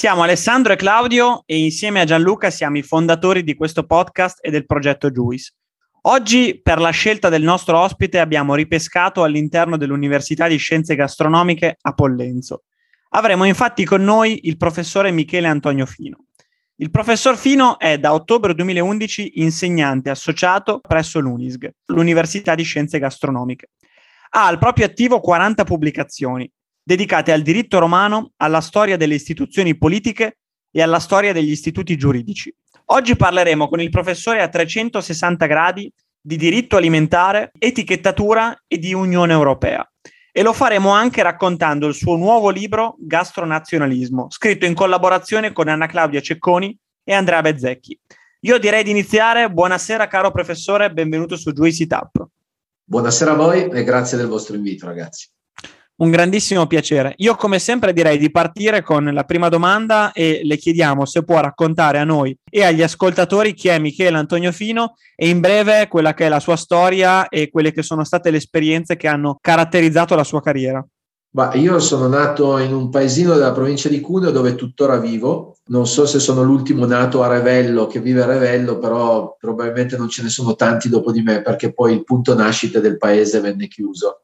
Siamo 0.00 0.22
Alessandro 0.22 0.72
e 0.72 0.76
Claudio 0.76 1.42
e 1.44 1.58
insieme 1.58 2.00
a 2.00 2.06
Gianluca 2.06 2.48
siamo 2.48 2.78
i 2.78 2.82
fondatori 2.82 3.44
di 3.44 3.54
questo 3.54 3.84
podcast 3.84 4.38
e 4.40 4.50
del 4.50 4.64
progetto 4.64 5.10
Juice. 5.10 5.52
Oggi, 6.04 6.58
per 6.62 6.80
la 6.80 6.88
scelta 6.88 7.28
del 7.28 7.42
nostro 7.42 7.78
ospite, 7.78 8.18
abbiamo 8.18 8.54
ripescato 8.54 9.22
all'interno 9.22 9.76
dell'Università 9.76 10.48
di 10.48 10.56
Scienze 10.56 10.94
Gastronomiche 10.94 11.76
a 11.78 11.92
Pollenzo. 11.92 12.62
Avremo 13.10 13.44
infatti 13.44 13.84
con 13.84 14.02
noi 14.02 14.48
il 14.48 14.56
professore 14.56 15.10
Michele 15.10 15.48
Antonio 15.48 15.84
Fino. 15.84 16.28
Il 16.76 16.90
professor 16.90 17.36
Fino 17.36 17.78
è 17.78 17.98
da 17.98 18.14
ottobre 18.14 18.54
2011 18.54 19.42
insegnante 19.42 20.08
associato 20.08 20.80
presso 20.80 21.20
l'UNISG, 21.20 21.70
l'Università 21.88 22.54
di 22.54 22.62
Scienze 22.62 22.98
Gastronomiche. 22.98 23.68
Ha 24.30 24.46
al 24.46 24.56
proprio 24.56 24.86
attivo 24.86 25.20
40 25.20 25.62
pubblicazioni, 25.64 26.50
dedicate 26.82 27.32
al 27.32 27.42
diritto 27.42 27.78
romano, 27.78 28.32
alla 28.36 28.60
storia 28.60 28.96
delle 28.96 29.14
istituzioni 29.14 29.76
politiche 29.76 30.38
e 30.70 30.82
alla 30.82 30.98
storia 30.98 31.32
degli 31.32 31.50
istituti 31.50 31.96
giuridici. 31.96 32.54
Oggi 32.86 33.16
parleremo 33.16 33.68
con 33.68 33.80
il 33.80 33.90
professore 33.90 34.42
a 34.42 34.48
360 34.48 35.46
gradi 35.46 35.92
di 36.20 36.36
diritto 36.36 36.76
alimentare, 36.76 37.52
etichettatura 37.58 38.64
e 38.66 38.78
di 38.78 38.92
Unione 38.92 39.32
Europea. 39.32 39.88
E 40.32 40.42
lo 40.42 40.52
faremo 40.52 40.90
anche 40.90 41.22
raccontando 41.22 41.86
il 41.86 41.94
suo 41.94 42.16
nuovo 42.16 42.50
libro 42.50 42.96
Gastronazionalismo, 42.98 44.26
scritto 44.30 44.66
in 44.66 44.74
collaborazione 44.74 45.52
con 45.52 45.68
Anna 45.68 45.86
Claudia 45.86 46.20
Cecconi 46.20 46.76
e 47.02 47.14
Andrea 47.14 47.40
Bezzecchi. 47.40 47.98
Io 48.40 48.58
direi 48.58 48.84
di 48.84 48.90
iniziare. 48.90 49.50
Buonasera 49.50 50.06
caro 50.06 50.30
professore, 50.30 50.92
benvenuto 50.92 51.36
su 51.36 51.52
Juicy 51.52 51.86
Tap. 51.86 52.26
Buonasera 52.84 53.32
a 53.32 53.34
voi 53.34 53.68
e 53.68 53.84
grazie 53.84 54.16
del 54.16 54.28
vostro 54.28 54.56
invito 54.56 54.86
ragazzi. 54.86 55.28
Un 56.00 56.10
grandissimo 56.10 56.66
piacere. 56.66 57.12
Io 57.18 57.34
come 57.34 57.58
sempre 57.58 57.92
direi 57.92 58.16
di 58.16 58.30
partire 58.30 58.82
con 58.82 59.04
la 59.04 59.24
prima 59.24 59.50
domanda 59.50 60.12
e 60.12 60.40
le 60.44 60.56
chiediamo 60.56 61.04
se 61.04 61.24
può 61.24 61.40
raccontare 61.40 61.98
a 61.98 62.04
noi 62.04 62.34
e 62.48 62.64
agli 62.64 62.80
ascoltatori 62.80 63.52
chi 63.52 63.68
è 63.68 63.78
Michele 63.78 64.16
Antonio 64.16 64.50
Fino 64.50 64.94
e 65.14 65.28
in 65.28 65.40
breve 65.40 65.88
quella 65.88 66.14
che 66.14 66.24
è 66.24 66.28
la 66.30 66.40
sua 66.40 66.56
storia 66.56 67.28
e 67.28 67.50
quelle 67.50 67.70
che 67.70 67.82
sono 67.82 68.02
state 68.04 68.30
le 68.30 68.38
esperienze 68.38 68.96
che 68.96 69.08
hanno 69.08 69.36
caratterizzato 69.42 70.14
la 70.14 70.24
sua 70.24 70.40
carriera. 70.40 70.82
Bah, 71.32 71.54
io 71.56 71.78
sono 71.80 72.08
nato 72.08 72.56
in 72.56 72.72
un 72.72 72.88
paesino 72.88 73.34
della 73.34 73.52
provincia 73.52 73.90
di 73.90 74.00
Cuneo 74.00 74.30
dove 74.30 74.54
tuttora 74.54 74.96
vivo. 74.96 75.58
Non 75.66 75.86
so 75.86 76.06
se 76.06 76.18
sono 76.18 76.42
l'ultimo 76.42 76.86
nato 76.86 77.22
a 77.22 77.28
Revello 77.28 77.86
che 77.86 78.00
vive 78.00 78.22
a 78.22 78.26
Revello, 78.26 78.78
però 78.78 79.36
probabilmente 79.38 79.98
non 79.98 80.08
ce 80.08 80.22
ne 80.22 80.30
sono 80.30 80.54
tanti 80.54 80.88
dopo 80.88 81.12
di 81.12 81.20
me 81.20 81.42
perché 81.42 81.74
poi 81.74 81.92
il 81.92 82.04
punto 82.04 82.34
nascita 82.34 82.80
del 82.80 82.96
paese 82.96 83.40
venne 83.40 83.68
chiuso. 83.68 84.22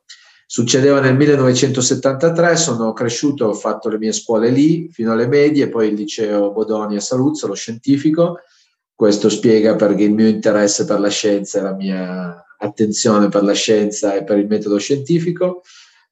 Succedeva 0.49 1.01
nel 1.01 1.17
1973, 1.17 2.57
sono 2.57 2.93
cresciuto, 2.93 3.47
ho 3.47 3.53
fatto 3.53 3.89
le 3.89 3.99
mie 3.99 4.13
scuole 4.13 4.51
lì 4.51 4.89
fino 4.93 5.11
alle 5.11 5.27
medie, 5.27 5.69
poi 5.69 5.89
il 5.89 5.95
liceo 5.95 6.53
Bodoni 6.53 6.95
a 6.95 7.01
Saluzzo, 7.01 7.49
lo 7.49 7.55
scientifico. 7.55 8.39
Questo 8.95 9.29
spiega 9.29 9.75
perché 9.75 10.05
il 10.05 10.15
mio 10.15 10.29
interesse 10.29 10.85
per 10.85 11.01
la 11.01 11.11
scienza 11.11 11.59
e 11.59 11.63
la 11.63 11.75
mia 11.75 12.45
attenzione 12.59 13.29
per 13.29 13.43
la 13.43 13.53
scienza 13.53 14.15
e 14.15 14.23
per 14.23 14.39
il 14.39 14.47
metodo 14.47 14.79
scientifico. 14.79 15.63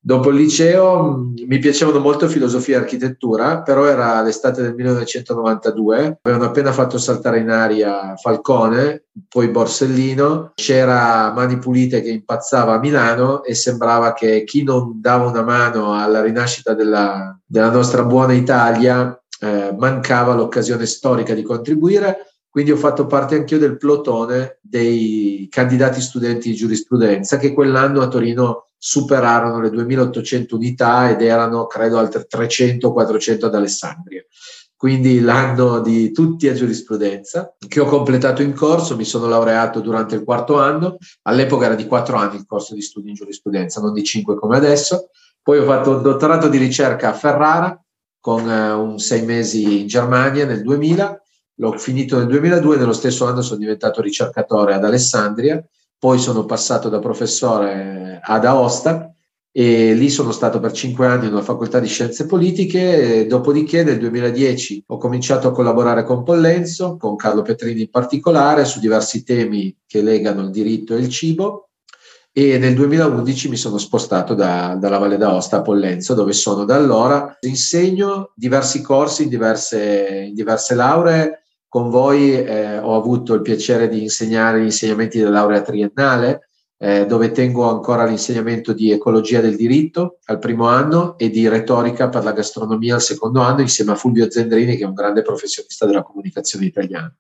Dopo 0.07 0.29
il 0.29 0.37
liceo 0.37 1.33
mi 1.47 1.59
piacevano 1.59 1.99
molto 1.99 2.29
filosofia 2.29 2.77
e 2.77 2.81
architettura, 2.81 3.63
però 3.63 3.87
era 3.87 4.21
l'estate 4.21 4.61
del 4.61 4.75
1992, 4.75 6.19
avevano 6.21 6.51
appena 6.51 6.73
fatto 6.73 6.99
saltare 6.99 7.39
in 7.39 7.49
aria 7.49 8.15
Falcone, 8.15 9.05
poi 9.27 9.49
Borsellino, 9.49 10.53
c'era 10.57 11.33
Mani 11.33 11.57
Pulite 11.57 12.03
che 12.03 12.11
impazzava 12.11 12.75
a 12.75 12.79
Milano 12.81 13.43
e 13.45 13.55
sembrava 13.55 14.13
che 14.13 14.45
chi 14.45 14.63
non 14.63 15.01
dava 15.01 15.27
una 15.27 15.43
mano 15.43 15.95
alla 15.95 16.21
rinascita 16.21 16.75
della, 16.75 17.35
della 17.43 17.71
nostra 17.71 18.05
buona 18.05 18.35
Italia 18.35 19.19
eh, 19.41 19.75
mancava 19.75 20.35
l'occasione 20.35 20.85
storica 20.85 21.33
di 21.33 21.43
contribuire. 21.43 22.34
Quindi 22.55 22.71
ho 22.71 22.77
fatto 22.77 23.07
parte 23.07 23.35
anch'io 23.35 23.59
del 23.59 23.79
plotone 23.79 24.61
dei 24.63 25.49
candidati 25.51 26.01
studenti 26.01 26.51
di 26.51 26.55
giurisprudenza 26.55 27.37
che 27.37 27.53
quell'anno 27.53 28.01
a 28.01 28.07
Torino 28.07 28.67
superarono 28.79 29.61
le 29.61 29.71
2800 29.71 30.55
unità 30.55 31.11
ed 31.11 31.21
erano, 31.21 31.67
credo, 31.67 31.99
altre 31.99 32.29
300-400 32.31 33.47
ad 33.47 33.55
Alessandria. 33.57 34.25
Quindi 34.77 35.19
l'anno 35.19 35.81
di 35.81 36.13
tutti 36.13 36.47
a 36.47 36.55
giurisprudenza, 36.55 37.57
che 37.67 37.81
ho 37.81 37.87
completato 37.87 38.41
in 38.41 38.55
corso, 38.55 38.95
mi 38.95 39.05
sono 39.05 39.27
laureato 39.27 39.81
durante 39.81 40.15
il 40.15 40.23
quarto 40.23 40.57
anno, 40.57 40.99
all'epoca 41.23 41.65
era 41.65 41.75
di 41.75 41.89
quattro 41.89 42.19
anni 42.19 42.37
il 42.37 42.47
corso 42.47 42.75
di 42.75 42.83
studi 42.83 43.09
in 43.09 43.17
giurisprudenza, 43.17 43.81
non 43.81 43.93
di 43.93 44.05
cinque 44.05 44.37
come 44.37 44.57
adesso. 44.57 45.09
Poi 45.43 45.59
ho 45.59 45.65
fatto 45.65 45.97
un 45.97 46.03
dottorato 46.03 46.47
di 46.47 46.59
ricerca 46.59 47.09
a 47.09 47.15
Ferrara 47.15 47.77
con 48.21 48.49
eh, 48.49 48.71
un 48.71 49.01
sei 49.01 49.25
mesi 49.25 49.81
in 49.81 49.87
Germania 49.89 50.47
nel 50.47 50.63
2000, 50.63 51.21
l'ho 51.57 51.79
finito 51.79 52.19
nel 52.19 52.27
2002, 52.27 52.77
nello 52.77 52.93
stesso 52.93 53.27
anno 53.27 53.43
sono 53.43 53.59
diventato 53.59 54.01
ricercatore 54.01 54.75
ad 54.75 54.85
Alessandria 54.85 55.65
poi 56.05 56.19
sono 56.19 56.45
passato 56.45 56.91
da 56.91 56.99
professore 56.99 58.21
ad 58.23 58.45
Aosta 58.45 59.11
e 59.51 59.95
lì 59.95 60.11
sono 60.11 60.33
stato 60.33 60.61
per 60.61 60.73
cinque 60.73 61.07
anni 61.07 61.29
in 61.29 61.33
una 61.33 61.41
facoltà 61.41 61.81
di 61.81 61.87
scienze 61.87 62.27
politiche, 62.27 63.27
dopodiché 63.27 63.85
nel 63.85 63.99
2010 63.99 64.85
ho 64.89 64.99
cominciato 64.99 65.49
a 65.49 65.53
collaborare 65.53 66.05
con 66.05 66.23
Pollenzo, 66.23 66.99
con 66.99 67.17
Carlo 67.17 67.41
Petrini 67.41 67.81
in 67.81 67.89
particolare, 67.89 68.67
su 68.67 68.81
diversi 68.81 69.25
temi 69.25 69.75
che 69.87 70.03
legano 70.03 70.43
il 70.43 70.51
diritto 70.51 70.95
e 70.95 70.99
il 70.99 71.09
cibo 71.09 71.71
e 72.37 72.59
nel 72.59 72.75
2011 72.75 73.49
mi 73.49 73.57
sono 73.57 73.79
spostato 73.79 74.35
da, 74.35 74.77
dalla 74.79 74.99
Valle 74.99 75.17
d'Aosta 75.17 75.59
a 75.59 75.63
Pollenzo 75.63 76.13
dove 76.13 76.35
sono 76.35 76.67
da 76.67 76.75
allora. 76.75 77.39
Insegno 77.41 78.33
diversi 78.35 78.83
corsi 78.83 79.23
in 79.23 79.31
diverse, 79.31 80.27
in 80.29 80.35
diverse 80.35 80.75
lauree, 80.75 81.44
con 81.75 81.91
voi 81.91 82.33
eh, 82.33 82.79
ho 82.79 82.95
avuto 82.95 83.35
il 83.35 83.43
piacere 83.43 83.89
di 83.89 84.01
insegnare 84.01 84.61
gli 84.61 84.67
insegnamenti 84.67 85.19
della 85.19 85.31
laurea 85.31 85.61
triennale, 85.61 86.51
eh, 86.79 87.05
dove 87.05 87.33
tengo 87.33 87.69
ancora 87.69 88.05
l'insegnamento 88.05 88.73
di 88.73 88.93
ecologia 88.93 89.41
del 89.41 89.57
diritto 89.57 90.19
al 90.27 90.39
primo 90.39 90.69
anno 90.69 91.19
e 91.19 91.31
di 91.31 91.49
retorica 91.49 92.09
per 92.09 92.23
la 92.23 92.31
gastronomia 92.31 92.95
al 92.95 93.03
secondo 93.03 93.41
anno, 93.41 93.63
insieme 93.63 93.91
a 93.91 93.97
Fulvio 93.97 94.31
Zendrini, 94.31 94.77
che 94.77 94.85
è 94.85 94.87
un 94.87 94.95
grande 94.95 95.23
professionista 95.23 95.85
della 95.85 96.05
comunicazione 96.05 96.65
italiana. 96.65 97.13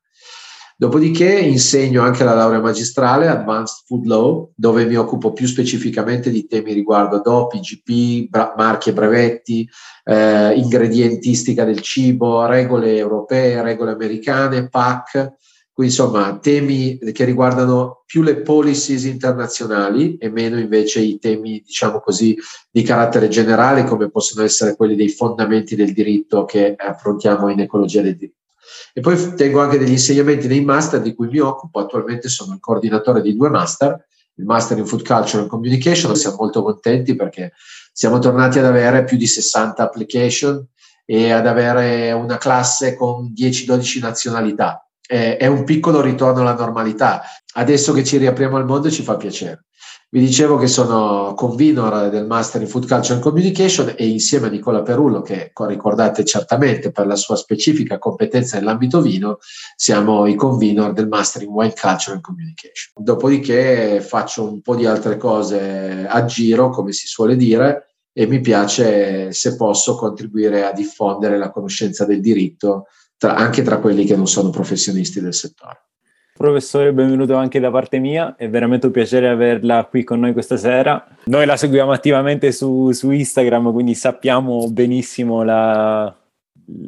Dopodiché 0.76 1.38
insegno 1.38 2.02
anche 2.02 2.24
la 2.24 2.34
laurea 2.34 2.60
magistrale 2.60 3.28
Advanced 3.28 3.84
Food 3.86 4.06
Law, 4.06 4.50
dove 4.56 4.84
mi 4.86 4.96
occupo 4.96 5.32
più 5.32 5.46
specificamente 5.46 6.30
di 6.30 6.46
temi 6.46 6.72
riguardo 6.72 7.20
DOP, 7.20 7.54
IGP, 7.54 8.28
bra- 8.28 8.54
marchi 8.56 8.90
e 8.90 8.92
brevetti, 8.92 9.68
eh, 10.02 10.52
ingredientistica 10.54 11.64
del 11.64 11.80
cibo, 11.80 12.44
regole 12.46 12.96
europee, 12.96 13.62
regole 13.62 13.92
americane, 13.92 14.68
PAC, 14.68 15.34
quindi 15.72 15.92
insomma 15.92 16.38
temi 16.38 16.98
che 16.98 17.24
riguardano 17.24 18.02
più 18.06 18.22
le 18.22 18.42
policies 18.42 19.04
internazionali 19.04 20.16
e 20.18 20.28
meno 20.28 20.58
invece 20.58 21.00
i 21.00 21.18
temi, 21.18 21.62
diciamo 21.64 22.00
così, 22.00 22.36
di 22.70 22.82
carattere 22.82 23.28
generale 23.28 23.84
come 23.84 24.10
possono 24.10 24.44
essere 24.44 24.76
quelli 24.76 24.96
dei 24.96 25.08
fondamenti 25.08 25.74
del 25.76 25.92
diritto 25.92 26.44
che 26.44 26.74
affrontiamo 26.76 27.48
in 27.48 27.60
ecologia 27.60 28.02
del 28.02 28.16
diritto. 28.16 28.43
E 28.92 29.00
poi 29.00 29.34
tengo 29.34 29.60
anche 29.60 29.78
degli 29.78 29.90
insegnamenti 29.90 30.46
dei 30.46 30.64
master 30.64 31.00
di 31.00 31.14
cui 31.14 31.28
mi 31.28 31.38
occupo, 31.38 31.80
attualmente 31.80 32.28
sono 32.28 32.54
il 32.54 32.60
coordinatore 32.60 33.20
di 33.20 33.34
due 33.34 33.48
master, 33.50 34.06
il 34.36 34.44
Master 34.46 34.78
in 34.78 34.86
Food 34.86 35.06
Culture 35.06 35.42
and 35.42 35.48
Communication, 35.48 36.16
siamo 36.16 36.36
molto 36.40 36.62
contenti 36.62 37.14
perché 37.14 37.52
siamo 37.92 38.18
tornati 38.18 38.58
ad 38.58 38.64
avere 38.64 39.04
più 39.04 39.16
di 39.16 39.26
60 39.26 39.82
application 39.82 40.66
e 41.04 41.30
ad 41.30 41.46
avere 41.46 42.12
una 42.12 42.36
classe 42.38 42.96
con 42.96 43.32
10-12 43.32 44.00
nazionalità. 44.00 44.80
è 45.06 45.46
un 45.46 45.64
piccolo 45.64 46.00
ritorno 46.00 46.40
alla 46.40 46.54
normalità. 46.54 47.22
Adesso 47.54 47.92
che 47.92 48.02
ci 48.02 48.16
riapriamo 48.16 48.56
al 48.56 48.64
mondo 48.64 48.90
ci 48.90 49.02
fa 49.02 49.16
piacere. 49.16 49.66
Vi 50.14 50.20
dicevo 50.20 50.58
che 50.58 50.68
sono 50.68 51.34
convenor 51.34 52.08
del 52.08 52.24
Master 52.24 52.62
in 52.62 52.68
Food 52.68 52.86
Culture 52.86 53.14
and 53.14 53.20
Communication 53.20 53.94
e 53.96 54.06
insieme 54.06 54.46
a 54.46 54.50
Nicola 54.50 54.82
Perullo, 54.82 55.22
che 55.22 55.50
ricordate 55.52 56.24
certamente 56.24 56.92
per 56.92 57.08
la 57.08 57.16
sua 57.16 57.34
specifica 57.34 57.98
competenza 57.98 58.56
nell'ambito 58.56 59.00
vino, 59.00 59.38
siamo 59.74 60.26
i 60.26 60.36
convenor 60.36 60.92
del 60.92 61.08
Master 61.08 61.42
in 61.42 61.48
Wine 61.48 61.72
Culture 61.72 62.12
and 62.12 62.20
Communication. 62.20 62.92
Dopodiché 62.94 64.00
faccio 64.00 64.48
un 64.48 64.60
po' 64.60 64.76
di 64.76 64.86
altre 64.86 65.16
cose 65.16 66.06
a 66.08 66.24
giro, 66.26 66.70
come 66.70 66.92
si 66.92 67.08
suole 67.08 67.34
dire, 67.34 67.96
e 68.12 68.28
mi 68.28 68.40
piace, 68.40 69.32
se 69.32 69.56
posso, 69.56 69.96
contribuire 69.96 70.64
a 70.64 70.70
diffondere 70.70 71.38
la 71.38 71.50
conoscenza 71.50 72.04
del 72.04 72.20
diritto 72.20 72.86
tra, 73.16 73.34
anche 73.34 73.62
tra 73.62 73.80
quelli 73.80 74.04
che 74.04 74.14
non 74.14 74.28
sono 74.28 74.50
professionisti 74.50 75.20
del 75.20 75.34
settore. 75.34 75.88
Professore, 76.36 76.92
benvenuto 76.92 77.36
anche 77.36 77.60
da 77.60 77.70
parte 77.70 78.00
mia, 78.00 78.34
è 78.36 78.48
veramente 78.48 78.86
un 78.86 78.92
piacere 78.92 79.28
averla 79.28 79.84
qui 79.84 80.02
con 80.02 80.18
noi 80.18 80.32
questa 80.32 80.56
sera. 80.56 81.06
Noi 81.26 81.46
la 81.46 81.56
seguiamo 81.56 81.92
attivamente 81.92 82.50
su, 82.50 82.90
su 82.90 83.12
Instagram, 83.12 83.70
quindi 83.70 83.94
sappiamo 83.94 84.68
benissimo 84.68 85.44
la, 85.44 86.12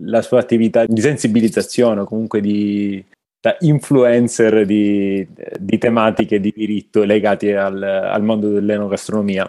la, 0.01 0.23
sua 0.23 0.41
attività 0.41 0.85
di 0.85 1.01
sensibilizzazione 1.01 2.01
o 2.01 2.07
comunque 2.07 2.41
di 2.41 3.05
da 3.47 3.57
influencer 3.61 4.67
di, 4.67 5.25
di, 5.61 5.79
tematiche 5.79 6.41
di 6.41 6.53
diritto 6.55 7.05
legate 7.05 7.57
al, 7.57 7.81
al 7.81 8.23
mondo 8.25 8.49
dell'enogastronomia. 8.49 9.49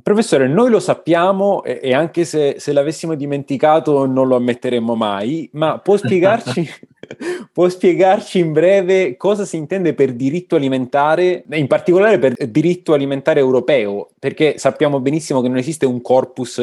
Professore, 0.00 0.46
noi 0.46 0.70
lo 0.70 0.78
sappiamo 0.78 1.64
e, 1.64 1.80
e 1.82 1.92
anche 1.92 2.24
se, 2.24 2.56
se, 2.58 2.72
l'avessimo 2.72 3.16
dimenticato 3.16 4.06
non 4.06 4.28
lo 4.28 4.36
ammetteremmo 4.36 4.94
mai, 4.94 5.50
ma 5.54 5.78
può 5.78 5.96
spiegarci, 5.96 6.68
può 7.52 7.68
spiegarci 7.68 8.38
in 8.38 8.52
breve 8.52 9.16
cosa 9.16 9.44
si 9.44 9.56
intende 9.56 9.94
per 9.94 10.12
diritto 10.12 10.56
alimentare, 10.56 11.44
in 11.50 11.66
particolare 11.66 12.18
per 12.18 12.34
diritto 12.48 12.92
alimentare 12.92 13.40
europeo, 13.40 14.10
perché 14.18 14.58
sappiamo 14.58 15.00
benissimo 15.00 15.40
che 15.40 15.48
non 15.48 15.58
esiste 15.58 15.86
un 15.86 16.00
corpus 16.00 16.60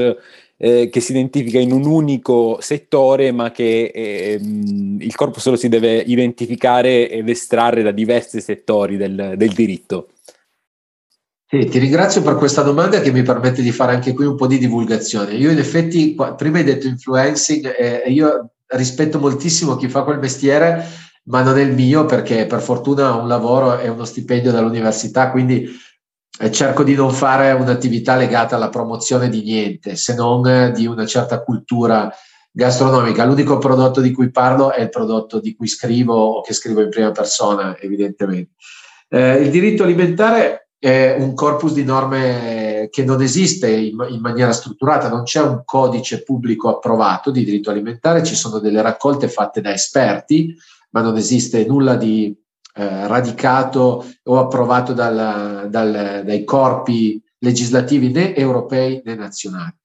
eh, 0.61 0.89
che 0.89 0.99
si 0.99 1.11
identifica 1.11 1.57
in 1.57 1.71
un 1.71 1.85
unico 1.85 2.57
settore, 2.59 3.31
ma 3.31 3.51
che 3.51 3.91
eh, 3.93 4.39
il 4.41 5.15
corpus 5.15 5.47
lo 5.47 5.55
si 5.55 5.69
deve 5.69 5.97
identificare 5.99 7.09
ed 7.09 7.29
estrarre 7.29 7.81
da 7.81 7.91
diversi 7.91 8.41
settori 8.41 8.97
del, 8.97 9.35
del 9.37 9.53
diritto. 9.53 10.09
Sì, 11.51 11.65
ti 11.65 11.79
ringrazio 11.79 12.21
per 12.21 12.35
questa 12.35 12.61
domanda 12.61 12.99
che 12.99 13.11
mi 13.11 13.23
permette 13.23 13.63
di 13.63 13.71
fare 13.71 13.93
anche 13.93 14.13
qui 14.13 14.25
un 14.25 14.35
po' 14.35 14.45
di 14.45 14.59
divulgazione. 14.59 15.33
Io 15.33 15.49
in 15.49 15.57
effetti, 15.57 16.15
prima 16.37 16.59
hai 16.59 16.63
detto 16.63 16.85
influencing, 16.85 17.73
eh, 17.75 18.03
io 18.11 18.51
rispetto 18.69 19.19
moltissimo 19.19 19.75
chi 19.75 19.89
fa 19.89 20.03
quel 20.03 20.19
mestiere, 20.19 20.85
ma 21.25 21.41
non 21.41 21.57
è 21.57 21.61
il 21.61 21.73
mio 21.73 22.05
perché 22.05 22.45
per 22.45 22.61
fortuna 22.61 23.15
un 23.15 23.27
lavoro 23.27 23.79
e 23.79 23.87
uno 23.89 24.05
stipendio 24.05 24.51
dall'università, 24.51 25.31
quindi 25.31 25.69
eh, 26.39 26.51
cerco 26.51 26.83
di 26.83 26.95
non 26.95 27.11
fare 27.11 27.51
un'attività 27.51 28.15
legata 28.15 28.55
alla 28.55 28.69
promozione 28.69 29.29
di 29.29 29.43
niente, 29.43 29.95
se 29.95 30.15
non 30.15 30.71
di 30.73 30.85
una 30.85 31.05
certa 31.05 31.41
cultura 31.43 32.11
gastronomica. 32.51 33.25
L'unico 33.25 33.57
prodotto 33.57 34.01
di 34.01 34.11
cui 34.11 34.31
parlo 34.31 34.71
è 34.71 34.81
il 34.81 34.89
prodotto 34.89 35.39
di 35.39 35.55
cui 35.55 35.67
scrivo 35.67 36.15
o 36.15 36.41
che 36.41 36.53
scrivo 36.53 36.81
in 36.81 36.89
prima 36.89 37.11
persona, 37.11 37.77
evidentemente. 37.77 38.53
Eh, 39.09 39.35
il 39.41 39.49
diritto 39.49 39.83
alimentare 39.83 40.68
è 40.79 41.17
un 41.19 41.33
corpus 41.33 41.73
di 41.73 41.83
norme 41.83 42.87
che 42.89 43.03
non 43.03 43.21
esiste 43.21 43.69
in, 43.69 43.97
in, 44.09 44.21
maniera 44.21 44.53
strutturata, 44.53 45.09
non 45.09 45.23
c'è 45.23 45.41
un 45.41 45.63
codice 45.65 46.23
pubblico 46.23 46.69
approvato 46.69 47.31
di 47.31 47.43
diritto 47.43 47.69
alimentare, 47.69 48.23
ci 48.23 48.33
sono 48.33 48.59
delle 48.59 48.81
raccolte 48.81 49.27
fatte 49.27 49.59
da 49.59 49.73
esperti, 49.73 50.55
ma 50.91 51.01
non 51.01 51.17
esiste 51.17 51.65
nulla 51.65 51.95
di 51.95 52.33
eh, 52.75 53.07
radicato 53.07 54.05
o 54.23 54.39
approvato 54.39 54.93
dal, 54.93 55.67
dal, 55.69 56.23
dai 56.23 56.43
corpi 56.45 57.21
legislativi 57.39 58.09
né 58.09 58.33
europei 58.33 59.01
né 59.03 59.15
nazionali. 59.15 59.75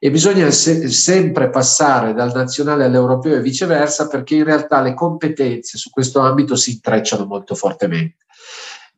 E 0.00 0.10
bisogna 0.10 0.50
se, 0.50 0.88
sempre 0.88 1.50
passare 1.50 2.12
dal 2.12 2.32
nazionale 2.34 2.84
all'europeo 2.84 3.36
e 3.36 3.42
viceversa 3.42 4.08
perché 4.08 4.34
in 4.34 4.44
realtà 4.44 4.80
le 4.80 4.94
competenze 4.94 5.78
su 5.78 5.90
questo 5.90 6.20
ambito 6.20 6.56
si 6.56 6.72
intrecciano 6.72 7.24
molto 7.26 7.54
fortemente. 7.54 8.24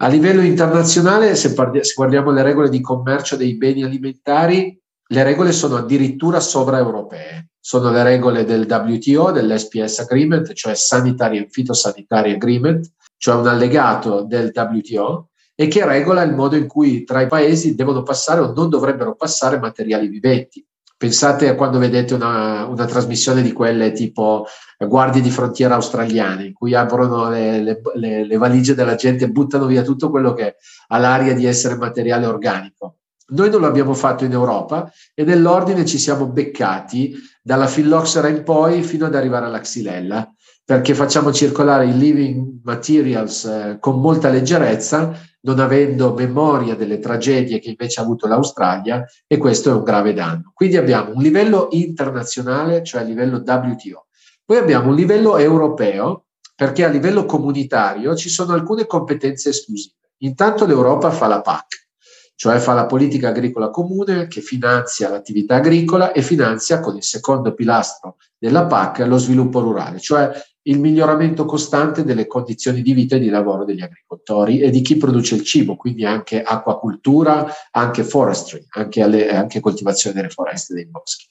A 0.03 0.09
livello 0.09 0.41
internazionale, 0.43 1.37
se, 1.37 1.55
parli, 1.55 1.85
se 1.85 1.93
guardiamo 1.95 2.33
le 2.33 2.43
regole 2.43 2.69
di 2.69 2.81
commercio 2.81 3.37
dei 3.37 3.57
beni 3.57 3.85
alimentari, 3.85 4.77
le 5.07 5.23
regole 5.23 5.53
sono 5.53 5.77
addirittura 5.77 6.41
sovraeuropee. 6.41 7.51
Sono 7.61 7.93
le 7.93 8.03
regole 8.03 8.45
del 8.45 8.67
WTO, 8.69 9.31
dell'SPS 9.31 10.01
Agreement, 10.01 10.53
cioè 10.55 10.75
Sanitary 10.75 11.39
and 11.39 11.51
Phytosanitary 11.51 12.33
Agreement, 12.33 12.85
cioè 13.17 13.37
un 13.37 13.47
allegato 13.47 14.25
del 14.25 14.51
WTO, 14.53 15.29
e 15.55 15.69
che 15.69 15.87
regola 15.87 16.23
il 16.23 16.35
modo 16.35 16.57
in 16.57 16.67
cui 16.67 17.05
tra 17.05 17.21
i 17.21 17.29
paesi 17.29 17.77
devono 17.77 18.03
passare 18.03 18.41
o 18.41 18.53
non 18.53 18.69
dovrebbero 18.69 19.15
passare 19.15 19.61
materiali 19.61 20.09
viventi. 20.09 20.67
Pensate 21.03 21.49
a 21.49 21.57
quando 21.57 21.81
vedete 21.81 22.15
una, 22.15 22.65
una 22.67 22.85
trasmissione 22.85 23.43
di 23.43 23.51
quelle 23.51 23.91
tipo 23.91 24.47
guardie 24.79 25.21
di 25.21 25.33
frontiera 25.33 25.75
australiane, 25.75 26.45
in 26.45 26.53
cui 26.53 26.77
aprono 26.77 27.29
le, 27.29 27.61
le, 27.61 27.81
le, 27.95 28.25
le 28.25 28.37
valigie 28.37 28.77
della 28.77 28.95
gente 28.95 29.25
e 29.25 29.31
buttano 29.31 29.67
via 29.67 29.83
tutto 29.83 30.11
quello 30.11 30.33
che 30.33 30.55
ha 30.87 30.99
l'aria 30.99 31.35
di 31.35 31.45
essere 31.45 31.75
materiale 31.75 32.27
organico. 32.27 32.99
Noi 33.31 33.51
non 33.51 33.63
l'abbiamo 33.63 33.95
fatto 33.95 34.25
in 34.25 34.31
Europa 34.31 34.93
e 35.13 35.25
nell'ordine 35.25 35.85
ci 35.85 35.99
siamo 35.99 36.29
beccati 36.29 37.17
dalla 37.43 37.67
filloxera 37.67 38.29
in 38.29 38.45
poi 38.45 38.85
fino 38.85 39.07
ad 39.07 39.17
arrivare 39.17 39.47
alla 39.47 39.59
xylella, 39.59 40.33
perché 40.73 40.95
facciamo 40.95 41.35
circolare 41.35 41.85
i 41.85 41.99
living 41.99 42.61
materials 42.65 43.45
eh, 43.45 43.77
con 43.79 44.01
molta 44.01 44.31
leggerezza 44.31 45.13
non 45.43 45.59
avendo 45.59 46.15
memoria 46.15 46.75
delle 46.75 46.99
tragedie 46.99 47.59
che 47.59 47.69
invece 47.69 48.01
ha 48.01 48.05
avuto 48.05 48.27
l'Australia 48.27 49.05
e 49.27 49.37
questo 49.37 49.69
è 49.69 49.75
un 49.75 49.83
grave 49.83 50.15
danno. 50.15 50.51
Quindi 50.55 50.79
abbiamo 50.79 51.13
un 51.15 51.21
livello 51.21 51.69
internazionale, 51.73 52.83
cioè 52.83 53.03
a 53.03 53.05
livello 53.05 53.43
WTO. 53.45 54.07
Poi 54.47 54.57
abbiamo 54.57 54.89
un 54.89 54.95
livello 54.95 55.37
europeo, 55.37 56.29
perché 56.55 56.87
a 56.87 56.89
livello 56.89 57.27
comunitario 57.27 58.17
ci 58.17 58.31
sono 58.31 58.55
alcune 58.55 58.87
competenze 58.87 59.51
esclusive. 59.51 59.97
Intanto 60.21 60.65
l'Europa 60.65 61.11
fa 61.11 61.27
la 61.27 61.43
PAC, 61.43 61.89
cioè 62.35 62.59
fa 62.59 62.73
la 62.73 62.87
politica 62.87 63.29
agricola 63.29 63.69
comune 63.69 64.27
che 64.27 64.41
finanzia 64.41 65.11
l'attività 65.11 65.57
agricola 65.57 66.13
e 66.13 66.23
finanzia 66.23 66.81
con 66.81 66.97
il 66.97 67.03
secondo 67.03 67.53
pilastro 67.53 68.17
della 68.39 68.65
PAC 68.65 69.01
lo 69.01 69.19
sviluppo 69.19 69.61
rurale, 69.61 70.01
cioè 70.01 70.31
il 70.64 70.79
miglioramento 70.79 71.44
costante 71.44 72.05
delle 72.05 72.26
condizioni 72.26 72.82
di 72.82 72.93
vita 72.93 73.17
e 73.17 73.19
di 73.19 73.29
lavoro 73.29 73.64
degli 73.64 73.81
agricoltori 73.81 74.61
e 74.61 74.70
di 74.70 74.81
chi 74.81 74.97
produce 74.97 75.35
il 75.35 75.43
cibo, 75.43 75.76
quindi 75.76 76.05
anche 76.05 76.43
acquacultura, 76.43 77.47
anche 77.73 78.05
forestry, 78.05 78.65
anche, 78.70 79.03
alle, 79.03 79.34
anche 79.34 79.60
coltivazione 79.60 80.17
delle 80.17 80.29
foreste 80.29 80.72
e 80.72 80.77
dei 80.77 80.87
boschi. 80.87 81.27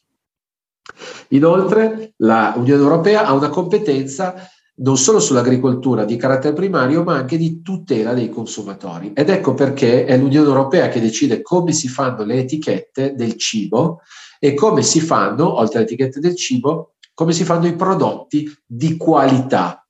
Inoltre 1.29 2.13
l'Unione 2.17 2.82
Europea 2.82 3.25
ha 3.25 3.34
una 3.34 3.50
competenza 3.50 4.50
non 4.82 4.98
solo 4.98 5.20
sull'agricoltura 5.20 6.06
di 6.06 6.15
carattere 6.15 6.53
primario, 6.53 7.03
ma 7.03 7.15
anche 7.15 7.38
di 7.38 7.62
tutela 7.62 8.13
dei 8.13 8.29
consumatori. 8.29 9.13
Ed 9.13 9.29
ecco 9.29 9.53
perché 9.53 10.06
è 10.06 10.17
l'Unione 10.17 10.48
Europea 10.48 10.89
che 10.89 11.00
decide 11.00 11.41
come 11.41 11.72
si 11.72 11.88
fanno 11.88 12.24
le 12.24 12.39
etichette 12.39 13.13
del 13.13 13.38
cibo 13.38 14.01
e 14.39 14.56
come 14.56 14.82
si 14.82 15.00
fanno, 15.00 15.60
oltre 15.60 15.77
alle 15.79 15.88
etichette 15.88 16.20
del 16.20 16.36
cibo, 16.36 16.94
come 17.13 17.34
si 17.34 17.44
fanno 17.44 17.68
i 17.68 17.75
prodotti 17.75 18.51
di 18.65 18.98
qualità, 18.98 19.86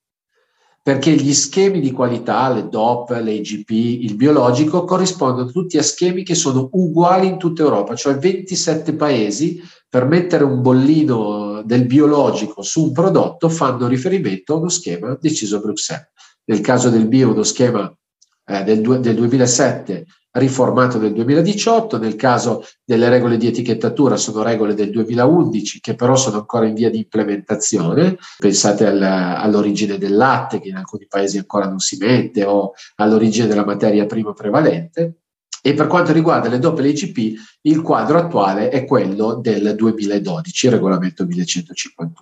perché 0.84 1.12
gli 1.12 1.34
schemi 1.34 1.80
di 1.80 1.92
qualità, 1.92 2.50
le 2.50 2.68
DOP, 2.68 3.12
le 3.12 3.34
IGP, 3.34 3.70
il 3.70 4.16
biologico, 4.16 4.84
corrispondono 4.84 5.52
tutti 5.52 5.78
a 5.78 5.84
schemi 5.84 6.24
che 6.24 6.34
sono 6.34 6.70
uguali 6.72 7.28
in 7.28 7.38
tutta 7.38 7.62
Europa, 7.62 7.96
cioè 7.96 8.18
27 8.18 8.96
paesi 8.96 9.62
per 9.88 10.06
mettere 10.06 10.44
un 10.44 10.62
bollino 10.62 11.62
del 11.64 11.86
biologico 11.86 12.62
su 12.62 12.86
un 12.86 12.92
prodotto 12.94 13.50
fanno 13.50 13.88
riferimento 13.88 14.54
a 14.54 14.58
uno 14.58 14.70
schema 14.70 15.18
deciso 15.20 15.58
a 15.58 15.60
Bruxelles. 15.60 16.10
Nel 16.46 16.62
caso 16.62 16.90
del 16.90 17.08
bio, 17.08 17.32
uno 17.32 17.44
schema 17.44 17.94
eh, 18.46 18.64
del, 18.64 18.82
del 19.00 19.16
2007 19.16 20.06
riformato 20.34 20.98
nel 20.98 21.14
2018, 21.14 21.98
nel 21.98 22.16
caso 22.16 22.66
delle 22.84 23.10
regole 23.10 23.38
di 23.38 23.48
etichettatura 23.48 24.16
sono 24.16 24.44
regole 24.44 24.74
del 24.74 24.90
2011 24.90 25.80
che 25.80 25.96
però 25.96 26.16
sono 26.16 26.38
ancora 26.38 26.66
in 26.66 26.74
via 26.74 26.90
di 26.90 27.00
implementazione, 27.00 28.18
pensate 28.38 28.86
alla, 28.86 29.40
all'origine 29.40 29.98
del 29.98 30.16
latte 30.16 30.62
che 30.62 30.70
in 30.70 30.76
alcuni 30.76 31.08
paesi 31.08 31.38
ancora 31.38 31.68
non 31.68 31.80
si 31.80 31.98
mette 31.98 32.46
o 32.46 32.74
all'origine 32.96 33.48
della 33.48 33.66
materia 33.66 34.06
prima 34.06 34.34
prevalente. 34.34 35.16
E 35.64 35.76
per 35.76 35.86
quanto 35.86 36.12
riguarda 36.12 36.50
le 36.50 36.58
doppie 36.58 36.88
IGP, 36.90 37.40
il 37.62 37.82
quadro 37.82 38.18
attuale 38.18 38.70
è 38.70 38.84
quello 38.84 39.36
del 39.36 39.76
2012, 39.76 40.66
il 40.66 40.72
regolamento 40.72 41.24
1151. 41.24 42.14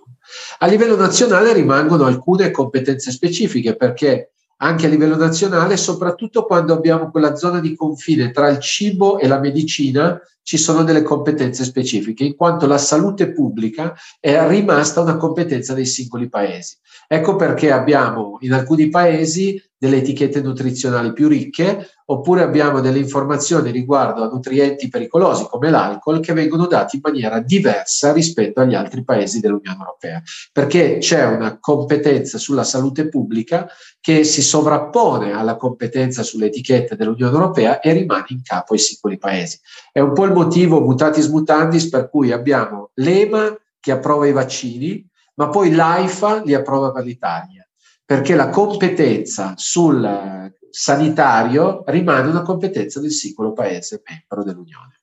A 0.58 0.66
livello 0.66 0.94
nazionale 0.94 1.54
rimangono 1.54 2.04
alcune 2.04 2.50
competenze 2.50 3.10
specifiche 3.10 3.76
perché 3.76 4.32
anche 4.62 4.86
a 4.86 4.88
livello 4.88 5.16
nazionale, 5.16 5.76
soprattutto 5.76 6.44
quando 6.44 6.74
abbiamo 6.74 7.10
quella 7.10 7.34
zona 7.34 7.60
di 7.60 7.74
confine 7.74 8.30
tra 8.30 8.48
il 8.48 8.58
cibo 8.58 9.18
e 9.18 9.26
la 9.26 9.38
medicina, 9.38 10.20
ci 10.42 10.56
sono 10.56 10.82
delle 10.82 11.02
competenze 11.02 11.64
specifiche, 11.64 12.24
in 12.24 12.36
quanto 12.36 12.66
la 12.66 12.78
salute 12.78 13.32
pubblica 13.32 13.94
è 14.18 14.46
rimasta 14.48 15.00
una 15.00 15.16
competenza 15.16 15.74
dei 15.74 15.86
singoli 15.86 16.28
paesi. 16.28 16.76
Ecco 17.06 17.36
perché 17.36 17.70
abbiamo 17.72 18.38
in 18.40 18.52
alcuni 18.52 18.88
paesi 18.88 19.62
delle 19.80 19.96
etichette 19.96 20.42
nutrizionali 20.42 21.14
più 21.14 21.26
ricche, 21.26 21.88
oppure 22.04 22.42
abbiamo 22.42 22.80
delle 22.80 22.98
informazioni 22.98 23.70
riguardo 23.70 24.22
a 24.22 24.28
nutrienti 24.28 24.88
pericolosi 24.88 25.46
come 25.48 25.70
l'alcol 25.70 26.20
che 26.20 26.34
vengono 26.34 26.66
dati 26.66 26.96
in 26.96 27.02
maniera 27.02 27.40
diversa 27.40 28.12
rispetto 28.12 28.60
agli 28.60 28.74
altri 28.74 29.02
paesi 29.04 29.40
dell'Unione 29.40 29.78
Europea, 29.78 30.22
perché 30.52 30.98
c'è 30.98 31.24
una 31.24 31.58
competenza 31.58 32.36
sulla 32.36 32.64
salute 32.64 33.08
pubblica 33.08 33.68
che 34.00 34.22
si 34.24 34.42
sovrappone 34.42 35.32
alla 35.32 35.56
competenza 35.56 36.22
sulle 36.22 36.46
etichette 36.46 36.96
dell'Unione 36.96 37.32
Europea 37.32 37.80
e 37.80 37.92
rimane 37.92 38.26
in 38.28 38.42
capo 38.42 38.74
ai 38.74 38.80
singoli 38.80 39.16
paesi. 39.16 39.58
È 39.90 40.00
un 40.00 40.12
po' 40.12 40.24
il 40.30 40.36
motivo 40.36 40.80
mutatis 40.80 41.26
mutandis 41.28 41.88
per 41.88 42.08
cui 42.08 42.32
abbiamo 42.32 42.90
l'EMA 42.94 43.56
che 43.78 43.92
approva 43.92 44.26
i 44.26 44.32
vaccini, 44.32 45.06
ma 45.34 45.48
poi 45.48 45.72
l'AIFA 45.72 46.42
li 46.44 46.54
approva 46.54 46.92
per 46.92 47.04
l'Italia 47.04 47.64
perché 48.10 48.34
la 48.34 48.48
competenza 48.48 49.54
sul 49.56 50.52
sanitario 50.68 51.84
rimane 51.86 52.28
una 52.28 52.42
competenza 52.42 52.98
del 52.98 53.12
singolo 53.12 53.52
paese 53.52 54.02
membro 54.04 54.42
dell'Unione. 54.42 55.00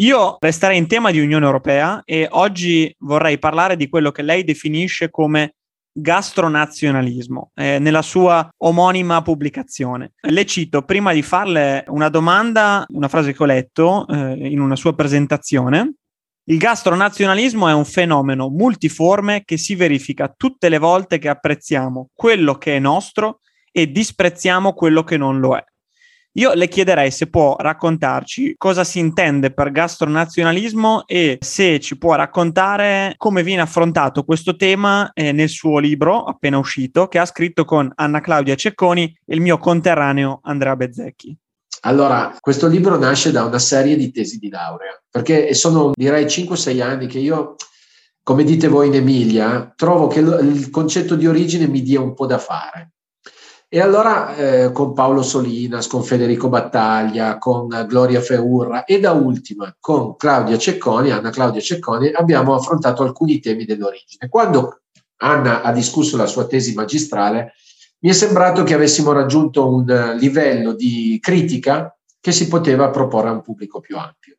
Io 0.00 0.36
resterei 0.40 0.78
in 0.78 0.88
tema 0.88 1.12
di 1.12 1.20
Unione 1.20 1.46
Europea 1.46 2.02
e 2.04 2.26
oggi 2.28 2.92
vorrei 2.98 3.38
parlare 3.38 3.76
di 3.76 3.88
quello 3.88 4.10
che 4.10 4.22
lei 4.22 4.42
definisce 4.42 5.10
come 5.10 5.57
gastronazionalismo 6.00 7.50
eh, 7.54 7.78
nella 7.78 8.02
sua 8.02 8.48
omonima 8.58 9.22
pubblicazione. 9.22 10.12
Le 10.20 10.46
cito 10.46 10.82
prima 10.82 11.12
di 11.12 11.22
farle 11.22 11.84
una 11.88 12.08
domanda, 12.08 12.84
una 12.90 13.08
frase 13.08 13.32
che 13.32 13.42
ho 13.42 13.46
letto 13.46 14.06
eh, 14.08 14.48
in 14.48 14.60
una 14.60 14.76
sua 14.76 14.94
presentazione 14.94 15.94
il 16.50 16.56
gastronazionalismo 16.56 17.68
è 17.68 17.74
un 17.74 17.84
fenomeno 17.84 18.48
multiforme 18.48 19.42
che 19.44 19.58
si 19.58 19.74
verifica 19.74 20.32
tutte 20.34 20.70
le 20.70 20.78
volte 20.78 21.18
che 21.18 21.28
apprezziamo 21.28 22.08
quello 22.14 22.54
che 22.54 22.76
è 22.76 22.78
nostro 22.78 23.40
e 23.70 23.90
disprezziamo 23.90 24.72
quello 24.72 25.04
che 25.04 25.18
non 25.18 25.40
lo 25.40 25.58
è. 25.58 25.64
Io 26.32 26.52
le 26.52 26.68
chiederei 26.68 27.10
se 27.10 27.28
può 27.28 27.56
raccontarci 27.58 28.54
cosa 28.56 28.84
si 28.84 28.98
intende 28.98 29.52
per 29.52 29.72
gastronazionalismo 29.72 31.04
e 31.06 31.38
se 31.40 31.80
ci 31.80 31.98
può 31.98 32.14
raccontare 32.14 33.14
come 33.16 33.42
viene 33.42 33.62
affrontato 33.62 34.22
questo 34.22 34.54
tema 34.54 35.10
eh, 35.14 35.32
nel 35.32 35.48
suo 35.48 35.78
libro 35.78 36.24
appena 36.24 36.58
uscito 36.58 37.08
che 37.08 37.18
ha 37.18 37.26
scritto 37.26 37.64
con 37.64 37.90
Anna 37.94 38.20
Claudia 38.20 38.54
Cecconi 38.54 39.18
e 39.24 39.34
il 39.34 39.40
mio 39.40 39.58
conterraneo 39.58 40.40
Andrea 40.42 40.76
Bezzecchi. 40.76 41.36
Allora, 41.82 42.36
questo 42.40 42.66
libro 42.66 42.98
nasce 42.98 43.30
da 43.30 43.44
una 43.44 43.58
serie 43.58 43.96
di 43.96 44.10
tesi 44.10 44.38
di 44.38 44.48
laurea, 44.48 45.00
perché 45.08 45.54
sono 45.54 45.92
direi 45.94 46.24
5-6 46.24 46.82
anni 46.82 47.06
che 47.06 47.20
io, 47.20 47.54
come 48.22 48.42
dite 48.42 48.66
voi 48.66 48.88
in 48.88 48.94
Emilia, 48.94 49.72
trovo 49.76 50.08
che 50.08 50.18
il 50.20 50.70
concetto 50.70 51.14
di 51.14 51.26
origine 51.26 51.68
mi 51.68 51.82
dia 51.82 52.00
un 52.00 52.14
po' 52.14 52.26
da 52.26 52.38
fare. 52.38 52.94
E 53.70 53.80
allora 53.80 54.34
eh, 54.34 54.72
con 54.72 54.94
Paolo 54.94 55.20
Solinas, 55.20 55.88
con 55.88 56.02
Federico 56.02 56.48
Battaglia, 56.48 57.36
con 57.36 57.68
Gloria 57.86 58.22
Feurra 58.22 58.84
e 58.84 58.98
da 58.98 59.12
ultima 59.12 59.76
con 59.78 60.16
Claudia 60.16 60.56
Cecconi, 60.56 61.10
Anna 61.10 61.28
Claudia 61.28 61.60
Cecconi, 61.60 62.10
abbiamo 62.12 62.54
affrontato 62.54 63.02
alcuni 63.02 63.40
temi 63.40 63.66
dell'origine. 63.66 64.30
Quando 64.30 64.80
Anna 65.16 65.60
ha 65.60 65.70
discusso 65.72 66.16
la 66.16 66.24
sua 66.24 66.46
tesi 66.46 66.72
magistrale, 66.72 67.52
mi 68.00 68.08
è 68.08 68.14
sembrato 68.14 68.62
che 68.62 68.72
avessimo 68.72 69.12
raggiunto 69.12 69.68
un 69.68 70.16
livello 70.18 70.72
di 70.72 71.18
critica 71.20 71.94
che 72.20 72.32
si 72.32 72.48
poteva 72.48 72.88
proporre 72.88 73.28
a 73.28 73.32
un 73.32 73.42
pubblico 73.42 73.80
più 73.80 73.98
ampio. 73.98 74.36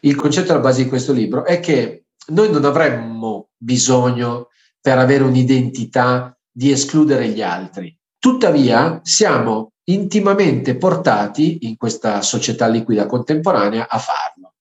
Il 0.00 0.14
concetto 0.14 0.52
alla 0.52 0.62
base 0.62 0.84
di 0.84 0.88
questo 0.88 1.12
libro 1.12 1.44
è 1.44 1.60
che 1.60 2.06
noi 2.28 2.50
non 2.50 2.64
avremmo 2.64 3.50
bisogno 3.54 4.48
per 4.80 4.96
avere 4.96 5.24
un'identità 5.24 6.34
di 6.50 6.70
escludere 6.70 7.28
gli 7.28 7.42
altri. 7.42 7.94
Tuttavia 8.22 9.00
siamo 9.02 9.72
intimamente 9.86 10.76
portati 10.76 11.66
in 11.66 11.76
questa 11.76 12.22
società 12.22 12.68
liquida 12.68 13.06
contemporanea 13.06 13.88
a 13.88 13.98
farlo. 13.98 14.52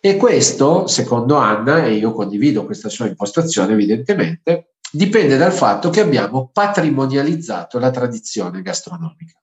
E 0.00 0.16
questo, 0.16 0.86
secondo 0.86 1.36
Anna, 1.36 1.84
e 1.84 1.92
io 1.92 2.14
condivido 2.14 2.64
questa 2.64 2.88
sua 2.88 3.08
impostazione 3.08 3.74
evidentemente, 3.74 4.76
dipende 4.90 5.36
dal 5.36 5.52
fatto 5.52 5.90
che 5.90 6.00
abbiamo 6.00 6.48
patrimonializzato 6.50 7.78
la 7.78 7.90
tradizione 7.90 8.62
gastronomica. 8.62 9.38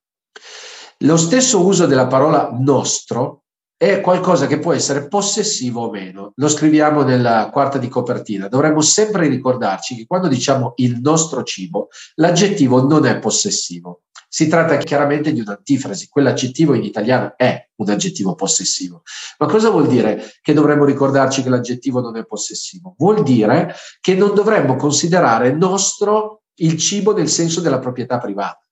Lo 1.04 1.18
stesso 1.18 1.64
uso 1.64 1.86
della 1.86 2.08
parola 2.08 2.50
nostro 2.52 3.44
è 3.82 4.02
qualcosa 4.02 4.46
che 4.46 4.60
può 4.60 4.74
essere 4.74 5.08
possessivo 5.08 5.84
o 5.84 5.90
meno. 5.90 6.34
Lo 6.36 6.50
scriviamo 6.50 7.02
nella 7.04 7.50
quarta 7.50 7.78
di 7.78 7.88
copertina. 7.88 8.50
Dovremmo 8.50 8.82
sempre 8.82 9.30
ricordarci 9.30 9.96
che 9.96 10.06
quando 10.06 10.28
diciamo 10.28 10.74
il 10.76 11.00
nostro 11.00 11.44
cibo, 11.44 11.88
l'aggettivo 12.16 12.86
non 12.86 13.06
è 13.06 13.20
possessivo. 13.20 14.02
Si 14.28 14.50
tratta 14.50 14.76
chiaramente 14.76 15.32
di 15.32 15.40
un'antifrasi, 15.40 16.10
quell'aggettivo 16.10 16.74
in 16.74 16.84
italiano 16.84 17.36
è 17.38 17.70
un 17.78 17.90
aggettivo 17.90 18.36
possessivo. 18.36 19.04
Ma 19.38 19.48
cosa 19.48 19.70
vuol 19.70 19.88
dire 19.88 20.34
che 20.42 20.52
dovremmo 20.52 20.84
ricordarci 20.84 21.42
che 21.42 21.50
l'aggettivo 21.50 22.02
non 22.02 22.18
è 22.18 22.26
possessivo? 22.26 22.96
Vuol 22.98 23.24
dire 23.24 23.74
che 24.02 24.14
non 24.14 24.36
dovremmo 24.36 24.76
considerare 24.76 25.54
nostro 25.54 26.42
il 26.56 26.78
cibo 26.78 27.16
nel 27.16 27.30
senso 27.30 27.62
della 27.62 27.80
proprietà 27.80 28.18
privata. 28.18 28.69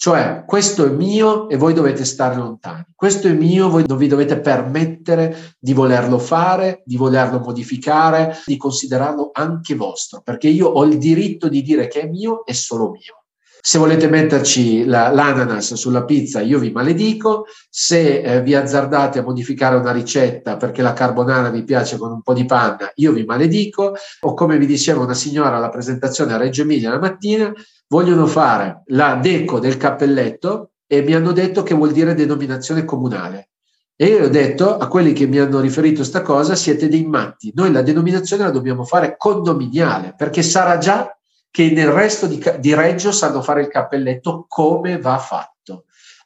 Cioè, 0.00 0.44
questo 0.46 0.86
è 0.86 0.90
mio 0.90 1.48
e 1.48 1.56
voi 1.56 1.74
dovete 1.74 2.04
stare 2.04 2.36
lontani. 2.36 2.84
Questo 2.94 3.26
è 3.26 3.32
mio, 3.32 3.68
voi 3.68 3.84
non 3.84 3.98
vi 3.98 4.06
dovete 4.06 4.38
permettere 4.38 5.56
di 5.58 5.72
volerlo 5.72 6.20
fare, 6.20 6.82
di 6.84 6.96
volerlo 6.96 7.40
modificare, 7.40 8.36
di 8.46 8.56
considerarlo 8.56 9.30
anche 9.32 9.74
vostro, 9.74 10.20
perché 10.22 10.46
io 10.46 10.68
ho 10.68 10.84
il 10.84 10.98
diritto 10.98 11.48
di 11.48 11.62
dire 11.62 11.88
che 11.88 12.02
è 12.02 12.08
mio 12.08 12.46
e 12.46 12.54
solo 12.54 12.90
mio. 12.90 13.24
Se 13.60 13.76
volete 13.76 14.08
metterci 14.08 14.84
la, 14.84 15.10
l'ananas 15.10 15.74
sulla 15.74 16.04
pizza, 16.04 16.40
io 16.40 16.60
vi 16.60 16.70
maledico. 16.70 17.46
Se 17.68 18.20
eh, 18.20 18.40
vi 18.40 18.54
azzardate 18.54 19.18
a 19.18 19.22
modificare 19.22 19.74
una 19.74 19.90
ricetta 19.90 20.56
perché 20.56 20.80
la 20.80 20.92
carbonara 20.92 21.50
vi 21.50 21.64
piace 21.64 21.98
con 21.98 22.12
un 22.12 22.22
po' 22.22 22.34
di 22.34 22.44
panna, 22.44 22.90
io 22.94 23.12
vi 23.12 23.24
maledico. 23.24 23.94
O 24.20 24.34
come 24.34 24.58
vi 24.58 24.66
diceva 24.66 25.02
una 25.02 25.14
signora 25.14 25.56
alla 25.56 25.70
presentazione 25.70 26.34
a 26.34 26.36
Reggio 26.36 26.62
Emilia 26.62 26.90
la 26.90 27.00
mattina, 27.00 27.52
vogliono 27.88 28.26
fare 28.26 28.82
la 28.86 29.16
deco 29.16 29.58
del 29.58 29.76
cappelletto 29.76 30.72
e 30.86 31.02
mi 31.02 31.14
hanno 31.14 31.32
detto 31.32 31.62
che 31.62 31.74
vuol 31.74 31.92
dire 31.92 32.14
denominazione 32.14 32.84
comunale. 32.84 33.50
E 33.96 34.06
io 34.06 34.24
ho 34.24 34.28
detto 34.28 34.76
a 34.76 34.86
quelli 34.86 35.12
che 35.12 35.26
mi 35.26 35.38
hanno 35.38 35.58
riferito 35.58 35.96
questa 35.96 36.22
cosa, 36.22 36.54
siete 36.54 36.88
dei 36.88 37.04
matti. 37.04 37.50
Noi 37.54 37.72
la 37.72 37.82
denominazione 37.82 38.44
la 38.44 38.50
dobbiamo 38.50 38.84
fare 38.84 39.16
condominiale, 39.16 40.14
perché 40.16 40.42
sarà 40.42 40.78
già 40.78 41.12
che 41.50 41.70
nel 41.70 41.88
resto 41.88 42.26
di, 42.26 42.40
di 42.60 42.74
Reggio 42.74 43.10
sanno 43.10 43.42
fare 43.42 43.62
il 43.62 43.68
cappelletto 43.68 44.44
come 44.46 45.00
va 45.00 45.18
fatto. 45.18 45.57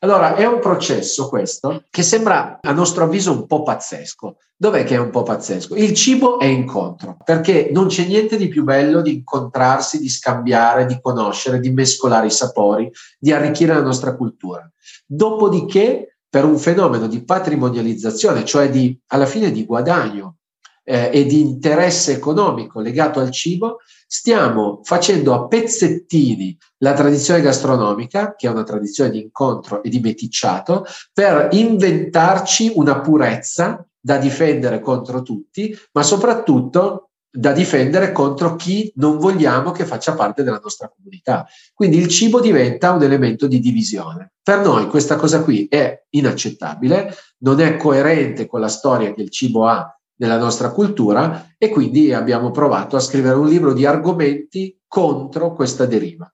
Allora, 0.05 0.35
è 0.35 0.45
un 0.47 0.59
processo 0.59 1.29
questo 1.29 1.85
che 1.89 2.03
sembra 2.03 2.59
a 2.61 2.73
nostro 2.73 3.05
avviso 3.05 3.31
un 3.31 3.47
po' 3.47 3.63
pazzesco. 3.63 4.37
Dov'è 4.57 4.83
che 4.83 4.97
è 4.97 4.99
un 4.99 5.11
po' 5.11 5.23
pazzesco? 5.23 5.77
Il 5.77 5.95
cibo 5.95 6.41
è 6.41 6.47
incontro, 6.47 7.19
perché 7.25 7.71
non 7.73 7.87
c'è 7.87 8.05
niente 8.05 8.37
di 8.37 8.49
più 8.49 8.65
bello 8.65 9.01
di 9.01 9.15
incontrarsi, 9.15 10.01
di 10.01 10.09
scambiare, 10.09 10.87
di 10.87 10.99
conoscere, 11.01 11.61
di 11.61 11.71
mescolare 11.71 12.27
i 12.27 12.33
sapori, 12.33 12.91
di 13.17 13.31
arricchire 13.33 13.75
la 13.75 13.83
nostra 13.83 14.17
cultura. 14.17 14.69
Dopodiché, 15.07 16.17
per 16.29 16.45
un 16.47 16.59
fenomeno 16.59 17.07
di 17.07 17.25
patrimonializzazione, 17.25 18.45
cioè 18.45 18.71
di, 18.71 18.99
alla 19.09 19.27
fine 19.27 19.53
di 19.53 19.65
guadagno 19.65 20.39
eh, 20.85 21.11
e 21.13 21.25
di 21.25 21.41
interesse 21.41 22.13
economico 22.13 22.81
legato 22.81 23.21
al 23.21 23.31
cibo, 23.31 23.79
stiamo 24.07 24.81
facendo 24.83 25.35
a 25.35 25.47
pezzettini 25.47 26.57
la 26.79 26.93
tradizione 26.93 27.41
gastronomica, 27.41 28.35
che 28.35 28.47
è 28.47 28.51
una 28.51 28.65
tradizione 28.65 29.11
di 29.11 29.21
incontro 29.21 29.83
e 29.83 29.89
di 29.89 30.01
meticciato, 30.01 30.85
per 31.13 31.49
inventarci 31.53 32.73
una 32.75 33.01
purezza 33.01 33.87
da 33.99 34.19
difendere 34.19 34.81
contro 34.81 35.23
tutti, 35.23 35.77
ma 35.93 36.03
soprattutto 36.03 37.11
da 37.35 37.53
difendere 37.53 38.13
contro 38.13 38.57
chi 38.57 38.93
non 38.97 39.17
vogliamo 39.17 39.71
che 39.71 39.87
faccia 39.87 40.15
parte 40.15 40.43
della 40.43 40.61
nostra 40.63 40.93
comunità. 40.95 41.47
Quindi 41.73 41.97
il 41.97 42.09
cibo 42.09 42.41
diventa 42.41 42.91
un 42.91 43.03
elemento 43.03 43.47
di 43.47 43.59
divisione. 43.59 44.33
Per 44.43 44.61
noi 44.61 44.87
questa 44.89 45.17
cosa 45.17 45.43
qui 45.43 45.67
è 45.71 46.05
inaccettabile, 46.11 47.15
non 47.39 47.61
è 47.61 47.77
coerente 47.77 48.47
con 48.47 48.61
la 48.61 48.69
storia 48.69 49.15
che 49.15 49.23
il 49.23 49.31
cibo 49.31 49.67
ha 49.67 49.97
nella 50.23 50.39
nostra 50.39 50.71
cultura 50.71 51.55
e 51.59 51.69
quindi 51.69 52.13
abbiamo 52.13 52.53
provato 52.53 52.95
a 52.95 53.01
scrivere 53.01 53.35
un 53.35 53.49
libro 53.49 53.73
di 53.73 53.85
argomenti 53.85 54.79
contro 54.87 55.53
questa 55.53 55.85
deriva. 55.85 56.33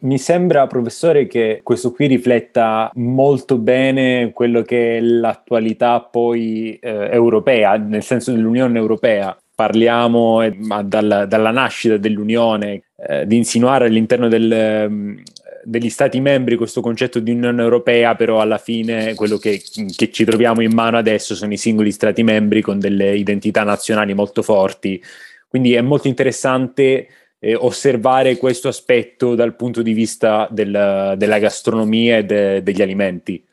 Mi 0.00 0.18
sembra, 0.18 0.66
professore, 0.66 1.26
che 1.26 1.60
questo 1.62 1.92
qui 1.92 2.06
rifletta 2.06 2.90
molto 2.94 3.58
bene 3.58 4.32
quello 4.32 4.62
che 4.62 4.96
è 4.96 5.00
l'attualità 5.00 6.00
poi 6.00 6.78
eh, 6.80 7.08
europea, 7.10 7.76
nel 7.76 8.02
senso 8.02 8.30
dell'Unione 8.32 8.78
Europea. 8.78 9.36
Parliamo 9.54 10.42
eh, 10.42 10.56
dalla, 10.84 11.26
dalla, 11.26 11.50
nascita 11.50 11.96
dell'Unione, 11.96 12.82
eh, 12.96 13.26
di 13.26 13.36
insinuare 13.36 13.86
all'interno 13.86 14.28
del, 14.28 15.22
degli 15.68 15.90
stati 15.90 16.18
membri 16.20 16.56
questo 16.56 16.80
concetto 16.80 17.20
di 17.20 17.30
Unione 17.30 17.62
Europea, 17.62 18.14
però 18.14 18.40
alla 18.40 18.56
fine 18.56 19.14
quello 19.14 19.36
che, 19.36 19.62
che, 19.94 20.10
ci 20.10 20.24
troviamo 20.24 20.62
in 20.62 20.72
mano 20.72 20.96
adesso 20.96 21.34
sono 21.34 21.52
i 21.52 21.58
singoli 21.58 21.92
stati 21.92 22.22
membri 22.22 22.62
con 22.62 22.78
delle 22.78 23.14
identità 23.16 23.64
nazionali 23.64 24.14
molto 24.14 24.42
forti. 24.42 25.02
Quindi 25.46 25.74
è 25.74 25.82
molto 25.82 26.08
interessante 26.08 27.08
eh, 27.38 27.54
osservare 27.54 28.38
questo 28.38 28.68
aspetto 28.68 29.34
dal 29.34 29.56
punto 29.56 29.82
di 29.82 29.92
vista 29.92 30.48
del, 30.50 31.14
della 31.16 31.38
gastronomia 31.38 32.16
e 32.16 32.24
de, 32.24 32.62
degli 32.62 32.80
alimenti. 32.80 33.44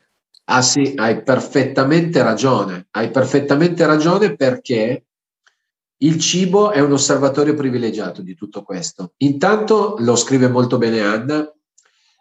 Ah 0.48 0.62
sì, 0.62 0.94
hai 0.96 1.22
perfettamente 1.22 2.22
ragione, 2.22 2.86
hai 2.92 3.10
perfettamente 3.10 3.84
ragione 3.84 4.36
perché 4.36 5.04
il 5.98 6.18
cibo 6.18 6.70
è 6.70 6.80
un 6.80 6.92
osservatorio 6.92 7.54
privilegiato 7.54 8.22
di 8.22 8.34
tutto 8.34 8.62
questo. 8.62 9.12
Intanto, 9.18 9.96
lo 9.98 10.16
scrive 10.16 10.48
molto 10.48 10.78
bene 10.78 11.00
Anna, 11.00 11.50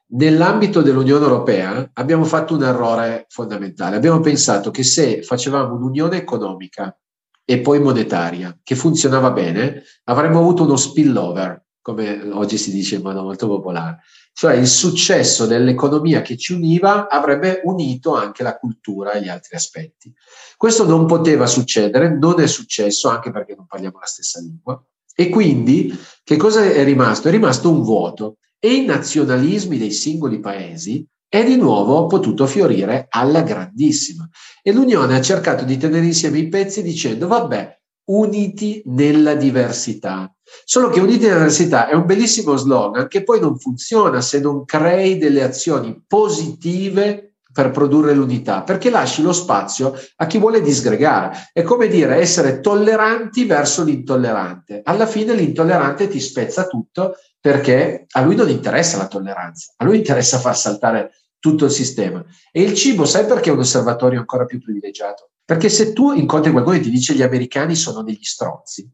nell'ambito 0.08 0.82
dell'Unione 0.82 1.24
Europea 1.24 1.90
abbiamo 1.94 2.26
fatto 2.26 2.56
un 2.56 2.64
errore 2.64 3.26
fondamentale. 3.30 3.96
Abbiamo 3.96 4.20
pensato 4.20 4.72
che 4.72 4.84
se 4.84 5.24
facevamo 5.24 5.76
un'unione 5.76 6.18
economica 6.18 6.96
e 7.44 7.60
poi 7.60 7.80
monetaria 7.80 8.58
che 8.64 8.76
funzionava 8.76 9.32
bene, 9.32 9.84
avremmo 10.06 10.40
avuto 10.40 10.64
uno 10.64 10.76
spillover, 10.76 11.64
come 11.82 12.30
oggi 12.32 12.58
si 12.58 12.72
dice 12.72 12.96
in 12.96 13.02
modo 13.02 13.22
molto 13.22 13.48
popolare. 13.48 14.00
Cioè 14.34 14.56
il 14.56 14.68
successo 14.68 15.46
dell'economia 15.46 16.22
che 16.22 16.36
ci 16.36 16.54
univa 16.54 17.08
avrebbe 17.08 17.62
unito 17.64 18.16
anche 18.16 18.44
la 18.44 18.58
cultura 18.58 19.12
e 19.12 19.22
gli 19.22 19.30
altri 19.30 19.56
aspetti. 19.56 20.14
Questo 20.58 20.86
non 20.86 21.06
poteva 21.06 21.46
succedere, 21.46 22.18
non 22.18 22.42
è 22.42 22.48
successo 22.48 23.08
anche 23.08 23.32
perché 23.32 23.56
non 23.56 23.66
parliamo 23.66 24.00
la 24.00 24.08
stessa 24.08 24.40
lingua. 24.40 24.84
E 25.16 25.30
quindi 25.30 25.98
che 26.24 26.36
cosa 26.36 26.66
è 26.66 26.84
rimasto? 26.84 27.30
È 27.30 27.32
rimasto 27.32 27.72
un 27.72 27.84
vuoto 27.84 28.38
e 28.66 28.74
i 28.74 28.84
nazionalismi 28.84 29.78
dei 29.78 29.92
singoli 29.92 30.40
paesi 30.40 31.06
è 31.30 31.44
di 31.44 31.56
nuovo 31.56 32.08
potuto 32.08 32.48
fiorire 32.48 33.06
alla 33.10 33.44
grandissima. 33.44 34.28
E 34.64 34.74
l'Unione 34.74 35.16
ha 35.16 35.22
cercato 35.22 35.64
di 35.66 35.78
tenere 35.78 36.04
insieme 36.04 36.40
i 36.40 36.50
pezzi 36.50 36.82
dicendo, 36.82 37.28
vabbè, 37.28 37.80
uniti 38.06 38.82
nella 38.86 39.36
diversità. 39.36 40.36
Solo 40.64 40.90
che 40.90 41.00
uniti 41.00 41.26
nella 41.26 41.36
diversità 41.36 41.88
è 41.88 41.94
un 41.94 42.08
bellissimo 42.08 42.56
slogan 42.56 43.08
che 43.08 43.24
poi 43.24 43.40
non 43.40 43.56
funziona 43.60 44.20
se 44.22 44.40
non 44.40 44.66
crei 44.66 45.20
delle 45.20 45.44
azioni 45.44 46.04
positive 46.08 47.35
per 47.56 47.72
produrre 47.72 48.14
l'unità, 48.14 48.64
perché 48.64 48.90
lasci 48.90 49.22
lo 49.22 49.32
spazio 49.32 49.94
a 50.18 50.26
chi 50.26 50.40
vuole 50.40 50.60
disgregare. 50.60 51.52
È 51.54 51.62
come 51.62 51.88
dire 51.88 52.18
essere 52.18 52.60
tolleranti 52.60 53.46
verso 53.46 53.82
l'intollerante. 53.86 54.82
Alla 54.84 55.06
fine 55.06 55.34
l'intollerante 55.34 56.10
ti 56.10 56.20
spezza 56.20 56.68
tutto 56.68 57.16
perché 57.40 58.08
a 58.12 58.22
lui 58.24 58.36
non 58.36 58.50
interessa 58.50 58.98
la 58.98 59.08
tolleranza, 59.08 59.72
a 59.78 59.86
lui 59.86 59.96
interessa 59.96 60.38
far 60.38 60.58
saltare 60.58 61.12
tutto 61.40 61.64
il 61.64 61.72
sistema. 61.72 62.22
E 62.52 62.62
il 62.62 62.74
cibo, 62.74 63.06
sai 63.06 63.26
perché 63.26 63.52
è 63.52 63.54
un 63.54 63.60
osservatorio 63.60 64.20
ancora 64.20 64.44
più 64.44 64.60
privilegiato? 64.60 65.30
Perché 65.46 65.70
se 65.70 65.94
tu 65.94 66.12
incontri 66.12 66.52
qualcuno 66.52 66.76
e 66.76 66.82
ti 66.82 66.90
dice 66.90 67.14
gli 67.14 67.22
americani 67.22 67.74
sono 67.76 68.04
degli 68.04 68.24
stronzi, 68.24 68.86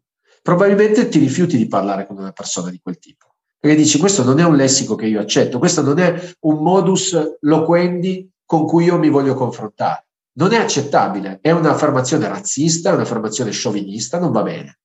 probabilmente 0.43 1.07
ti 1.07 1.17
rifiuti 1.17 1.57
di 1.57 1.67
parlare 1.67 2.05
con 2.05 2.15
una 2.15 2.31
persona 2.31 2.69
di 2.69 2.79
quel 2.79 2.99
tipo. 2.99 3.25
Perché 3.57 3.75
dici 3.75 3.97
questo 3.97 4.23
non 4.23 4.39
è 4.39 4.43
un 4.43 4.55
lessico 4.55 4.93
che 4.93 5.07
io 5.07 5.19
accetto, 5.19 5.57
questo 5.57 5.81
non 5.81 5.97
è 5.97 6.35
un 6.41 6.61
modus 6.61 7.37
loquendi 7.41 8.30
con 8.51 8.65
cui 8.65 8.83
io 8.83 8.97
mi 8.97 9.07
voglio 9.07 9.33
confrontare. 9.33 10.07
Non 10.33 10.51
è 10.51 10.57
accettabile, 10.57 11.39
è 11.41 11.51
un'affermazione 11.51 12.27
razzista, 12.27 12.89
è 12.89 12.93
un'affermazione 12.93 13.51
sciovinista, 13.51 14.19
non 14.19 14.33
va 14.33 14.43
bene. 14.43 14.79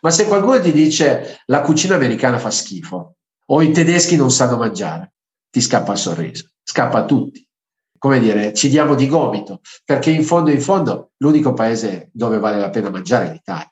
Ma 0.00 0.10
se 0.10 0.26
qualcuno 0.26 0.60
ti 0.60 0.72
dice 0.72 1.40
la 1.44 1.60
cucina 1.60 1.94
americana 1.94 2.40
fa 2.40 2.50
schifo 2.50 3.14
o 3.46 3.62
i 3.62 3.70
tedeschi 3.70 4.16
non 4.16 4.32
sanno 4.32 4.56
mangiare, 4.56 5.12
ti 5.50 5.60
scappa 5.60 5.92
il 5.92 5.98
sorriso, 5.98 6.50
scappa 6.64 6.98
a 6.98 7.04
tutti 7.04 7.48
come 7.96 8.18
dire, 8.18 8.52
ci 8.52 8.68
diamo 8.68 8.96
di 8.96 9.06
gomito, 9.06 9.60
perché 9.84 10.10
in 10.10 10.24
fondo, 10.24 10.50
in 10.50 10.60
fondo, 10.60 11.12
l'unico 11.18 11.52
paese 11.52 12.10
dove 12.12 12.40
vale 12.40 12.58
la 12.58 12.70
pena 12.70 12.90
mangiare 12.90 13.28
è 13.28 13.30
l'Italia. 13.30 13.70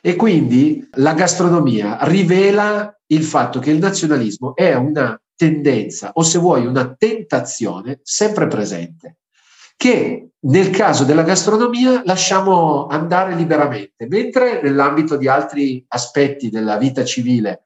E 0.00 0.14
quindi 0.14 0.88
la 0.92 1.14
gastronomia 1.14 1.98
rivela 2.02 2.96
il 3.06 3.24
fatto 3.24 3.58
che 3.58 3.72
il 3.72 3.80
nazionalismo 3.80 4.54
è 4.54 4.74
una 4.74 5.20
tendenza, 5.36 6.10
o 6.14 6.22
se 6.22 6.38
vuoi 6.38 6.66
una 6.66 6.94
tentazione 6.94 8.00
sempre 8.02 8.46
presente, 8.48 9.18
che 9.76 10.30
nel 10.38 10.70
caso 10.70 11.04
della 11.04 11.22
gastronomia 11.22 12.02
lasciamo 12.04 12.86
andare 12.86 13.34
liberamente, 13.34 14.06
mentre 14.08 14.62
nell'ambito 14.62 15.16
di 15.16 15.28
altri 15.28 15.84
aspetti 15.88 16.48
della 16.48 16.78
vita 16.78 17.04
civile 17.04 17.62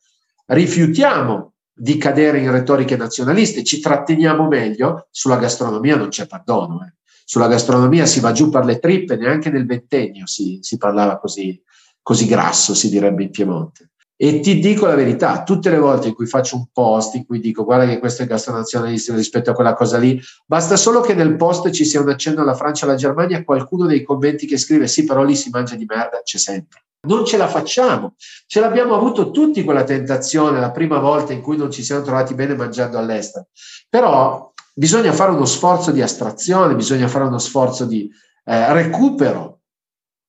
rifiutiamo 0.46 1.52
di 1.72 1.96
cadere 1.96 2.40
in 2.40 2.50
retoriche 2.50 2.96
nazionaliste, 2.96 3.64
ci 3.64 3.80
tratteniamo 3.80 4.48
meglio, 4.48 5.06
sulla 5.10 5.36
gastronomia 5.36 5.96
non 5.96 6.08
c'è 6.08 6.26
perdono. 6.26 6.84
Eh. 6.84 6.94
Sulla 7.24 7.46
gastronomia 7.46 8.06
si 8.06 8.20
va 8.20 8.32
giù 8.32 8.50
per 8.50 8.64
le 8.64 8.78
trippe, 8.80 9.16
neanche 9.16 9.50
nel 9.50 9.64
ventennio 9.64 10.26
si, 10.26 10.58
si 10.60 10.76
parlava 10.76 11.18
così, 11.18 11.62
così 12.02 12.26
grasso, 12.26 12.74
si 12.74 12.90
direbbe 12.90 13.22
in 13.22 13.30
Piemonte. 13.30 13.89
E 14.22 14.40
ti 14.40 14.58
dico 14.58 14.84
la 14.84 14.94
verità, 14.94 15.44
tutte 15.44 15.70
le 15.70 15.78
volte 15.78 16.08
in 16.08 16.14
cui 16.14 16.26
faccio 16.26 16.56
un 16.56 16.66
post 16.70 17.14
in 17.14 17.24
cui 17.24 17.40
dico 17.40 17.64
guarda 17.64 17.86
che 17.86 17.98
questo 17.98 18.22
è 18.22 18.26
gastronazionalista 18.26 19.14
rispetto 19.14 19.48
a 19.48 19.54
quella 19.54 19.72
cosa 19.72 19.96
lì, 19.96 20.20
basta 20.44 20.76
solo 20.76 21.00
che 21.00 21.14
nel 21.14 21.36
post 21.36 21.70
ci 21.70 21.86
sia 21.86 22.02
un 22.02 22.10
accenno 22.10 22.42
alla 22.42 22.52
Francia 22.54 22.84
e 22.84 22.88
alla 22.90 22.98
Germania, 22.98 23.42
qualcuno 23.42 23.86
dei 23.86 24.02
commenti 24.02 24.46
che 24.46 24.58
scrive 24.58 24.88
sì 24.88 25.04
però 25.04 25.22
lì 25.22 25.34
si 25.34 25.48
mangia 25.48 25.74
di 25.74 25.86
merda, 25.86 26.20
c'è 26.22 26.36
sempre. 26.36 26.84
Non 27.08 27.24
ce 27.24 27.38
la 27.38 27.48
facciamo. 27.48 28.12
Ce 28.46 28.60
l'abbiamo 28.60 28.94
avuto 28.94 29.30
tutti 29.30 29.64
quella 29.64 29.84
tentazione 29.84 30.60
la 30.60 30.70
prima 30.70 30.98
volta 30.98 31.32
in 31.32 31.40
cui 31.40 31.56
non 31.56 31.70
ci 31.70 31.82
siamo 31.82 32.02
trovati 32.02 32.34
bene 32.34 32.54
mangiando 32.54 32.98
all'estero. 32.98 33.46
Però 33.88 34.52
bisogna 34.74 35.14
fare 35.14 35.30
uno 35.30 35.46
sforzo 35.46 35.92
di 35.92 36.02
astrazione, 36.02 36.74
bisogna 36.74 37.08
fare 37.08 37.24
uno 37.24 37.38
sforzo 37.38 37.86
di 37.86 38.10
eh, 38.44 38.72
recupero 38.74 39.60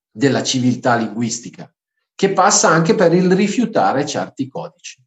della 0.09 0.43
civiltà 0.43 0.95
linguistica, 0.95 1.69
che 2.21 2.33
passa 2.33 2.69
anche 2.69 2.93
per 2.93 3.15
il 3.15 3.31
rifiutare 3.33 4.05
certi 4.05 4.47
codici. 4.47 5.03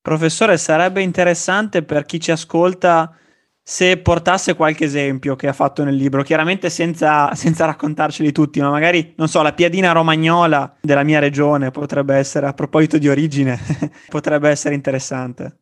Professore, 0.00 0.56
sarebbe 0.56 1.02
interessante 1.02 1.82
per 1.82 2.06
chi 2.06 2.18
ci 2.18 2.30
ascolta 2.30 3.14
se 3.62 3.98
portasse 3.98 4.54
qualche 4.54 4.86
esempio 4.86 5.36
che 5.36 5.48
ha 5.48 5.52
fatto 5.52 5.84
nel 5.84 5.94
libro, 5.94 6.22
chiaramente 6.22 6.70
senza, 6.70 7.34
senza 7.34 7.66
raccontarceli 7.66 8.32
tutti, 8.32 8.58
ma 8.62 8.70
magari, 8.70 9.12
non 9.18 9.28
so, 9.28 9.42
la 9.42 9.52
piadina 9.52 9.92
romagnola 9.92 10.78
della 10.80 11.02
mia 11.02 11.18
regione 11.18 11.70
potrebbe 11.70 12.14
essere, 12.14 12.46
a 12.46 12.54
proposito 12.54 12.96
di 12.96 13.10
origine, 13.10 13.60
potrebbe 14.08 14.48
essere 14.48 14.74
interessante. 14.74 15.58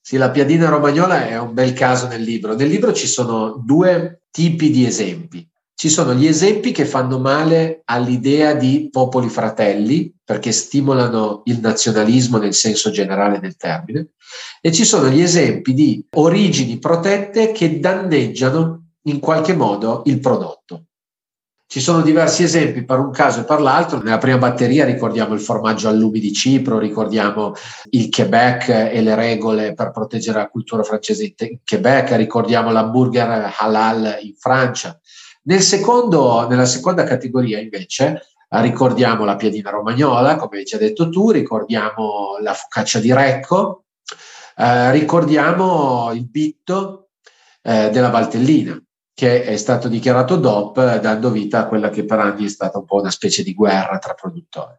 Sì, 0.00 0.18
la 0.18 0.30
piadina 0.30 0.68
romagnola 0.68 1.26
è 1.26 1.36
un 1.36 1.52
bel 1.52 1.72
caso 1.72 2.06
nel 2.06 2.22
libro. 2.22 2.54
Nel 2.54 2.68
libro 2.68 2.92
ci 2.92 3.08
sono 3.08 3.56
due 3.56 4.26
tipi 4.30 4.70
di 4.70 4.86
esempi. 4.86 5.44
Ci 5.76 5.88
sono 5.88 6.14
gli 6.14 6.26
esempi 6.26 6.70
che 6.70 6.86
fanno 6.86 7.18
male 7.18 7.82
all'idea 7.84 8.54
di 8.54 8.88
popoli 8.90 9.28
fratelli, 9.28 10.14
perché 10.24 10.52
stimolano 10.52 11.42
il 11.46 11.58
nazionalismo 11.60 12.38
nel 12.38 12.54
senso 12.54 12.90
generale 12.90 13.40
del 13.40 13.56
termine, 13.56 14.10
e 14.60 14.72
ci 14.72 14.84
sono 14.84 15.08
gli 15.08 15.20
esempi 15.20 15.74
di 15.74 16.06
origini 16.12 16.78
protette 16.78 17.52
che 17.52 17.80
danneggiano 17.80 18.84
in 19.02 19.18
qualche 19.18 19.54
modo 19.54 20.02
il 20.06 20.20
prodotto. 20.20 20.84
Ci 21.66 21.80
sono 21.80 22.02
diversi 22.02 22.44
esempi 22.44 22.84
per 22.84 23.00
un 23.00 23.10
caso 23.10 23.40
e 23.40 23.44
per 23.44 23.60
l'altro. 23.60 24.00
Nella 24.00 24.18
prima 24.18 24.38
batteria 24.38 24.84
ricordiamo 24.84 25.34
il 25.34 25.40
formaggio 25.40 25.88
allumi 25.88 26.20
di 26.20 26.32
Cipro, 26.32 26.78
ricordiamo 26.78 27.52
il 27.90 28.10
Quebec 28.10 28.68
e 28.68 29.02
le 29.02 29.14
regole 29.16 29.74
per 29.74 29.90
proteggere 29.90 30.38
la 30.38 30.48
cultura 30.48 30.84
francese 30.84 31.34
in 31.36 31.58
Quebec, 31.64 32.12
ricordiamo 32.12 32.70
l'hamburger 32.70 33.52
halal 33.58 34.18
in 34.20 34.34
Francia. 34.36 34.98
Nel 35.46 35.60
secondo, 35.60 36.48
nella 36.48 36.64
seconda 36.64 37.04
categoria 37.04 37.60
invece 37.60 38.28
ricordiamo 38.48 39.24
la 39.24 39.36
piadina 39.36 39.70
romagnola, 39.70 40.36
come 40.36 40.58
hai 40.58 40.64
già 40.64 40.78
detto 40.78 41.08
tu, 41.08 41.30
ricordiamo 41.30 42.38
la 42.40 42.54
focaccia 42.54 42.98
di 42.98 43.12
Recco, 43.12 43.84
eh, 44.56 44.90
ricordiamo 44.92 46.12
il 46.12 46.28
bitto 46.28 47.08
eh, 47.62 47.90
della 47.90 48.10
Valtellina, 48.10 48.80
che 49.12 49.44
è 49.44 49.56
stato 49.56 49.88
dichiarato 49.88 50.36
DOP 50.36 50.98
dando 50.98 51.30
vita 51.30 51.60
a 51.60 51.66
quella 51.66 51.90
che 51.90 52.04
per 52.04 52.20
anni 52.20 52.46
è 52.46 52.48
stata 52.48 52.78
un 52.78 52.84
po' 52.84 53.00
una 53.00 53.10
specie 53.10 53.42
di 53.42 53.54
guerra 53.54 53.98
tra 53.98 54.14
produttori. 54.14 54.74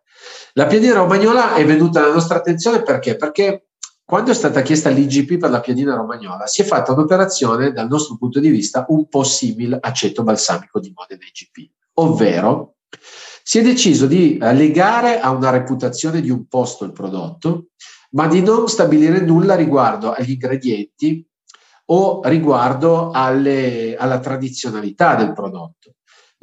La 0.53 0.65
piadina 0.65 0.95
romagnola 0.95 1.55
è 1.55 1.65
venuta 1.65 1.99
alla 2.03 2.13
nostra 2.13 2.37
attenzione 2.37 2.81
perché? 2.81 3.15
Perché 3.15 3.67
quando 4.05 4.29
è 4.29 4.35
stata 4.35 4.61
chiesta 4.61 4.89
l'IGP 4.89 5.39
per 5.39 5.49
la 5.49 5.61
piadina 5.61 5.95
romagnola, 5.95 6.45
si 6.45 6.61
è 6.61 6.63
fatta 6.63 6.91
un'operazione, 6.91 7.71
dal 7.71 7.87
nostro 7.87 8.17
punto 8.17 8.39
di 8.39 8.49
vista, 8.49 8.85
un 8.89 9.07
po' 9.07 9.23
simile 9.23 9.79
aceto 9.81 10.21
balsamico 10.21 10.79
di 10.79 10.93
Modena 10.95 11.23
IGP, 11.25 11.71
ovvero 11.95 12.75
si 13.41 13.57
è 13.57 13.63
deciso 13.63 14.05
di 14.05 14.37
legare 14.39 15.19
a 15.19 15.31
una 15.31 15.49
reputazione 15.49 16.21
di 16.21 16.29
un 16.29 16.45
posto 16.47 16.85
il 16.85 16.91
prodotto, 16.91 17.69
ma 18.11 18.27
di 18.27 18.41
non 18.41 18.67
stabilire 18.67 19.21
nulla 19.21 19.55
riguardo 19.55 20.11
agli 20.11 20.31
ingredienti 20.31 21.27
o 21.85 22.21
riguardo 22.25 23.09
alle, 23.09 23.95
alla 23.95 24.19
tradizionalità 24.19 25.15
del 25.15 25.33
prodotto. 25.33 25.94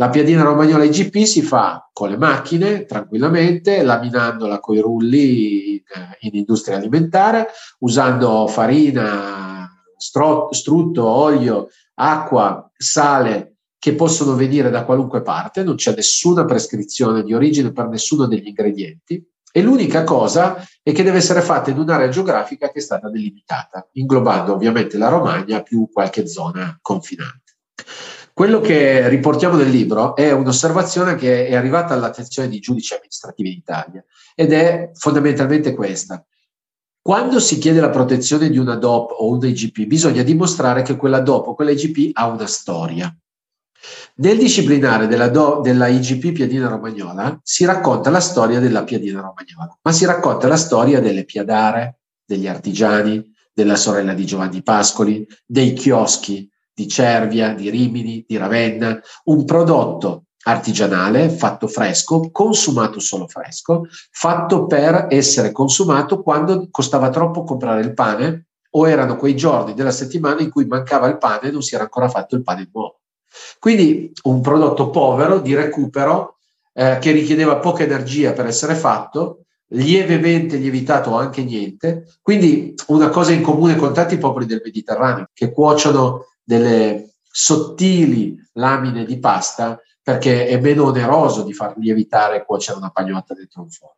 La 0.02 0.08
piadina 0.08 0.42
romagnola 0.42 0.82
IGP 0.82 1.22
si 1.22 1.42
fa 1.42 1.88
con 1.92 2.08
le 2.10 2.16
macchine 2.16 2.86
tranquillamente, 2.86 3.84
laminandola 3.84 4.58
con 4.58 4.74
i 4.74 4.80
rulli 4.80 5.74
in, 5.74 5.80
in 6.22 6.34
industria 6.34 6.76
alimentare, 6.76 7.46
usando 7.78 8.48
farina, 8.48 9.70
strutto, 9.96 11.06
olio, 11.06 11.68
acqua, 11.94 12.68
sale 12.76 13.58
che 13.78 13.94
possono 13.94 14.34
venire 14.34 14.70
da 14.70 14.84
qualunque 14.84 15.22
parte, 15.22 15.62
non 15.62 15.76
c'è 15.76 15.94
nessuna 15.94 16.44
prescrizione 16.46 17.22
di 17.22 17.32
origine 17.32 17.70
per 17.70 17.86
nessuno 17.86 18.26
degli 18.26 18.48
ingredienti 18.48 19.24
e 19.52 19.62
l'unica 19.62 20.02
cosa 20.02 20.66
è 20.82 20.90
che 20.90 21.04
deve 21.04 21.18
essere 21.18 21.42
fatta 21.42 21.70
in 21.70 21.78
un'area 21.78 22.08
geografica 22.08 22.72
che 22.72 22.80
è 22.80 22.82
stata 22.82 23.08
delimitata, 23.08 23.88
inglobando 23.92 24.52
ovviamente 24.52 24.98
la 24.98 25.10
Romagna 25.10 25.62
più 25.62 25.88
qualche 25.92 26.26
zona 26.26 26.76
confinante. 26.82 27.41
Quello 28.34 28.60
che 28.60 29.08
riportiamo 29.10 29.56
nel 29.56 29.68
libro 29.68 30.16
è 30.16 30.32
un'osservazione 30.32 31.16
che 31.16 31.48
è 31.48 31.54
arrivata 31.54 31.92
all'attenzione 31.92 32.48
di 32.48 32.60
giudici 32.60 32.94
amministrativi 32.94 33.50
d'Italia 33.50 34.02
ed 34.34 34.52
è 34.52 34.90
fondamentalmente 34.94 35.74
questa. 35.74 36.24
Quando 37.02 37.40
si 37.40 37.58
chiede 37.58 37.80
la 37.80 37.90
protezione 37.90 38.48
di 38.48 38.56
una 38.56 38.76
DOP 38.76 39.10
o 39.18 39.28
un 39.28 39.44
IGP, 39.44 39.84
bisogna 39.84 40.22
dimostrare 40.22 40.82
che 40.82 40.96
quella 40.96 41.20
DOP 41.20 41.48
o 41.48 41.54
quella 41.54 41.72
IGP 41.72 42.16
ha 42.16 42.28
una 42.28 42.46
storia. 42.46 43.14
Nel 44.14 44.38
disciplinare 44.38 45.08
della, 45.08 45.28
do, 45.28 45.60
della 45.62 45.88
IGP 45.88 46.32
Piadina 46.32 46.68
Romagnola 46.68 47.38
si 47.42 47.64
racconta 47.64 48.08
la 48.08 48.20
storia 48.20 48.60
della 48.60 48.84
Piadina 48.84 49.20
Romagnola, 49.20 49.78
ma 49.82 49.92
si 49.92 50.06
racconta 50.06 50.46
la 50.46 50.56
storia 50.56 51.00
delle 51.00 51.24
piadare, 51.24 51.98
degli 52.24 52.46
artigiani, 52.46 53.30
della 53.52 53.76
sorella 53.76 54.14
di 54.14 54.24
Giovanni 54.24 54.62
Pascoli, 54.62 55.26
dei 55.44 55.74
chioschi 55.74 56.48
di 56.74 56.88
Cervia, 56.88 57.54
di 57.54 57.70
Rimini, 57.70 58.24
di 58.26 58.36
Ravenna, 58.36 59.00
un 59.24 59.44
prodotto 59.44 60.24
artigianale, 60.44 61.28
fatto 61.28 61.68
fresco, 61.68 62.30
consumato 62.30 62.98
solo 62.98 63.28
fresco, 63.28 63.86
fatto 64.10 64.66
per 64.66 65.06
essere 65.10 65.52
consumato 65.52 66.22
quando 66.22 66.68
costava 66.70 67.10
troppo 67.10 67.44
comprare 67.44 67.82
il 67.82 67.94
pane 67.94 68.46
o 68.70 68.88
erano 68.88 69.16
quei 69.16 69.36
giorni 69.36 69.74
della 69.74 69.90
settimana 69.90 70.40
in 70.40 70.50
cui 70.50 70.66
mancava 70.66 71.06
il 71.06 71.18
pane 71.18 71.48
e 71.48 71.50
non 71.50 71.62
si 71.62 71.74
era 71.74 71.84
ancora 71.84 72.08
fatto 72.08 72.34
il 72.34 72.42
pane 72.42 72.68
nuovo. 72.72 73.00
Quindi 73.58 74.12
un 74.24 74.40
prodotto 74.40 74.90
povero 74.90 75.38
di 75.38 75.54
recupero 75.54 76.36
eh, 76.72 76.98
che 77.00 77.12
richiedeva 77.12 77.56
poca 77.56 77.82
energia 77.82 78.32
per 78.32 78.46
essere 78.46 78.74
fatto, 78.74 79.44
lievemente 79.68 80.56
lievitato 80.56 81.14
anche 81.14 81.42
niente. 81.44 82.06
Quindi 82.20 82.74
una 82.88 83.08
cosa 83.08 83.32
in 83.32 83.42
comune 83.42 83.76
con 83.76 83.92
tanti 83.92 84.18
popoli 84.18 84.46
del 84.46 84.62
Mediterraneo 84.64 85.28
che 85.32 85.50
cuociono 85.50 86.26
delle 86.42 87.14
sottili 87.30 88.36
lamine 88.54 89.04
di 89.04 89.18
pasta 89.18 89.80
perché 90.02 90.46
è 90.46 90.60
meno 90.60 90.86
oneroso 90.86 91.42
di 91.44 91.52
far 91.52 91.74
lievitare 91.78 92.36
e 92.36 92.44
cuocere 92.44 92.78
una 92.78 92.90
pagnotta 92.90 93.34
dentro 93.34 93.62
un 93.62 93.70
forno. 93.70 93.96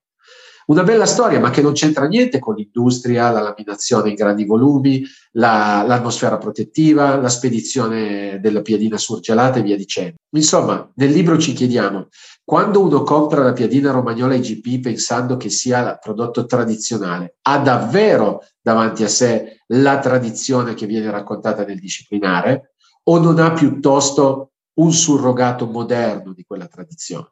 Una 0.67 0.83
bella 0.83 1.05
storia, 1.05 1.41
ma 1.41 1.51
che 1.51 1.61
non 1.61 1.75
c'entra 1.75 2.07
niente 2.07 2.39
con 2.39 2.55
l'industria, 2.55 3.31
la 3.31 3.43
laminazione 3.43 4.09
in 4.09 4.15
grandi 4.15 4.47
volumi, 4.47 5.05
la, 5.33 5.85
l'atmosfera 5.87 6.39
protettiva, 6.39 7.17
la 7.17 7.29
spedizione 7.29 8.41
della 8.41 8.63
piadina 8.63 8.97
surgelata 8.97 9.59
e 9.59 9.63
via 9.63 9.77
dicendo. 9.77 10.15
Insomma, 10.35 10.91
nel 10.95 11.11
libro 11.11 11.39
ci 11.39 11.53
chiediamo, 11.53 12.09
quando 12.45 12.83
uno 12.83 13.03
compra 13.03 13.43
la 13.43 13.53
piadina 13.53 13.91
romagnola 13.91 14.35
IGP 14.35 14.81
pensando 14.81 15.37
che 15.37 15.51
sia 15.51 15.97
prodotto 15.97 16.47
tradizionale, 16.47 17.37
ha 17.43 17.59
davvero 17.59 18.43
davanti 18.63 19.05
a 19.05 19.09
sé 19.09 19.54
la 19.69 19.99
tradizione 19.99 20.75
che 20.75 20.87
viene 20.87 21.11
raccontata 21.11 21.65
nel 21.65 21.79
disciplinare 21.79 22.75
o 23.05 23.19
non 23.19 23.39
ha 23.39 23.53
piuttosto 23.53 24.53
un 24.75 24.93
surrogato 24.93 25.67
moderno 25.67 26.33
di 26.33 26.45
quella 26.45 26.67
tradizione? 26.67 27.31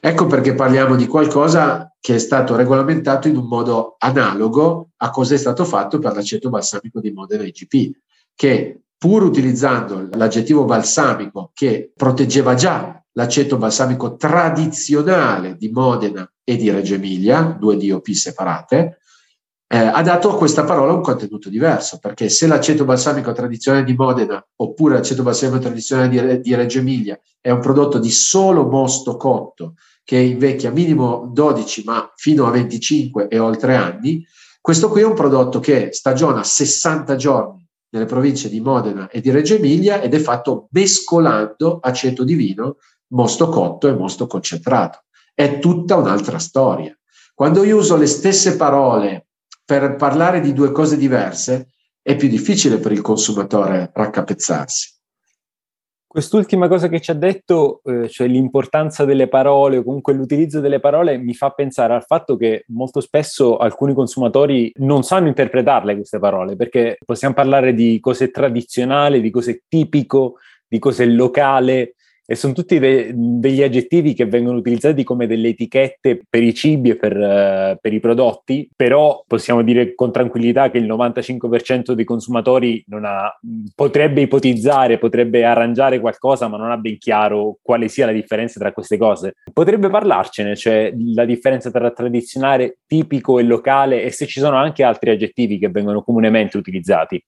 Ecco 0.00 0.26
perché 0.26 0.54
parliamo 0.54 0.96
di 0.96 1.06
qualcosa 1.06 1.94
che 2.00 2.16
è 2.16 2.18
stato 2.18 2.56
regolamentato 2.56 3.28
in 3.28 3.36
un 3.36 3.46
modo 3.46 3.94
analogo 3.98 4.90
a 4.96 5.10
cosa 5.10 5.34
è 5.34 5.38
stato 5.38 5.64
fatto 5.64 6.00
per 6.00 6.14
l'aceto 6.14 6.50
balsamico 6.50 6.98
di 6.98 7.12
Modena 7.12 7.44
IGP, 7.44 7.96
che 8.34 8.80
pur 8.98 9.22
utilizzando 9.22 10.08
l'aggettivo 10.12 10.64
balsamico 10.64 11.50
che 11.54 11.92
proteggeva 11.94 12.54
già 12.54 13.00
l'aceto 13.12 13.58
balsamico 13.58 14.16
tradizionale 14.16 15.56
di 15.56 15.70
Modena 15.70 16.28
e 16.42 16.56
di 16.56 16.70
Reggio 16.70 16.94
Emilia, 16.94 17.56
due 17.58 17.76
DOP 17.76 18.08
separate, 18.10 19.01
eh, 19.72 19.78
ha 19.78 20.02
dato 20.02 20.30
a 20.30 20.36
questa 20.36 20.64
parola 20.64 20.92
un 20.92 21.00
contenuto 21.00 21.48
diverso, 21.48 21.98
perché 21.98 22.28
se 22.28 22.46
l'aceto 22.46 22.84
balsamico 22.84 23.32
tradizionale 23.32 23.84
di 23.84 23.94
Modena 23.94 24.46
oppure 24.56 24.96
l'aceto 24.96 25.22
balsamico 25.22 25.60
tradizionale 25.60 26.10
di, 26.10 26.40
di 26.42 26.54
Reggio 26.54 26.80
Emilia 26.80 27.18
è 27.40 27.48
un 27.48 27.60
prodotto 27.60 27.98
di 27.98 28.10
solo 28.10 28.68
mosto 28.68 29.16
cotto 29.16 29.76
che 30.04 30.18
invecchia 30.18 30.70
minimo 30.70 31.30
12 31.32 31.84
ma 31.86 32.12
fino 32.16 32.46
a 32.46 32.50
25 32.50 33.28
e 33.28 33.38
oltre 33.38 33.74
anni, 33.74 34.22
questo 34.60 34.90
qui 34.90 35.00
è 35.00 35.06
un 35.06 35.14
prodotto 35.14 35.58
che 35.58 35.88
stagiona 35.92 36.44
60 36.44 37.16
giorni 37.16 37.66
nelle 37.92 38.04
province 38.04 38.50
di 38.50 38.60
Modena 38.60 39.08
e 39.08 39.22
di 39.22 39.30
Reggio 39.30 39.54
Emilia 39.54 40.02
ed 40.02 40.12
è 40.12 40.18
fatto 40.18 40.68
mescolando 40.72 41.78
aceto 41.80 42.24
di 42.24 42.34
vino, 42.34 42.76
mosto 43.12 43.48
cotto 43.48 43.88
e 43.88 43.94
mosto 43.94 44.26
concentrato. 44.26 45.04
È 45.32 45.58
tutta 45.58 45.96
un'altra 45.96 46.38
storia. 46.38 46.94
Quando 47.34 47.64
io 47.64 47.78
uso 47.78 47.96
le 47.96 48.06
stesse 48.06 48.56
parole 48.56 49.28
per 49.72 49.96
parlare 49.96 50.40
di 50.40 50.52
due 50.52 50.70
cose 50.70 50.98
diverse, 50.98 51.68
è 52.02 52.14
più 52.14 52.28
difficile 52.28 52.76
per 52.76 52.92
il 52.92 53.00
consumatore 53.00 53.90
raccapezzarsi. 53.94 54.90
Quest'ultima 56.06 56.68
cosa 56.68 56.88
che 56.88 57.00
ci 57.00 57.10
ha 57.10 57.14
detto, 57.14 57.80
eh, 57.84 58.06
cioè 58.10 58.26
l'importanza 58.26 59.06
delle 59.06 59.28
parole 59.28 59.78
o 59.78 59.82
comunque 59.82 60.12
l'utilizzo 60.12 60.60
delle 60.60 60.78
parole, 60.78 61.16
mi 61.16 61.32
fa 61.32 61.48
pensare 61.52 61.94
al 61.94 62.04
fatto 62.04 62.36
che 62.36 62.64
molto 62.66 63.00
spesso 63.00 63.56
alcuni 63.56 63.94
consumatori 63.94 64.70
non 64.76 65.04
sanno 65.04 65.28
interpretarle 65.28 65.94
queste 65.94 66.18
parole, 66.18 66.54
perché 66.54 66.98
possiamo 67.02 67.32
parlare 67.32 67.72
di 67.72 67.98
cose 67.98 68.30
tradizionali, 68.30 69.22
di 69.22 69.30
cose 69.30 69.62
tipico, 69.66 70.34
di 70.68 70.78
cose 70.78 71.06
locale, 71.06 71.94
e 72.24 72.34
sono 72.36 72.52
tutti 72.52 72.78
de- 72.78 73.10
degli 73.14 73.62
aggettivi 73.62 74.14
che 74.14 74.26
vengono 74.26 74.58
utilizzati 74.58 75.02
come 75.04 75.26
delle 75.26 75.48
etichette 75.48 76.22
per 76.28 76.42
i 76.42 76.54
cibi 76.54 76.90
e 76.90 76.96
per, 76.96 77.16
uh, 77.16 77.78
per, 77.80 77.92
i 77.92 78.00
prodotti, 78.00 78.68
però 78.74 79.24
possiamo 79.26 79.62
dire 79.62 79.94
con 79.94 80.12
tranquillità 80.12 80.70
che 80.70 80.78
il 80.78 80.86
95% 80.86 81.92
dei 81.92 82.04
consumatori 82.04 82.84
ha, 83.02 83.38
potrebbe 83.74 84.20
ipotizzare, 84.22 84.98
potrebbe 84.98 85.44
arrangiare 85.44 86.00
qualcosa, 86.00 86.48
ma 86.48 86.56
non 86.56 86.70
ha 86.70 86.76
ben 86.76 86.98
chiaro 86.98 87.58
quale 87.60 87.88
sia 87.88 88.06
la 88.06 88.12
differenza 88.12 88.60
tra 88.60 88.72
queste 88.72 88.96
cose. 88.96 89.34
Potrebbe 89.52 89.90
parlarcene, 89.90 90.56
cioè 90.56 90.92
la 91.14 91.24
differenza 91.24 91.70
tra 91.70 91.90
tradizionale, 91.90 92.78
tipico 92.86 93.38
e 93.38 93.42
locale 93.42 94.02
e 94.02 94.10
se 94.10 94.26
ci 94.26 94.40
sono 94.40 94.56
anche 94.56 94.82
altri 94.82 95.10
aggettivi 95.10 95.58
che 95.58 95.68
vengono 95.68 96.02
comunemente 96.02 96.56
utilizzati. 96.56 97.22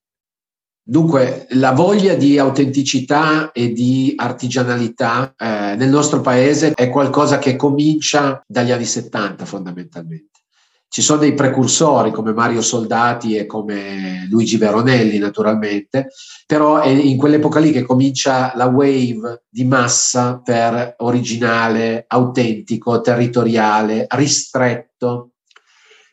Dunque, 0.87 1.47
la 1.53 1.73
voglia 1.73 2.15
di 2.15 2.39
autenticità 2.39 3.53
e 3.53 3.73
di 3.73 4.13
artigianalità 4.17 5.33
eh, 5.35 5.77
nel 5.77 5.89
nostro 5.89 6.21
paese 6.21 6.75
è 6.75 6.91
qualcosa 6.91 7.39
che 7.39 7.57
comincia 7.57 8.45
dagli 8.47 8.71
anni 8.71 8.85
70 8.85 9.47
fondamentalmente. 9.47 10.41
Ci 10.87 11.01
sono 11.01 11.21
dei 11.21 11.33
precursori 11.33 12.13
come 12.13 12.35
Mario 12.35 12.61
Soldati 12.61 13.35
e 13.35 13.47
come 13.47 14.29
Luigi 14.29 14.59
Veronelli 14.59 15.17
naturalmente, 15.17 16.11
però 16.47 16.81
è 16.81 16.89
in 16.89 17.17
quell'epoca 17.17 17.61
lì 17.61 17.73
che 17.73 17.83
comincia 17.83 18.53
la 18.55 18.67
wave 18.67 19.45
di 19.49 19.65
massa 19.65 20.39
per 20.45 20.97
originale, 20.99 22.05
autentico, 22.07 23.01
territoriale, 23.01 24.05
ristretto, 24.11 25.31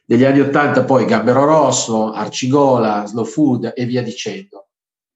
negli 0.05 0.23
anni 0.23 0.39
Ottanta 0.39 0.83
poi 0.83 1.05
Gambero 1.05 1.45
Rosso, 1.45 2.11
Arcigola, 2.11 3.05
Slow 3.05 3.25
Food 3.25 3.73
e 3.75 3.85
via 3.85 4.01
dicendo. 4.01 4.60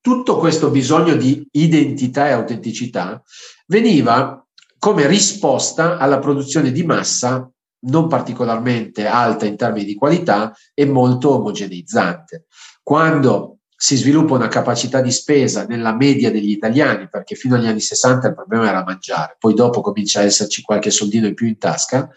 Tutto 0.06 0.38
questo 0.38 0.70
bisogno 0.70 1.16
di 1.16 1.48
identità 1.54 2.28
e 2.28 2.34
autenticità 2.34 3.24
veniva 3.66 4.46
come 4.78 5.08
risposta 5.08 5.98
alla 5.98 6.20
produzione 6.20 6.72
di 6.72 6.84
massa 6.84 7.52
non 7.88 8.08
particolarmente 8.08 9.08
alta 9.08 9.48
in 9.48 9.58
termini 9.58 9.84
di 9.84 9.96
qualità 9.96 10.54
e 10.76 10.86
molto 10.86 11.32
omogeneizzante. 11.32 12.46
Quando 12.84 13.62
si 13.76 13.96
sviluppa 13.96 14.36
una 14.36 14.48
capacità 14.48 15.02
di 15.02 15.10
spesa 15.10 15.66
nella 15.66 15.96
media 15.96 16.30
degli 16.30 16.52
italiani, 16.52 17.10
perché 17.10 17.34
fino 17.34 17.56
agli 17.56 17.66
anni 17.66 17.82
60 17.82 18.28
il 18.28 18.36
problema 18.36 18.70
era 18.70 18.84
mangiare, 18.84 19.38
poi 19.40 19.56
dopo 19.56 19.82
comincia 19.82 20.20
a 20.20 20.26
esserci 20.26 20.62
qualche 20.62 20.92
soldino 20.92 21.26
in 21.26 21.34
più 21.34 21.48
in 21.48 21.58
tasca, 21.58 22.08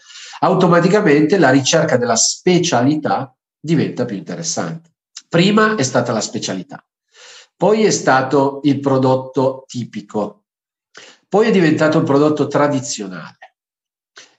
automaticamente 0.41 1.39
la 1.39 1.49
ricerca 1.49 1.97
della 1.97 2.15
specialità 2.15 3.35
diventa 3.59 4.05
più 4.05 4.15
interessante. 4.15 4.91
Prima 5.27 5.73
è 5.73 5.81
stata 5.81 6.11
la 6.11 6.21
specialità, 6.21 6.83
poi 7.59 7.83
è 7.83 7.91
stato 7.91 8.61
il 8.63 8.79
prodotto 8.79 9.65
tipico, 9.67 10.45
poi 11.27 11.47
è 11.47 11.51
diventato 11.51 11.97
un 11.97 12.05
prodotto 12.05 12.47
tradizionale. 12.47 13.55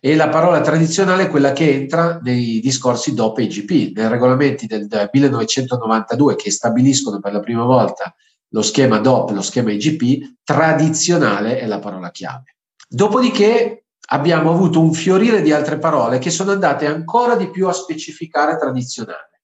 E 0.01 0.17
la 0.17 0.31
parola 0.31 0.63
tradizionale 0.63 1.25
è 1.25 1.29
quella 1.29 1.53
che 1.53 1.71
entra 1.71 2.19
nei 2.23 2.61
discorsi 2.61 3.13
DOP 3.13 3.41
e 3.41 3.43
IGP, 3.43 3.95
nei 3.95 4.09
regolamenti 4.09 4.65
del 4.65 4.89
1992 5.13 6.35
che 6.35 6.51
stabiliscono 6.51 7.21
per 7.21 7.35
la 7.35 7.41
prima 7.41 7.65
volta 7.65 8.15
lo 8.53 8.63
schema 8.63 9.01
DOP, 9.01 9.33
lo 9.33 9.43
schema 9.43 9.71
IGP, 9.71 10.37
tradizionale 10.43 11.59
è 11.59 11.67
la 11.67 11.79
parola 11.79 12.11
chiave. 12.11 12.57
Dopodiché 12.89 13.85
abbiamo 14.13 14.51
avuto 14.51 14.81
un 14.81 14.95
fiorire 14.95 15.43
di 15.43 15.53
altre 15.53 15.79
parole 15.79 16.19
che 16.19 16.31
sono 16.31 16.53
andate 16.53 16.87
ancora 16.87 17.37
di 17.37 17.51
più 17.51 17.69
a 17.69 17.73
specificare 17.75 18.57
tradizionale. 18.57 19.43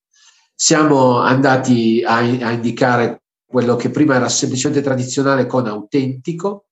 Siamo 0.54 1.18
andati 1.18 2.02
a, 2.02 2.14
a 2.16 2.52
indicare 2.52 3.20
quello 3.46 3.76
che 3.76 3.90
prima 3.90 4.16
era 4.16 4.28
semplicemente 4.28 4.82
tradizionale 4.82 5.46
con 5.46 5.66
autentico, 5.66 6.66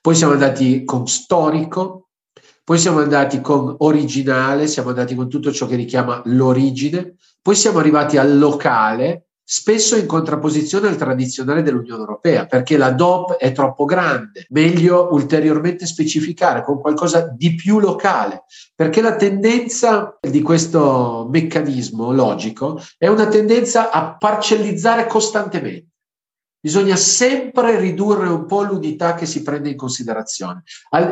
poi 0.00 0.14
siamo 0.14 0.32
andati 0.32 0.84
con 0.84 1.06
storico, 1.06 2.08
poi 2.64 2.78
siamo 2.78 3.00
andati 3.00 3.40
con 3.40 3.74
originale, 3.78 4.68
siamo 4.68 4.88
andati 4.90 5.14
con 5.14 5.28
tutto 5.28 5.52
ciò 5.52 5.66
che 5.66 5.76
richiama 5.76 6.22
l'origine, 6.26 7.16
poi 7.42 7.54
siamo 7.54 7.78
arrivati 7.78 8.16
al 8.16 8.38
locale, 8.38 9.26
spesso 9.46 9.96
in 9.96 10.06
contrapposizione 10.06 10.88
al 10.88 10.96
tradizionale 10.96 11.62
dell'Unione 11.62 12.00
Europea, 12.00 12.46
perché 12.46 12.78
la 12.78 12.92
DOP 12.92 13.34
è 13.34 13.52
troppo 13.52 13.84
grande, 13.84 14.46
meglio 14.48 15.08
ulteriormente 15.12 15.84
specificare 15.84 16.62
con 16.62 16.80
qualcosa 16.80 17.28
di 17.28 17.54
più 17.54 17.78
locale, 17.78 18.44
perché 18.74 19.02
la 19.02 19.16
tendenza 19.16 20.16
di 20.20 20.40
questo 20.40 21.28
meccanismo 21.30 22.12
logico 22.12 22.80
è 22.96 23.08
una 23.08 23.26
tendenza 23.26 23.90
a 23.90 24.16
parcellizzare 24.16 25.06
costantemente. 25.06 25.93
Bisogna 26.64 26.96
sempre 26.96 27.78
ridurre 27.78 28.26
un 28.26 28.46
po' 28.46 28.62
l'unità 28.62 29.12
che 29.12 29.26
si 29.26 29.42
prende 29.42 29.68
in 29.68 29.76
considerazione. 29.76 30.62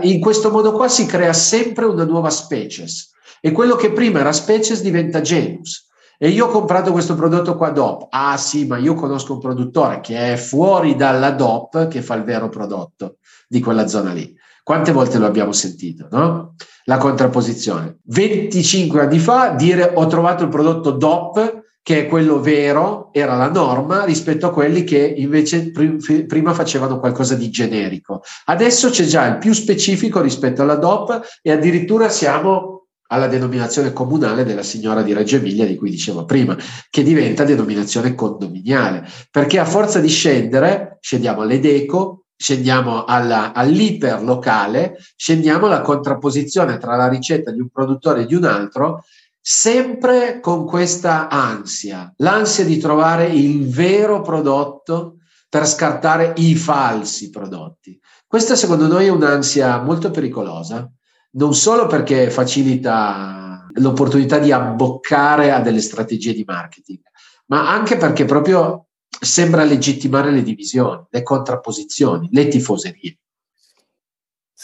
In 0.00 0.18
questo 0.18 0.50
modo 0.50 0.72
qua 0.72 0.88
si 0.88 1.04
crea 1.04 1.34
sempre 1.34 1.84
una 1.84 2.04
nuova 2.04 2.30
species 2.30 3.10
e 3.38 3.52
quello 3.52 3.76
che 3.76 3.92
prima 3.92 4.20
era 4.20 4.32
species 4.32 4.80
diventa 4.80 5.20
genus. 5.20 5.90
E 6.16 6.30
io 6.30 6.46
ho 6.46 6.48
comprato 6.48 6.90
questo 6.90 7.14
prodotto 7.14 7.54
qua 7.58 7.68
DOP. 7.68 8.06
Ah 8.08 8.38
sì, 8.38 8.64
ma 8.64 8.78
io 8.78 8.94
conosco 8.94 9.34
un 9.34 9.40
produttore 9.40 10.00
che 10.00 10.32
è 10.32 10.36
fuori 10.38 10.96
dalla 10.96 11.32
DOP 11.32 11.86
che 11.86 12.00
fa 12.00 12.14
il 12.14 12.22
vero 12.22 12.48
prodotto 12.48 13.16
di 13.46 13.60
quella 13.60 13.86
zona 13.86 14.14
lì. 14.14 14.34
Quante 14.64 14.90
volte 14.90 15.18
lo 15.18 15.26
abbiamo 15.26 15.52
sentito, 15.52 16.08
no? 16.10 16.54
La 16.84 16.96
contrapposizione. 16.96 17.98
25 18.04 19.02
anni 19.02 19.18
fa 19.18 19.50
dire 19.50 19.92
ho 19.94 20.06
trovato 20.06 20.44
il 20.44 20.48
prodotto 20.48 20.92
DOP 20.92 21.61
che 21.82 22.00
è 22.00 22.06
quello 22.06 22.40
vero, 22.40 23.10
era 23.12 23.36
la 23.36 23.50
norma 23.50 24.04
rispetto 24.04 24.46
a 24.46 24.52
quelli 24.52 24.84
che 24.84 24.98
invece 24.98 25.72
prima 25.72 26.54
facevano 26.54 27.00
qualcosa 27.00 27.34
di 27.34 27.50
generico. 27.50 28.22
Adesso 28.44 28.90
c'è 28.90 29.04
già 29.04 29.26
il 29.26 29.38
più 29.38 29.52
specifico 29.52 30.20
rispetto 30.20 30.62
alla 30.62 30.76
DOP 30.76 31.38
e 31.42 31.50
addirittura 31.50 32.08
siamo 32.08 32.86
alla 33.08 33.26
denominazione 33.26 33.92
comunale 33.92 34.44
della 34.44 34.62
signora 34.62 35.02
di 35.02 35.12
Reggio 35.12 35.36
Emilia 35.36 35.66
di 35.66 35.76
cui 35.76 35.90
dicevo 35.90 36.24
prima, 36.24 36.56
che 36.88 37.02
diventa 37.02 37.44
denominazione 37.44 38.14
condominiale, 38.14 39.06
perché 39.30 39.58
a 39.58 39.66
forza 39.66 40.00
di 40.00 40.08
scendere, 40.08 40.98
scendiamo 41.00 41.42
all'Edeco, 41.42 42.24
scendiamo 42.36 43.04
alla, 43.04 43.52
all'iperlocale, 43.52 44.96
scendiamo 45.14 45.66
alla 45.66 45.82
contrapposizione 45.82 46.78
tra 46.78 46.96
la 46.96 47.08
ricetta 47.08 47.50
di 47.50 47.60
un 47.60 47.68
produttore 47.68 48.22
e 48.22 48.26
di 48.26 48.34
un 48.34 48.44
altro 48.44 49.04
sempre 49.44 50.38
con 50.38 50.64
questa 50.64 51.28
ansia, 51.28 52.14
l'ansia 52.18 52.64
di 52.64 52.78
trovare 52.78 53.26
il 53.26 53.68
vero 53.68 54.22
prodotto 54.22 55.16
per 55.48 55.66
scartare 55.66 56.32
i 56.36 56.54
falsi 56.54 57.28
prodotti. 57.28 57.98
Questa 58.24 58.54
secondo 58.54 58.86
noi 58.86 59.06
è 59.06 59.10
un'ansia 59.10 59.82
molto 59.82 60.12
pericolosa, 60.12 60.88
non 61.32 61.54
solo 61.54 61.86
perché 61.86 62.30
facilita 62.30 63.66
l'opportunità 63.74 64.38
di 64.38 64.52
abboccare 64.52 65.50
a 65.50 65.60
delle 65.60 65.80
strategie 65.80 66.32
di 66.32 66.44
marketing, 66.46 67.00
ma 67.46 67.68
anche 67.68 67.96
perché 67.96 68.24
proprio 68.24 68.86
sembra 69.08 69.64
legittimare 69.64 70.30
le 70.30 70.42
divisioni, 70.42 71.04
le 71.10 71.22
contrapposizioni, 71.22 72.28
le 72.30 72.48
tifoserie. 72.48 73.18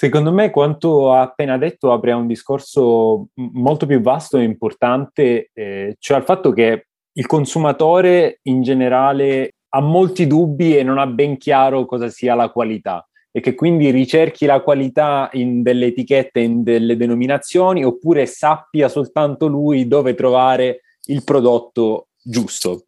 Secondo 0.00 0.30
me 0.30 0.50
quanto 0.50 1.12
ha 1.12 1.22
appena 1.22 1.58
detto 1.58 1.90
apre 1.90 2.12
a 2.12 2.16
un 2.16 2.28
discorso 2.28 3.30
molto 3.34 3.84
più 3.84 4.00
vasto 4.00 4.38
e 4.38 4.44
importante, 4.44 5.50
eh, 5.52 5.96
cioè 5.98 6.18
al 6.18 6.22
fatto 6.22 6.52
che 6.52 6.86
il 7.10 7.26
consumatore 7.26 8.38
in 8.42 8.62
generale 8.62 9.54
ha 9.70 9.80
molti 9.80 10.28
dubbi 10.28 10.78
e 10.78 10.84
non 10.84 10.98
ha 10.98 11.06
ben 11.08 11.36
chiaro 11.36 11.84
cosa 11.84 12.10
sia 12.10 12.36
la 12.36 12.50
qualità 12.50 13.08
e 13.32 13.40
che 13.40 13.56
quindi 13.56 13.90
ricerchi 13.90 14.46
la 14.46 14.60
qualità 14.60 15.30
in 15.32 15.62
delle 15.62 15.86
etichette, 15.86 16.38
in 16.38 16.62
delle 16.62 16.96
denominazioni, 16.96 17.82
oppure 17.82 18.24
sappia 18.26 18.88
soltanto 18.88 19.48
lui 19.48 19.88
dove 19.88 20.14
trovare 20.14 20.82
il 21.06 21.24
prodotto 21.24 22.10
giusto. 22.22 22.84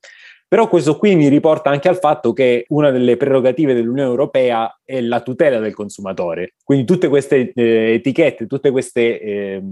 Però 0.51 0.67
questo 0.67 0.99
qui 0.99 1.15
mi 1.15 1.29
riporta 1.29 1.71
anche 1.71 1.89
al 1.89 2.01
fatto 2.01 2.33
che 2.33 2.65
una 2.71 2.91
delle 2.91 3.17
prerogative 3.17 3.73
dell'Unione 3.73 4.11
Europea 4.11 4.81
è 4.85 5.01
la 5.01 5.21
tutela 5.21 5.61
del 5.61 5.73
consumatore. 5.73 6.55
Quindi 6.65 6.85
tutte 6.85 7.07
queste 7.07 7.53
eh, 7.55 7.93
etichette, 7.93 8.49
tutti 8.49 8.69
questi 8.71 9.17
eh, 9.17 9.63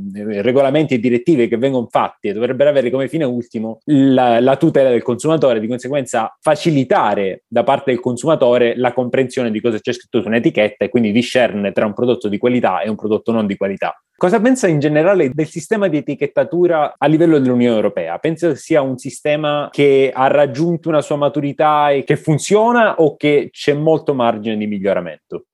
regolamenti 0.40 0.94
e 0.94 1.00
direttive 1.00 1.48
che 1.48 1.56
vengono 1.56 1.88
fatti 1.90 2.30
dovrebbero 2.30 2.70
avere 2.70 2.90
come 2.90 3.08
fine 3.08 3.24
ultimo 3.24 3.80
la, 3.86 4.38
la 4.38 4.56
tutela 4.56 4.90
del 4.90 5.02
consumatore, 5.02 5.58
di 5.58 5.66
conseguenza 5.66 6.32
facilitare 6.40 7.42
da 7.48 7.64
parte 7.64 7.90
del 7.90 7.98
consumatore 7.98 8.76
la 8.76 8.92
comprensione 8.92 9.50
di 9.50 9.60
cosa 9.60 9.80
c'è 9.80 9.92
scritto 9.92 10.20
su 10.20 10.28
un'etichetta 10.28 10.84
e 10.84 10.88
quindi 10.90 11.10
discerne 11.10 11.72
tra 11.72 11.86
un 11.86 11.92
prodotto 11.92 12.28
di 12.28 12.38
qualità 12.38 12.82
e 12.82 12.88
un 12.88 12.94
prodotto 12.94 13.32
non 13.32 13.48
di 13.48 13.56
qualità. 13.56 14.00
Cosa 14.20 14.40
pensa 14.40 14.66
in 14.66 14.80
generale 14.80 15.30
del 15.32 15.46
sistema 15.46 15.86
di 15.86 15.98
etichettatura 15.98 16.96
a 16.98 17.06
livello 17.06 17.38
dell'Unione 17.38 17.76
Europea? 17.76 18.18
Pensa 18.18 18.52
sia 18.56 18.80
un 18.80 18.98
sistema 18.98 19.68
che 19.70 20.10
ha 20.12 20.26
raggiunto 20.26 20.88
una 20.88 21.02
sua 21.02 21.14
maturità 21.14 21.90
e 21.90 22.02
che 22.02 22.16
funziona 22.16 22.96
o 22.96 23.14
che 23.14 23.50
c'è 23.52 23.74
molto 23.74 24.14
margine 24.14 24.56
di 24.56 24.66
miglioramento? 24.66 25.44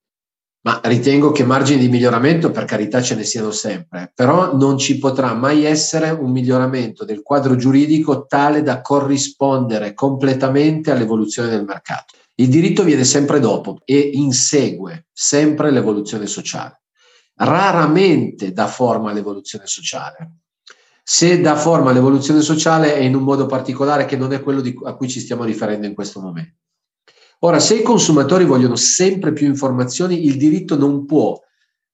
Ma 0.63 0.81
ritengo 0.85 1.31
che 1.31 1.45
margini 1.45 1.79
di 1.79 1.91
miglioramento, 1.91 2.51
per 2.53 2.65
carità, 2.65 3.03
ce 3.03 3.17
ne 3.17 3.25
siano 3.25 3.51
sempre, 3.51 4.11
però 4.15 4.57
non 4.57 4.79
ci 4.79 4.97
potrà 4.97 5.35
mai 5.35 5.67
essere 5.67 6.09
un 6.09 6.31
miglioramento 6.31 7.05
del 7.05 7.21
quadro 7.21 7.57
giuridico 7.57 8.25
tale 8.25 8.63
da 8.63 8.81
corrispondere 8.81 9.93
completamente 9.93 10.91
all'evoluzione 10.91 11.51
del 11.51 11.67
mercato. 11.67 12.15
Il 12.37 12.49
diritto 12.49 12.83
viene 12.83 13.05
sempre 13.05 13.41
dopo 13.41 13.81
e 13.85 13.99
insegue 14.15 15.09
sempre 15.13 15.71
l'evoluzione 15.71 16.27
sociale 16.27 16.79
raramente 17.37 18.53
dà 18.53 18.67
forma 18.67 19.11
all'evoluzione 19.11 19.67
sociale. 19.67 20.39
Se 21.03 21.41
dà 21.41 21.57
forma 21.57 21.91
all'evoluzione 21.91 22.41
sociale 22.41 22.95
è 22.95 23.01
in 23.01 23.15
un 23.15 23.23
modo 23.23 23.47
particolare 23.47 24.07
che 24.07 24.17
non 24.17 24.33
è 24.33 24.43
quello 24.43 24.61
di, 24.61 24.75
a 24.85 24.95
cui 24.95 25.09
ci 25.09 25.21
stiamo 25.21 25.45
riferendo 25.45 25.87
in 25.87 25.95
questo 25.95 26.21
momento. 26.21 26.57
Ora, 27.41 27.59
se 27.59 27.77
i 27.77 27.83
consumatori 27.83 28.45
vogliono 28.45 28.77
sempre 28.77 29.33
più 29.35 29.47
informazioni, 29.47 30.25
il 30.25 30.39
diritto 30.39 30.77
non 30.77 31.05
può 31.05 31.39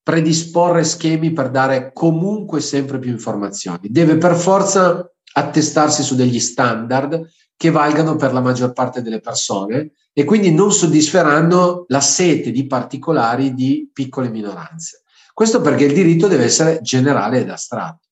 predisporre 0.02 0.84
schemi 0.84 1.32
per 1.32 1.50
dare 1.50 1.92
comunque 1.92 2.60
sempre 2.60 2.98
più 2.98 3.10
informazioni. 3.10 3.88
Deve 3.90 4.16
per 4.16 4.36
forza 4.36 5.10
attestarsi 5.32 6.02
su 6.02 6.14
degli 6.14 6.38
standard 6.38 7.28
che 7.56 7.70
valgano 7.70 8.16
per 8.16 8.32
la 8.32 8.40
maggior 8.40 8.72
parte 8.72 9.02
delle 9.02 9.20
persone 9.20 9.92
e 10.12 10.24
quindi 10.24 10.52
non 10.52 10.72
soddisferanno 10.72 11.84
la 11.88 12.00
sete 12.00 12.50
di 12.50 12.66
particolari 12.66 13.54
di 13.54 13.90
piccole 13.92 14.30
minoranze. 14.30 15.02
Questo 15.40 15.62
perché 15.62 15.84
il 15.84 15.94
diritto 15.94 16.28
deve 16.28 16.44
essere 16.44 16.82
generale 16.82 17.38
ed 17.38 17.48
astratto. 17.48 18.08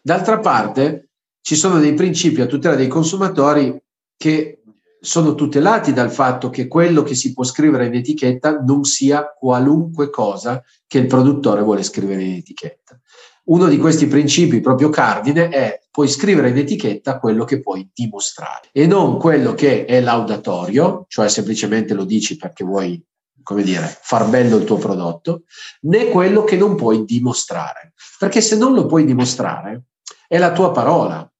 D'altra 0.00 0.38
parte, 0.38 1.08
ci 1.40 1.56
sono 1.56 1.80
dei 1.80 1.94
principi 1.94 2.42
a 2.42 2.46
tutela 2.46 2.76
dei 2.76 2.86
consumatori 2.86 3.76
che 4.16 4.62
sono 5.00 5.34
tutelati 5.34 5.92
dal 5.92 6.12
fatto 6.12 6.50
che 6.50 6.68
quello 6.68 7.02
che 7.02 7.16
si 7.16 7.32
può 7.32 7.42
scrivere 7.42 7.86
in 7.86 7.94
etichetta 7.94 8.60
non 8.60 8.84
sia 8.84 9.34
qualunque 9.36 10.10
cosa 10.10 10.62
che 10.86 10.98
il 10.98 11.08
produttore 11.08 11.60
vuole 11.62 11.82
scrivere 11.82 12.22
in 12.22 12.36
etichetta. 12.36 13.00
Uno 13.46 13.66
di 13.66 13.76
questi 13.76 14.06
principi 14.06 14.60
proprio 14.60 14.90
cardine 14.90 15.48
è 15.48 15.80
puoi 15.90 16.06
scrivere 16.06 16.50
in 16.50 16.58
etichetta 16.58 17.18
quello 17.18 17.44
che 17.44 17.62
puoi 17.62 17.90
dimostrare 17.92 18.68
e 18.70 18.86
non 18.86 19.18
quello 19.18 19.54
che 19.54 19.86
è 19.86 20.00
laudatorio, 20.00 21.04
cioè 21.08 21.28
semplicemente 21.28 21.94
lo 21.94 22.04
dici 22.04 22.36
perché 22.36 22.62
vuoi 22.62 23.04
come 23.44 23.62
dire, 23.62 23.96
far 24.02 24.28
bello 24.28 24.56
il 24.56 24.64
tuo 24.64 24.78
prodotto, 24.78 25.44
né 25.82 26.08
quello 26.08 26.42
che 26.42 26.56
non 26.56 26.74
puoi 26.74 27.04
dimostrare. 27.04 27.92
Perché 28.18 28.40
se 28.40 28.56
non 28.56 28.74
lo 28.74 28.86
puoi 28.86 29.04
dimostrare, 29.04 29.84
è 30.26 30.38
la 30.38 30.50
tua 30.50 30.72
parola 30.72 31.30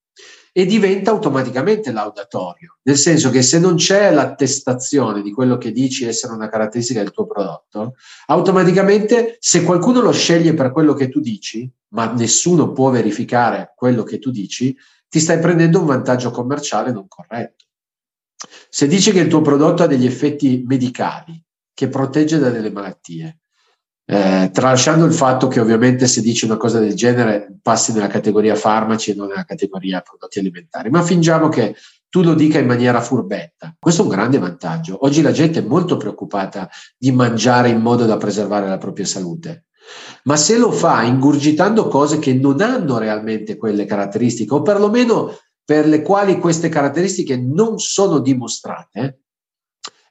e 0.56 0.66
diventa 0.66 1.10
automaticamente 1.10 1.90
laudatorio, 1.90 2.78
nel 2.82 2.96
senso 2.96 3.28
che 3.30 3.42
se 3.42 3.58
non 3.58 3.74
c'è 3.74 4.12
l'attestazione 4.12 5.20
di 5.20 5.32
quello 5.32 5.58
che 5.58 5.72
dici 5.72 6.04
essere 6.04 6.32
una 6.32 6.48
caratteristica 6.48 7.02
del 7.02 7.10
tuo 7.10 7.26
prodotto, 7.26 7.94
automaticamente 8.26 9.36
se 9.40 9.64
qualcuno 9.64 10.00
lo 10.00 10.12
sceglie 10.12 10.54
per 10.54 10.70
quello 10.70 10.94
che 10.94 11.08
tu 11.08 11.18
dici, 11.18 11.68
ma 11.88 12.12
nessuno 12.12 12.70
può 12.70 12.90
verificare 12.90 13.72
quello 13.74 14.04
che 14.04 14.20
tu 14.20 14.30
dici, 14.30 14.76
ti 15.08 15.18
stai 15.18 15.40
prendendo 15.40 15.80
un 15.80 15.86
vantaggio 15.86 16.30
commerciale 16.30 16.92
non 16.92 17.08
corretto. 17.08 17.64
Se 18.68 18.86
dici 18.86 19.10
che 19.10 19.20
il 19.20 19.28
tuo 19.28 19.40
prodotto 19.40 19.82
ha 19.82 19.86
degli 19.88 20.06
effetti 20.06 20.62
medicali, 20.64 21.42
che 21.74 21.88
protegge 21.88 22.38
da 22.38 22.50
delle 22.50 22.70
malattie. 22.70 23.40
Eh, 24.06 24.50
tralasciando 24.52 25.06
il 25.06 25.14
fatto 25.14 25.48
che 25.48 25.60
ovviamente 25.60 26.06
se 26.06 26.20
dici 26.20 26.44
una 26.44 26.58
cosa 26.58 26.78
del 26.78 26.94
genere 26.94 27.56
passi 27.62 27.92
nella 27.92 28.06
categoria 28.06 28.54
farmaci 28.54 29.10
e 29.10 29.14
non 29.14 29.28
nella 29.28 29.44
categoria 29.44 30.02
prodotti 30.02 30.38
alimentari, 30.38 30.90
ma 30.90 31.02
fingiamo 31.02 31.48
che 31.48 31.74
tu 32.14 32.22
lo 32.22 32.34
dica 32.34 32.58
in 32.60 32.66
maniera 32.66 33.00
furbetta. 33.00 33.74
Questo 33.76 34.02
è 34.02 34.04
un 34.04 34.10
grande 34.10 34.38
vantaggio. 34.38 35.04
Oggi 35.04 35.20
la 35.20 35.32
gente 35.32 35.58
è 35.58 35.62
molto 35.62 35.96
preoccupata 35.96 36.70
di 36.96 37.10
mangiare 37.10 37.70
in 37.70 37.80
modo 37.80 38.04
da 38.04 38.16
preservare 38.16 38.68
la 38.68 38.78
propria 38.78 39.04
salute. 39.04 39.64
Ma 40.24 40.36
se 40.36 40.56
lo 40.56 40.70
fa 40.70 41.02
ingurgitando 41.02 41.88
cose 41.88 42.18
che 42.18 42.32
non 42.34 42.60
hanno 42.60 42.98
realmente 42.98 43.56
quelle 43.56 43.84
caratteristiche, 43.84 44.54
o 44.54 44.62
perlomeno 44.62 45.36
per 45.64 45.86
le 45.88 46.02
quali 46.02 46.38
queste 46.38 46.68
caratteristiche 46.68 47.36
non 47.36 47.78
sono 47.78 48.20
dimostrate, 48.20 49.23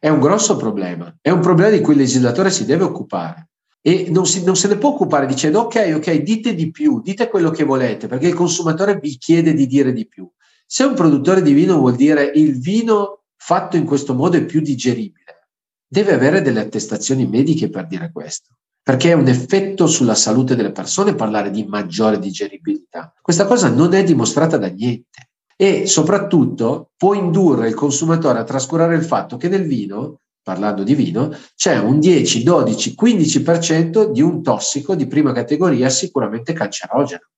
è 0.03 0.09
un 0.09 0.19
grosso 0.19 0.57
problema. 0.57 1.15
È 1.21 1.29
un 1.29 1.39
problema 1.39 1.69
di 1.69 1.79
cui 1.79 1.93
il 1.93 1.99
legislatore 1.99 2.51
si 2.51 2.65
deve 2.65 2.83
occupare. 2.83 3.51
E 3.79 4.07
non, 4.09 4.25
si, 4.25 4.43
non 4.43 4.57
se 4.57 4.67
ne 4.67 4.75
può 4.75 4.89
occupare 4.89 5.25
dicendo 5.25 5.61
ok, 5.61 5.93
ok, 5.95 6.15
dite 6.15 6.53
di 6.53 6.71
più, 6.71 7.01
dite 7.01 7.29
quello 7.29 7.51
che 7.51 7.63
volete, 7.63 8.07
perché 8.07 8.27
il 8.27 8.33
consumatore 8.33 8.99
vi 8.99 9.17
chiede 9.17 9.53
di 9.53 9.65
dire 9.65 9.93
di 9.93 10.05
più. 10.05 10.29
Se 10.65 10.83
un 10.83 10.93
produttore 10.93 11.41
di 11.41 11.53
vino 11.53 11.77
vuol 11.77 11.95
dire 11.95 12.29
il 12.35 12.59
vino 12.59 13.23
fatto 13.37 13.77
in 13.77 13.85
questo 13.85 14.13
modo 14.13 14.35
è 14.35 14.43
più 14.43 14.59
digeribile, 14.59 15.47
deve 15.87 16.11
avere 16.11 16.41
delle 16.41 16.59
attestazioni 16.59 17.25
mediche 17.25 17.69
per 17.69 17.87
dire 17.87 18.11
questo 18.11 18.57
perché 18.83 19.11
è 19.11 19.13
un 19.13 19.29
effetto 19.29 19.87
sulla 19.87 20.15
salute 20.15 20.57
delle 20.57 20.73
persone 20.73 21.15
parlare 21.15 21.49
di 21.49 21.63
maggiore 21.63 22.19
digeribilità. 22.19 23.13
Questa 23.21 23.45
cosa 23.45 23.69
non 23.69 23.93
è 23.93 24.03
dimostrata 24.03 24.57
da 24.57 24.67
niente 24.67 25.29
e 25.63 25.87
soprattutto 25.87 26.91
può 26.97 27.13
indurre 27.13 27.69
il 27.69 27.73
consumatore 27.73 28.39
a 28.39 28.43
trascurare 28.43 28.95
il 28.95 29.03
fatto 29.05 29.37
che 29.37 29.47
nel 29.47 29.65
vino, 29.65 30.19
parlando 30.43 30.83
di 30.83 30.93
vino, 30.93 31.33
c'è 31.55 31.79
un 31.79 32.01
10, 32.01 32.43
12, 32.43 32.95
15% 33.01 34.11
di 34.11 34.21
un 34.21 34.43
tossico 34.43 34.93
di 34.93 35.07
prima 35.07 35.31
categoria 35.31 35.87
sicuramente 35.87 36.51
cancerogeno. 36.51 37.29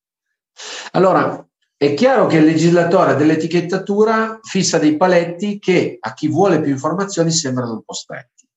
Allora, 0.94 1.48
è 1.78 1.94
chiaro 1.94 2.26
che 2.26 2.38
il 2.38 2.46
legislatore 2.46 3.16
dell'etichettatura 3.16 4.40
fissa 4.42 4.80
dei 4.80 4.98
paletti 4.98 5.60
che 5.60 5.98
a 6.00 6.16
chi 6.16 6.28
vuole 6.28 6.60
più 6.62 6.72
informazioni 6.72 7.30
sembrano 7.30 7.74
un 7.74 7.84
po' 7.84 7.94
stretti. 7.94 8.48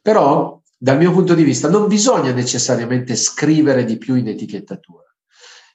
Però 0.00 0.62
dal 0.78 0.98
mio 0.98 1.10
punto 1.10 1.34
di 1.34 1.42
vista, 1.42 1.68
non 1.68 1.88
bisogna 1.88 2.30
necessariamente 2.30 3.16
scrivere 3.16 3.84
di 3.84 3.98
più 3.98 4.14
in 4.14 4.28
etichettatura. 4.28 5.05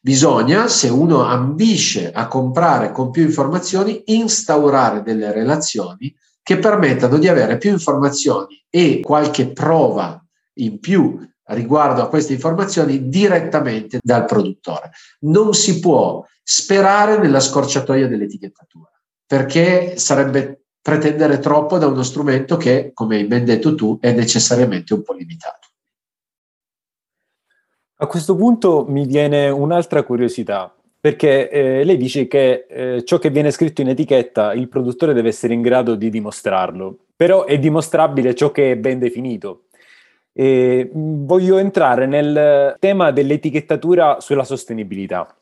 Bisogna, 0.04 0.68
se 0.68 0.90
uno 0.90 1.24
ambisce 1.24 2.12
a 2.12 2.28
comprare 2.28 2.92
con 2.92 3.12
più 3.12 3.22
informazioni, 3.22 4.02
instaurare 4.06 5.04
delle 5.04 5.32
relazioni 5.32 6.12
che 6.42 6.58
permettano 6.58 7.20
di 7.20 7.28
avere 7.28 7.60
più 7.60 7.70
informazioni 7.70 8.66
e 8.68 9.00
qualche 9.00 9.52
prova 9.52 10.20
in 10.56 10.80
più 10.80 11.20
riguardo 11.52 12.02
a 12.02 12.08
queste 12.08 12.34
informazioni 12.34 13.10
direttamente 13.10 14.00
dal 14.02 14.26
produttore. 14.26 14.90
Non 15.20 15.54
si 15.54 15.80
può 15.80 16.26
sperare 16.42 17.20
nella 17.20 17.40
scorciatoia 17.40 18.08
dell'etichettatura, 18.08 18.90
perché 19.28 20.00
sarebbe 20.00 20.64
pretendere 20.82 21.38
troppo 21.38 21.78
da 21.78 21.86
uno 21.86 22.02
strumento 22.02 22.58
che, 22.58 22.90
come 22.92 23.18
hai 23.18 23.26
ben 23.26 23.46
detto 23.46 23.76
tu, 23.76 24.00
è 24.02 24.12
necessariamente 24.12 24.96
un 24.96 25.04
po' 25.04 25.14
limitato. 25.14 25.70
A 28.02 28.08
questo 28.08 28.36
punto 28.36 28.84
mi 28.90 29.06
viene 29.06 29.48
un'altra 29.50 30.02
curiosità, 30.02 30.74
perché 31.00 31.50
eh, 31.52 31.84
lei 31.84 31.98
dice 31.98 32.28
che 32.28 32.66
eh, 32.68 33.06
ciò 33.06 33.20
che 33.20 33.30
viene 33.30 33.52
scritto 33.52 33.82
in 33.82 33.90
etichetta 33.90 34.56
il 34.56 34.70
produttore 34.70 35.14
deve 35.14 35.28
essere 35.28 35.54
in 35.54 35.62
grado 35.62 35.94
di 35.94 36.10
dimostrarlo, 36.10 36.98
però 37.16 37.46
è 37.46 37.60
dimostrabile 37.60 38.34
ciò 38.34 38.50
che 38.50 38.72
è 38.72 38.76
ben 38.76 38.98
definito. 38.98 39.66
E 40.34 40.90
voglio 40.92 41.60
entrare 41.60 42.08
nel 42.08 42.76
tema 42.80 43.12
dell'etichettatura 43.12 44.20
sulla 44.20 44.46
sostenibilità. 44.46 45.36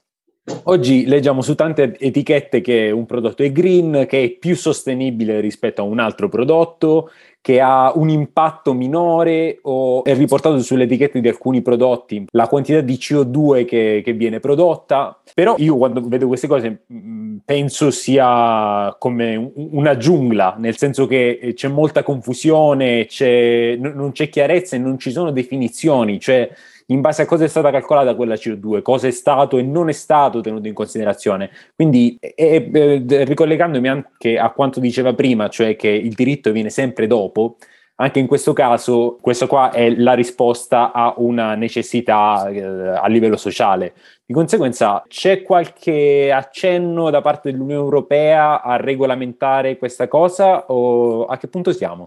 Oggi 0.64 1.06
leggiamo 1.06 1.42
su 1.42 1.56
tante 1.56 1.96
etichette 2.00 2.62
che 2.62 2.92
un 2.92 3.06
prodotto 3.06 3.44
è 3.44 3.52
green, 3.52 4.06
che 4.08 4.24
è 4.24 4.30
più 4.30 4.56
sostenibile 4.56 5.40
rispetto 5.40 5.82
a 5.82 5.86
un 5.86 6.00
altro 6.00 6.30
prodotto, 6.30 7.10
che 7.42 7.62
ha 7.62 7.92
un 7.96 8.10
impatto 8.10 8.74
minore 8.74 9.60
o 9.64 10.04
è 10.04 10.14
riportato 10.14 10.60
sulle 10.60 10.84
etichette 10.84 11.22
di 11.22 11.28
alcuni 11.28 11.62
prodotti 11.62 12.26
la 12.32 12.48
quantità 12.48 12.82
di 12.82 12.96
CO2 12.96 13.66
che, 13.66 14.02
che 14.04 14.14
viene 14.14 14.40
prodotta. 14.40 15.20
Però 15.34 15.56
io 15.58 15.78
quando 15.78 16.02
vedo 16.06 16.28
queste 16.28 16.48
cose 16.48 16.82
mm, 16.92 17.38
penso 17.46 17.92
sia 17.92 18.96
come 19.00 19.52
una 19.56 19.98
giungla, 19.98 20.56
nel 20.60 20.78
senso 20.78 21.08
che 21.08 21.54
c'è 21.56 21.70
molta 21.70 22.04
confusione, 22.04 23.06
c'è, 23.06 23.78
non 23.78 24.12
c'è 24.12 24.30
chiarezza 24.30 24.76
e 24.76 24.80
non 24.80 25.00
ci 25.00 25.12
sono 25.12 25.32
definizioni. 25.32 26.20
Cioè, 26.20 26.50
in 26.90 27.02
base 27.02 27.24
a 27.24 27.26
cosa 27.26 27.44
è 27.44 27.48
stata 27.48 27.72
calcolata 27.72 28.16
quella 28.16 28.36
CO2, 28.36 28.82
cosa 28.82 29.08
è 29.08 29.12
stato 29.12 29.58
e 29.58 29.62
non 29.62 29.90
è 29.90 29.94
stato 29.94 30.42
tenuto 30.42 30.68
in 30.68 30.74
considerazione. 30.74 31.50
Quindi, 31.76 32.18
e, 32.20 32.70
e, 32.72 33.24
ricollegandomi 33.26 33.88
anche 33.88 34.38
a 34.38 34.52
quanto 34.52 34.80
diceva 34.80 35.14
prima, 35.14 35.50
cioè 35.50 35.76
che 35.76 35.90
il 35.90 36.14
diritto 36.14 36.52
viene 36.52 36.70
sempre 36.70 37.08
dopo, 37.08 37.58
anche 38.02 38.20
in 38.20 38.28
questo 38.28 38.54
caso, 38.54 39.18
questa 39.20 39.46
qua 39.46 39.72
è 39.72 39.94
la 39.94 40.14
risposta 40.14 40.94
a 40.94 41.14
una 41.18 41.56
necessità 41.56 42.48
eh, 42.48 42.64
a 42.64 43.08
livello 43.08 43.36
sociale. 43.36 43.94
Di 44.26 44.34
conseguenza, 44.34 45.04
c'è 45.08 45.44
qualche 45.44 46.32
accenno 46.32 47.10
da 47.10 47.22
parte 47.22 47.52
dell'Unione 47.52 47.82
Europea 47.82 48.62
a 48.62 48.78
regolamentare 48.78 49.78
questa 49.78 50.08
cosa 50.08 50.66
o 50.68 51.26
a 51.26 51.38
che 51.38 51.50
punto 51.50 51.74
siamo? 51.74 52.06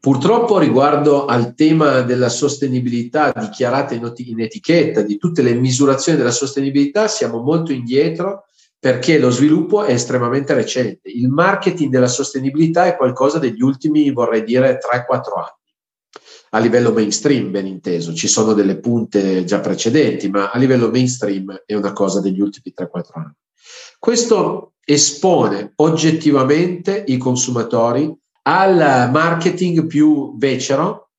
Purtroppo 0.00 0.58
riguardo 0.58 1.26
al 1.26 1.54
tema 1.54 2.00
della 2.00 2.30
sostenibilità 2.30 3.32
dichiarata 3.38 3.92
in, 3.92 4.10
in 4.16 4.40
etichetta, 4.40 5.02
di 5.02 5.18
tutte 5.18 5.42
le 5.42 5.52
misurazioni 5.52 6.16
della 6.16 6.30
sostenibilità, 6.30 7.06
siamo 7.06 7.42
molto 7.42 7.72
indietro 7.72 8.46
perché 8.78 9.18
lo 9.18 9.28
sviluppo 9.28 9.84
è 9.84 9.92
estremamente 9.92 10.54
recente. 10.54 11.10
Il 11.10 11.28
marketing 11.28 11.90
della 11.90 12.08
sostenibilità 12.08 12.86
è 12.86 12.96
qualcosa 12.96 13.38
degli 13.38 13.60
ultimi, 13.60 14.10
vorrei 14.10 14.42
dire, 14.42 14.78
3-4 14.78 15.18
anni. 15.36 15.58
A 16.52 16.58
livello 16.58 16.92
mainstream, 16.92 17.50
ben 17.50 17.66
inteso, 17.66 18.14
ci 18.14 18.26
sono 18.26 18.54
delle 18.54 18.78
punte 18.78 19.44
già 19.44 19.60
precedenti, 19.60 20.30
ma 20.30 20.50
a 20.50 20.56
livello 20.56 20.90
mainstream 20.90 21.62
è 21.66 21.74
una 21.74 21.92
cosa 21.92 22.20
degli 22.20 22.40
ultimi 22.40 22.72
3-4 22.74 23.02
anni. 23.12 23.34
Questo 23.98 24.72
espone 24.82 25.72
oggettivamente 25.76 27.04
i 27.06 27.18
consumatori 27.18 28.16
al 28.42 29.10
marketing 29.10 29.86
più 29.86 30.32
becero 30.32 31.10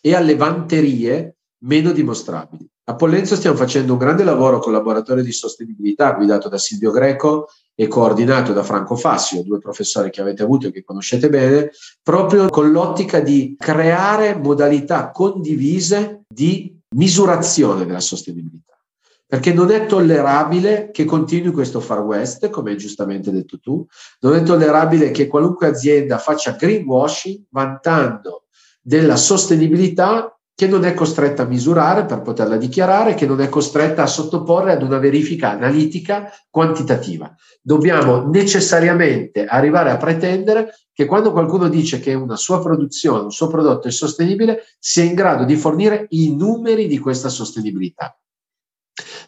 e 0.00 0.14
alle 0.14 0.36
vanterie 0.36 1.36
meno 1.64 1.92
dimostrabili. 1.92 2.68
A 2.84 2.94
Pollenzo 2.94 3.36
stiamo 3.36 3.56
facendo 3.56 3.92
un 3.92 3.98
grande 3.98 4.24
lavoro 4.24 4.60
con 4.60 4.72
il 4.72 4.78
laboratorio 4.78 5.22
di 5.22 5.32
sostenibilità 5.32 6.12
guidato 6.12 6.48
da 6.48 6.56
Silvio 6.56 6.90
Greco 6.90 7.48
e 7.74 7.86
coordinato 7.86 8.52
da 8.52 8.62
Franco 8.62 8.96
Fassio, 8.96 9.42
due 9.42 9.58
professori 9.58 10.10
che 10.10 10.22
avete 10.22 10.42
avuto 10.42 10.68
e 10.68 10.72
che 10.72 10.84
conoscete 10.84 11.28
bene, 11.28 11.70
proprio 12.02 12.48
con 12.48 12.70
l'ottica 12.70 13.20
di 13.20 13.54
creare 13.58 14.36
modalità 14.36 15.10
condivise 15.10 16.22
di 16.26 16.74
misurazione 16.96 17.84
della 17.84 18.00
sostenibilità 18.00 18.67
perché 19.28 19.52
non 19.52 19.70
è 19.70 19.84
tollerabile 19.84 20.90
che 20.90 21.04
continui 21.04 21.52
questo 21.52 21.80
far 21.80 22.00
west, 22.00 22.48
come 22.48 22.70
hai 22.70 22.78
giustamente 22.78 23.30
detto 23.30 23.60
tu, 23.60 23.86
non 24.20 24.34
è 24.34 24.42
tollerabile 24.42 25.10
che 25.10 25.26
qualunque 25.26 25.66
azienda 25.66 26.16
faccia 26.16 26.52
greenwashing 26.52 27.44
vantando 27.50 28.46
della 28.80 29.16
sostenibilità 29.16 30.34
che 30.54 30.66
non 30.66 30.84
è 30.86 30.94
costretta 30.94 31.42
a 31.42 31.46
misurare 31.46 32.06
per 32.06 32.22
poterla 32.22 32.56
dichiarare, 32.56 33.12
che 33.12 33.26
non 33.26 33.42
è 33.42 33.50
costretta 33.50 34.02
a 34.02 34.06
sottoporre 34.06 34.72
ad 34.72 34.82
una 34.82 34.98
verifica 34.98 35.50
analitica 35.50 36.32
quantitativa. 36.48 37.32
Dobbiamo 37.60 38.26
necessariamente 38.30 39.44
arrivare 39.44 39.90
a 39.90 39.98
pretendere 39.98 40.74
che 40.94 41.04
quando 41.04 41.32
qualcuno 41.32 41.68
dice 41.68 42.00
che 42.00 42.14
una 42.14 42.36
sua 42.36 42.62
produzione, 42.62 43.24
un 43.24 43.30
suo 43.30 43.48
prodotto 43.48 43.88
è 43.88 43.90
sostenibile, 43.90 44.62
sia 44.78 45.04
in 45.04 45.14
grado 45.14 45.44
di 45.44 45.54
fornire 45.54 46.06
i 46.08 46.34
numeri 46.34 46.86
di 46.88 46.98
questa 46.98 47.28
sostenibilità. 47.28 48.18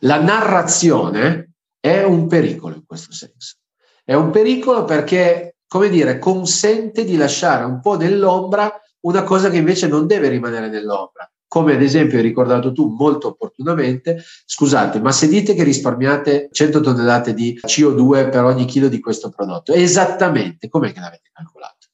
La 0.00 0.20
narrazione 0.20 1.52
è 1.80 2.02
un 2.02 2.26
pericolo 2.26 2.74
in 2.74 2.84
questo 2.86 3.12
senso. 3.12 3.56
È 4.04 4.14
un 4.14 4.30
pericolo 4.30 4.84
perché, 4.84 5.56
come 5.66 5.88
dire, 5.88 6.18
consente 6.18 7.04
di 7.04 7.16
lasciare 7.16 7.64
un 7.64 7.80
po' 7.80 7.96
nell'ombra 7.96 8.72
una 9.02 9.22
cosa 9.22 9.48
che 9.48 9.56
invece 9.56 9.86
non 9.88 10.06
deve 10.06 10.28
rimanere 10.28 10.68
nell'ombra. 10.68 11.30
Come 11.46 11.74
ad 11.74 11.82
esempio 11.82 12.18
hai 12.18 12.22
ricordato 12.22 12.70
tu 12.72 12.88
molto 12.88 13.28
opportunamente, 13.28 14.22
scusate, 14.44 15.00
ma 15.00 15.10
se 15.10 15.26
dite 15.26 15.54
che 15.54 15.64
risparmiate 15.64 16.48
100 16.52 16.80
tonnellate 16.80 17.34
di 17.34 17.58
CO2 17.66 18.30
per 18.30 18.44
ogni 18.44 18.66
chilo 18.66 18.88
di 18.88 19.00
questo 19.00 19.30
prodotto, 19.30 19.72
esattamente 19.72 20.68
com'è 20.68 20.92
che 20.92 21.00
l'avete 21.00 21.30
calcolato? 21.32 21.88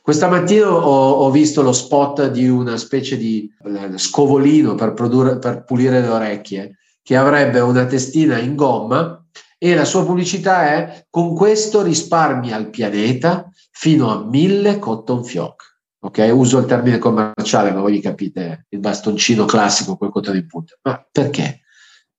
Questa 0.00 0.28
mattina 0.28 0.72
ho, 0.72 1.10
ho, 1.12 1.30
visto 1.30 1.62
lo 1.62 1.72
spot 1.72 2.28
di 2.30 2.48
una 2.48 2.76
specie 2.76 3.16
di 3.16 3.48
eh, 3.64 3.98
scovolino 3.98 4.74
per, 4.74 4.94
produrre, 4.94 5.38
per 5.38 5.64
pulire 5.64 6.00
le 6.00 6.08
orecchie 6.08 6.76
che 7.02 7.16
avrebbe 7.16 7.60
una 7.60 7.84
testina 7.86 8.38
in 8.38 8.54
gomma 8.54 9.22
e 9.58 9.74
la 9.74 9.84
sua 9.84 10.04
pubblicità 10.04 10.68
è 10.68 11.06
con 11.08 11.34
questo 11.34 11.82
risparmi 11.82 12.52
al 12.52 12.70
pianeta 12.70 13.48
fino 13.70 14.10
a 14.10 14.24
mille 14.24 14.78
cotton 14.78 15.24
fioc. 15.24 15.70
Ok, 16.04 16.30
uso 16.32 16.58
il 16.58 16.66
termine 16.66 16.98
commerciale, 16.98 17.70
ma 17.70 17.80
voi 17.80 18.00
capite 18.00 18.66
il 18.70 18.80
bastoncino 18.80 19.44
classico, 19.44 19.96
quel 19.96 20.10
cotone 20.10 20.38
in 20.38 20.46
punta. 20.48 20.74
Ma 20.82 21.06
perché? 21.10 21.60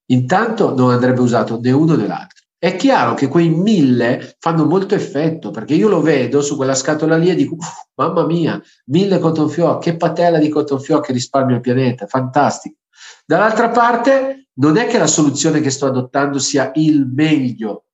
Intanto 0.05 0.73
non 0.73 0.91
andrebbe 0.91 1.19
usato 1.19 1.59
né 1.59 1.71
uno 1.71 1.95
né 1.95 2.07
l'altro 2.07 2.43
È 2.57 2.75
chiaro 2.77 3.13
che 3.13 3.27
quei 3.27 3.49
mille 3.49 4.37
fanno 4.39 4.65
molto 4.65 4.95
effetto 4.95 5.51
perché 5.51 5.73
io 5.73 5.89
lo 5.89 6.01
vedo 6.01 6.41
su 6.41 6.55
quella 6.55 6.75
scatola 6.75 7.17
lì 7.17 7.29
e 7.29 7.35
dico, 7.35 7.57
mamma 7.95 8.25
mia, 8.25 8.61
mille 8.85 9.19
cotton 9.19 9.49
fioc, 9.49 9.83
che 9.83 9.97
patella 9.97 10.37
di 10.37 10.47
cotton 10.47 10.79
fioc 10.79 11.07
che 11.07 11.11
risparmia 11.11 11.55
il 11.55 11.61
pianeta, 11.61 12.05
fantastico. 12.05 12.77
Dall'altra 13.25 13.69
parte, 13.69 14.42
non 14.55 14.77
è 14.77 14.87
che 14.87 14.97
la 14.97 15.07
soluzione 15.07 15.61
che 15.61 15.69
sto 15.69 15.85
adottando 15.85 16.39
sia 16.39 16.71
il 16.75 17.07
meglio 17.07 17.85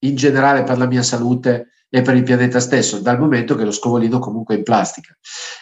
in 0.00 0.16
generale 0.16 0.64
per 0.64 0.78
la 0.78 0.86
mia 0.86 1.02
salute 1.02 1.68
e 1.88 2.02
per 2.02 2.16
il 2.16 2.22
pianeta 2.22 2.58
stesso, 2.58 3.00
dal 3.00 3.18
momento 3.18 3.54
che 3.54 3.64
lo 3.64 3.70
scovolino 3.70 4.18
comunque 4.18 4.54
è 4.54 4.58
in 4.58 4.64
plastica. 4.64 5.16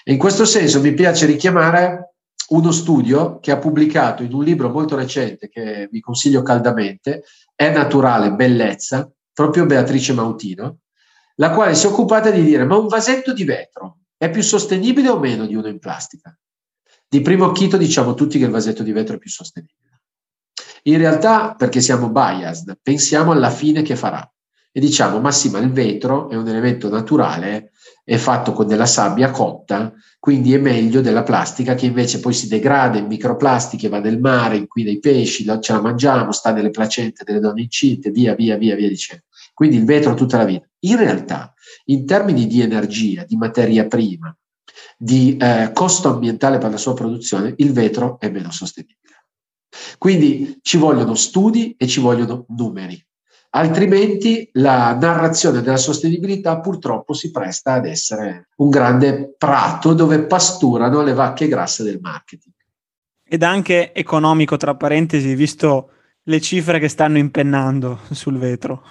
E 0.05 0.12
in 0.12 0.18
questo 0.18 0.44
senso 0.44 0.80
mi 0.80 0.94
piace 0.94 1.26
richiamare 1.26 2.14
uno 2.51 2.70
studio 2.70 3.38
che 3.40 3.51
ha 3.51 3.59
pubblicato 3.59 4.22
in 4.22 4.32
un 4.32 4.44
libro 4.44 4.70
molto 4.70 4.96
recente 4.96 5.48
che 5.48 5.88
vi 5.90 6.01
consiglio 6.01 6.42
caldamente, 6.42 7.24
È 7.55 7.70
naturale 7.70 8.32
bellezza, 8.32 9.11
proprio 9.32 9.66
Beatrice 9.66 10.12
Mautino, 10.14 10.78
la 11.36 11.51
quale 11.51 11.74
si 11.74 11.86
è 11.86 11.90
occupata 11.90 12.30
di 12.30 12.42
dire 12.42 12.64
ma 12.64 12.76
un 12.76 12.86
vasetto 12.86 13.32
di 13.32 13.44
vetro 13.44 13.98
è 14.16 14.30
più 14.30 14.42
sostenibile 14.42 15.09
o 15.09 15.18
meno 15.18 15.46
di 15.46 15.55
uno 15.55 15.68
in 15.68 15.78
plastica? 15.78 16.36
Di 17.09 17.20
primo 17.20 17.46
acchito 17.46 17.76
diciamo 17.76 18.14
tutti 18.14 18.38
che 18.38 18.44
il 18.44 18.51
vasetto 18.51 18.82
di 18.82 18.92
vetro 18.92 19.16
è 19.16 19.18
più 19.18 19.30
sostenibile. 19.30 19.89
In 20.84 20.98
realtà, 20.98 21.54
perché 21.56 21.80
siamo 21.80 22.08
biased, 22.08 22.78
pensiamo 22.82 23.32
alla 23.32 23.50
fine 23.50 23.82
che 23.82 23.96
farà 23.96 24.30
e 24.72 24.80
diciamo 24.80 25.18
ma 25.20 25.32
sì, 25.32 25.50
ma 25.50 25.58
il 25.58 25.72
vetro 25.72 26.30
è 26.30 26.36
un 26.36 26.46
elemento 26.46 26.88
naturale, 26.88 27.72
è 28.04 28.16
fatto 28.16 28.52
con 28.52 28.66
della 28.66 28.86
sabbia 28.86 29.30
cotta, 29.30 29.92
quindi 30.18 30.54
è 30.54 30.58
meglio 30.58 31.00
della 31.00 31.22
plastica 31.22 31.74
che 31.74 31.86
invece 31.86 32.20
poi 32.20 32.32
si 32.32 32.46
degrada 32.46 32.98
in 32.98 33.06
microplastiche, 33.06 33.88
va 33.88 34.00
nel 34.00 34.20
mare, 34.20 34.56
inquina 34.56 34.90
i 34.90 35.00
pesci, 35.00 35.44
ce 35.61 35.72
la 35.72 35.80
mangiamo, 35.80 36.32
sta 36.32 36.52
nelle 36.52 36.70
placente 36.70 37.24
delle 37.24 37.40
donne 37.40 37.62
incinte, 37.62 38.11
via, 38.11 38.34
via, 38.34 38.56
via, 38.56 38.76
via 38.76 38.88
dicendo. 38.88 39.24
Quindi 39.54 39.76
il 39.76 39.84
vetro 39.84 40.14
tutta 40.14 40.38
la 40.38 40.44
vita. 40.44 40.66
In 40.80 40.96
realtà, 40.96 41.52
in 41.86 42.06
termini 42.06 42.46
di 42.46 42.61
energia, 42.61 43.24
di 43.24 43.36
materia 43.36 43.86
prima, 43.86 44.34
di 44.96 45.36
eh, 45.36 45.70
costo 45.72 46.11
ambientale 46.11 46.58
per 46.58 46.70
la 46.70 46.76
sua 46.76 46.94
produzione, 46.94 47.54
il 47.56 47.72
vetro 47.72 48.18
è 48.20 48.28
meno 48.30 48.50
sostenibile. 48.50 48.99
Quindi 49.98 50.58
ci 50.62 50.76
vogliono 50.76 51.14
studi 51.14 51.74
e 51.76 51.86
ci 51.86 52.00
vogliono 52.00 52.44
numeri. 52.48 53.02
Altrimenti 53.52 54.48
la 54.52 54.94
narrazione 54.94 55.60
della 55.60 55.76
sostenibilità 55.76 56.60
purtroppo 56.60 57.14
si 57.14 57.32
presta 57.32 57.72
ad 57.72 57.86
essere 57.86 58.48
un 58.56 58.70
grande 58.70 59.34
prato 59.36 59.92
dove 59.92 60.22
pasturano 60.22 61.02
le 61.02 61.14
vacche 61.14 61.48
grasse 61.48 61.82
del 61.82 61.98
marketing. 62.00 62.54
Ed 63.24 63.42
anche 63.42 63.92
economico, 63.92 64.56
tra 64.56 64.76
parentesi, 64.76 65.34
visto 65.34 65.90
le 66.24 66.40
cifre 66.40 66.78
che 66.78 66.88
stanno 66.88 67.18
impennando 67.18 68.00
sul 68.10 68.38
vetro. 68.38 68.82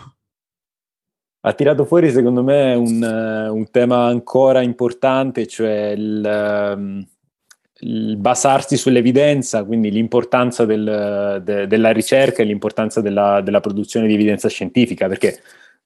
Ha 1.42 1.54
tirato 1.54 1.86
fuori, 1.86 2.12
secondo 2.12 2.44
me, 2.44 2.74
un, 2.74 3.02
un 3.52 3.72
tema 3.72 4.08
ancora 4.08 4.62
importante, 4.62 5.48
cioè 5.48 5.92
il, 5.92 6.74
um, 6.76 7.08
il 7.82 8.18
basarsi 8.18 8.78
sull'evidenza, 8.78 9.64
quindi 9.64 9.92
l'importanza 9.92 10.66
del, 10.66 11.42
de, 11.44 11.68
della 11.68 11.92
ricerca 11.92 12.42
e 12.42 12.46
l'importanza 12.46 13.02
della, 13.02 13.42
della, 13.42 13.60
produzione 13.60 14.08
di 14.08 14.14
evidenza 14.14 14.50
scientifica, 14.50 15.08
perché 15.08 15.40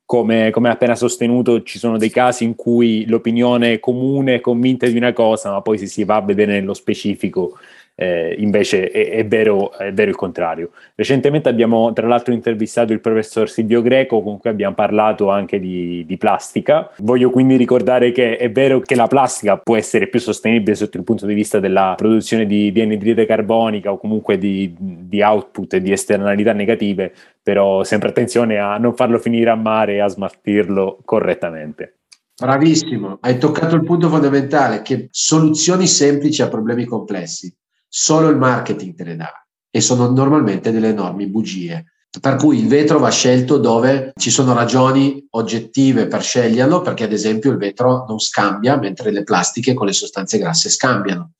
come, 0.05 0.49
come 0.51 0.69
appena 0.69 0.95
sostenuto 0.95 1.63
ci 1.63 1.77
sono 1.77 1.97
dei 1.97 2.09
casi 2.09 2.43
in 2.43 2.55
cui 2.55 3.05
l'opinione 3.07 3.79
comune 3.79 4.35
è 4.35 4.41
convinta 4.41 4.87
di 4.87 4.97
una 4.97 5.13
cosa, 5.13 5.51
ma 5.51 5.61
poi 5.61 5.77
si, 5.77 5.87
si 5.87 6.03
va 6.03 6.15
a 6.15 6.21
vedere 6.21 6.53
nello 6.53 6.73
specifico 6.73 7.57
eh, 7.95 8.35
invece 8.39 8.89
è, 8.89 9.09
è, 9.11 9.25
vero, 9.25 9.71
è, 9.77 9.93
vero, 9.93 10.09
il 10.09 10.15
contrario. 10.15 10.71
Recentemente 10.95 11.49
abbiamo 11.49 11.93
tra 11.93 12.07
l'altro 12.07 12.33
intervistato 12.33 12.91
il 12.91 12.99
professor 12.99 13.49
Silvio 13.49 13.81
Greco 13.81 14.21
con 14.21 14.39
cui 14.39 14.49
abbiamo 14.49 14.73
parlato 14.73 15.29
anche 15.29 15.59
di, 15.59 16.03
di, 16.05 16.17
plastica. 16.17 16.91
Voglio 16.99 17.29
quindi 17.29 17.55
ricordare 17.55 18.11
che 18.11 18.37
è 18.37 18.51
vero 18.51 18.79
che 18.79 18.95
la 18.95 19.07
plastica 19.07 19.57
può 19.57 19.77
essere 19.77 20.07
più 20.07 20.19
sostenibile 20.19 20.75
sotto 20.75 20.97
il 20.97 21.03
punto 21.03 21.25
di 21.25 21.33
vista 21.33 21.59
della 21.59 21.93
produzione 21.95 22.45
di, 22.45 22.71
di 22.71 22.81
anidride 22.81 23.25
carbonica 23.25 23.91
o 23.91 23.97
comunque 23.97 24.37
di, 24.37 24.73
di 24.77 25.21
output 25.21 25.73
e 25.75 25.81
di 25.81 25.91
esternalità 25.91 26.53
negative, 26.53 27.13
però 27.41 27.83
sempre 27.83 28.09
attenzione 28.09 28.57
a 28.57 28.77
non 28.77 28.95
farlo 28.95 29.19
finire 29.19 29.49
a 29.51 29.55
mare 29.55 29.93
e 29.93 29.99
a 29.99 30.07
smaltirlo 30.07 30.99
correttamente. 31.05 31.97
Bravissimo, 32.35 33.19
hai 33.21 33.37
toccato 33.37 33.75
il 33.75 33.83
punto 33.83 34.09
fondamentale, 34.09 34.81
che 34.81 35.07
soluzioni 35.11 35.85
semplici 35.85 36.41
a 36.41 36.47
problemi 36.47 36.85
complessi 36.85 37.53
solo 37.95 38.29
il 38.29 38.37
marketing 38.37 38.95
te 38.95 39.03
le 39.03 39.15
dà 39.15 39.31
e 39.69 39.79
sono 39.79 40.09
normalmente 40.09 40.71
delle 40.71 40.89
enormi 40.89 41.27
bugie. 41.27 41.85
Per 42.19 42.35
cui 42.37 42.57
il 42.57 42.67
vetro 42.67 42.97
va 42.97 43.09
scelto 43.09 43.57
dove 43.57 44.13
ci 44.19 44.31
sono 44.31 44.53
ragioni 44.53 45.25
oggettive 45.31 46.07
per 46.07 46.23
sceglierlo, 46.23 46.81
perché 46.81 47.03
ad 47.03 47.11
esempio 47.11 47.51
il 47.51 47.57
vetro 47.57 48.05
non 48.07 48.19
scambia, 48.19 48.77
mentre 48.77 49.11
le 49.11 49.23
plastiche 49.23 49.73
con 49.73 49.85
le 49.85 49.93
sostanze 49.93 50.39
grasse 50.39 50.69
scambiano. 50.69 51.33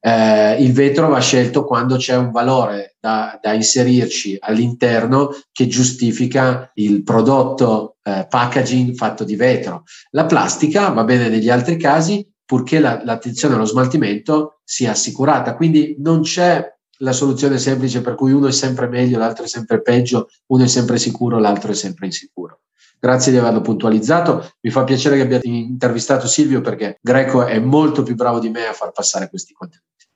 Eh, 0.00 0.62
il 0.62 0.72
vetro 0.72 1.08
va 1.08 1.20
scelto 1.20 1.64
quando 1.64 1.96
c'è 1.96 2.16
un 2.16 2.30
valore 2.30 2.96
da, 3.00 3.38
da 3.40 3.52
inserirci 3.52 4.36
all'interno 4.38 5.30
che 5.50 5.66
giustifica 5.66 6.70
il 6.74 7.02
prodotto 7.02 7.96
eh, 8.02 8.26
packaging 8.28 8.94
fatto 8.94 9.24
di 9.24 9.36
vetro. 9.36 9.84
La 10.10 10.24
plastica 10.24 10.88
va 10.88 11.04
bene 11.04 11.28
negli 11.28 11.50
altri 11.50 11.76
casi 11.76 12.26
purché 12.48 12.80
la, 12.80 13.02
l'attenzione 13.04 13.56
allo 13.56 13.66
smaltimento 13.66 14.60
sia 14.64 14.92
assicurata. 14.92 15.54
Quindi 15.54 15.96
non 15.98 16.22
c'è 16.22 16.66
la 17.00 17.12
soluzione 17.12 17.58
semplice 17.58 18.00
per 18.00 18.14
cui 18.14 18.32
uno 18.32 18.46
è 18.46 18.52
sempre 18.52 18.88
meglio, 18.88 19.18
l'altro 19.18 19.44
è 19.44 19.48
sempre 19.48 19.82
peggio, 19.82 20.30
uno 20.46 20.64
è 20.64 20.66
sempre 20.66 20.96
sicuro, 20.96 21.38
l'altro 21.38 21.72
è 21.72 21.74
sempre 21.74 22.06
insicuro. 22.06 22.60
Grazie 22.98 23.32
di 23.32 23.38
averlo 23.38 23.60
puntualizzato. 23.60 24.52
Mi 24.62 24.70
fa 24.70 24.84
piacere 24.84 25.16
che 25.16 25.22
abbiate 25.22 25.46
intervistato 25.46 26.26
Silvio 26.26 26.62
perché 26.62 26.98
Greco 27.02 27.44
è 27.44 27.58
molto 27.58 28.02
più 28.02 28.14
bravo 28.14 28.38
di 28.38 28.48
me 28.48 28.64
a 28.64 28.72
far 28.72 28.92
passare 28.92 29.28
questi 29.28 29.52
contenuti. 29.52 30.06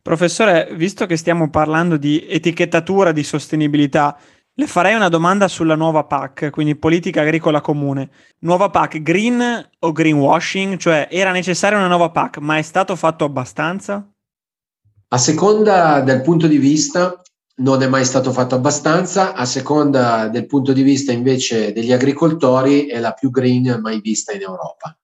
Professore, 0.00 0.68
visto 0.76 1.04
che 1.06 1.16
stiamo 1.16 1.50
parlando 1.50 1.96
di 1.96 2.24
etichettatura, 2.28 3.10
di 3.10 3.24
sostenibilità, 3.24 4.16
le 4.54 4.66
farei 4.66 4.94
una 4.94 5.08
domanda 5.08 5.48
sulla 5.48 5.74
nuova 5.74 6.04
PAC, 6.04 6.50
quindi 6.50 6.76
politica 6.76 7.22
agricola 7.22 7.60
comune. 7.60 8.10
Nuova 8.40 8.68
PAC 8.68 9.00
green 9.00 9.70
o 9.78 9.92
greenwashing? 9.92 10.76
Cioè 10.76 11.08
era 11.10 11.32
necessaria 11.32 11.78
una 11.78 11.88
nuova 11.88 12.10
PAC, 12.10 12.38
ma 12.38 12.58
è 12.58 12.62
stato 12.62 12.94
fatto 12.94 13.24
abbastanza? 13.24 14.06
A 15.08 15.18
seconda 15.18 16.00
del 16.00 16.20
punto 16.22 16.46
di 16.46 16.58
vista 16.58 17.20
non 17.56 17.82
è 17.82 17.86
mai 17.86 18.04
stato 18.04 18.32
fatto 18.32 18.54
abbastanza, 18.54 19.34
a 19.34 19.44
seconda 19.44 20.28
del 20.28 20.46
punto 20.46 20.72
di 20.72 20.82
vista 20.82 21.12
invece 21.12 21.72
degli 21.72 21.92
agricoltori 21.92 22.86
è 22.86 22.98
la 22.98 23.12
più 23.12 23.30
green 23.30 23.78
mai 23.80 24.00
vista 24.00 24.32
in 24.32 24.42
Europa. 24.42 24.96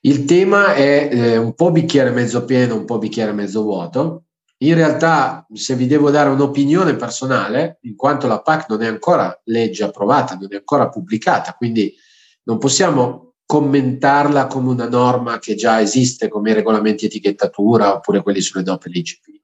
Il 0.00 0.24
tema 0.24 0.74
è 0.74 1.08
eh, 1.12 1.36
un 1.36 1.54
po' 1.54 1.70
bicchiere 1.70 2.10
mezzo 2.10 2.44
pieno, 2.44 2.76
un 2.76 2.86
po' 2.86 2.98
bicchiere 2.98 3.32
mezzo 3.32 3.62
vuoto. 3.62 4.24
In 4.62 4.74
realtà, 4.74 5.46
se 5.54 5.74
vi 5.74 5.86
devo 5.86 6.10
dare 6.10 6.28
un'opinione 6.28 6.94
personale, 6.94 7.78
in 7.82 7.96
quanto 7.96 8.26
la 8.26 8.42
PAC 8.42 8.68
non 8.68 8.82
è 8.82 8.86
ancora 8.86 9.38
legge 9.44 9.84
approvata, 9.84 10.34
non 10.34 10.52
è 10.52 10.56
ancora 10.56 10.90
pubblicata, 10.90 11.54
quindi 11.54 11.94
non 12.42 12.58
possiamo 12.58 13.36
commentarla 13.46 14.46
come 14.46 14.68
una 14.68 14.88
norma 14.88 15.38
che 15.38 15.54
già 15.54 15.80
esiste 15.80 16.28
come 16.28 16.50
i 16.50 16.54
regolamenti 16.54 17.06
etichettatura 17.06 17.94
oppure 17.94 18.22
quelli 18.22 18.42
sulle 18.42 18.62
doppie 18.62 18.90
l'ICP. 18.90 19.40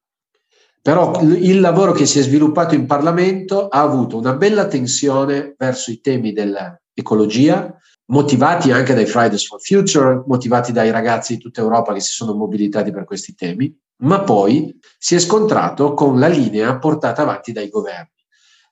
Però 0.83 1.21
il 1.23 1.61
lavoro 1.61 1.93
che 1.93 2.05
si 2.05 2.19
è 2.19 2.23
sviluppato 2.23 2.75
in 2.75 2.87
Parlamento 2.87 3.69
ha 3.69 3.81
avuto 3.81 4.19
una 4.19 4.35
bella 4.35 4.69
tensione 4.69 5.55
verso 5.57 5.91
i 5.91 6.01
temi 6.01 6.33
dell'ecologia, 6.33 7.75
motivati 8.13 8.71
anche 8.71 8.95
dai 8.95 9.07
Fridays 9.07 9.47
for 9.47 9.61
Future, 9.61 10.23
motivati 10.27 10.73
dai 10.73 10.91
ragazzi 10.91 11.35
di 11.35 11.41
tutta 11.41 11.63
Europa 11.63 11.95
che 11.95 12.01
si 12.01 12.13
sono 12.13 12.35
mobilitati 12.35 12.93
per 12.93 13.05
questi 13.05 13.35
temi, 13.35 13.77
ma 13.99 14.21
poi 14.23 14.79
si 14.99 15.15
è 15.15 15.19
scontrato 15.19 15.95
con 15.95 16.19
la 16.19 16.29
linea 16.29 16.79
portata 16.79 17.23
avanti 17.23 17.53
dai 17.53 17.69
governi. 17.69 18.11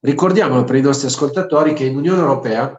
Ricordiamolo 0.00 0.64
per 0.64 0.76
i 0.76 0.82
nostri 0.82 1.06
ascoltatori 1.06 1.72
che 1.72 1.84
in 1.84 1.96
Unione 1.96 2.20
Europea 2.20 2.78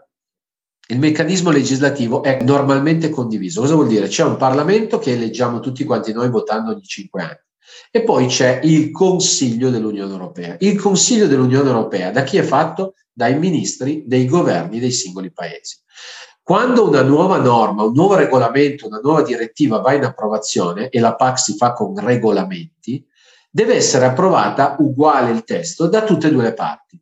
il 0.88 1.00
meccanismo 1.00 1.50
legislativo 1.50 2.22
è 2.22 2.44
normalmente 2.44 3.10
condiviso. 3.10 3.62
Cosa 3.62 3.74
vuol 3.74 3.88
dire? 3.88 4.08
C'è 4.08 4.24
un 4.24 4.38
Parlamento 4.38 5.00
che 5.00 5.14
eleggiamo 5.14 5.60
tutti 5.60 5.84
quanti 5.84 6.14
noi 6.14 6.30
votando 6.30 6.72
ogni 6.72 6.84
cinque 6.84 7.24
anni. 7.24 7.44
E 7.90 8.04
poi 8.04 8.28
c'è 8.28 8.60
il 8.64 8.92
Consiglio 8.92 9.72
dell'Unione 9.72 10.12
Europea. 10.12 10.56
Il 10.60 10.80
Consiglio 10.80 11.26
dell'Unione 11.26 11.70
Europea 11.70 12.12
da 12.12 12.24
chi 12.24 12.38
è 12.38 12.44
fatto? 12.44 12.94
Dai 13.12 13.40
ministri 13.40 14.04
dei 14.06 14.28
governi 14.28 14.80
dei 14.80 14.92
singoli 14.92 15.32
paesi. 15.32 15.78
Quando 16.46 16.88
una 16.88 17.02
nuova 17.02 17.40
norma, 17.40 17.82
un 17.82 17.94
nuovo 17.96 18.14
regolamento, 18.14 18.86
una 18.86 19.00
nuova 19.02 19.24
direttiva 19.24 19.80
va 19.80 19.94
in 19.94 20.04
approvazione 20.04 20.90
e 20.90 21.00
la 21.00 21.16
PAC 21.16 21.40
si 21.40 21.56
fa 21.58 21.74
con 21.74 21.98
regolamenti, 21.98 23.04
deve 23.50 23.74
essere 23.74 24.06
approvata 24.06 24.76
uguale 24.78 25.32
il 25.32 25.44
testo 25.44 25.88
da 25.88 26.04
tutte 26.04 26.28
e 26.28 26.32
due 26.32 26.44
le 26.44 26.54
parti. 26.54 27.02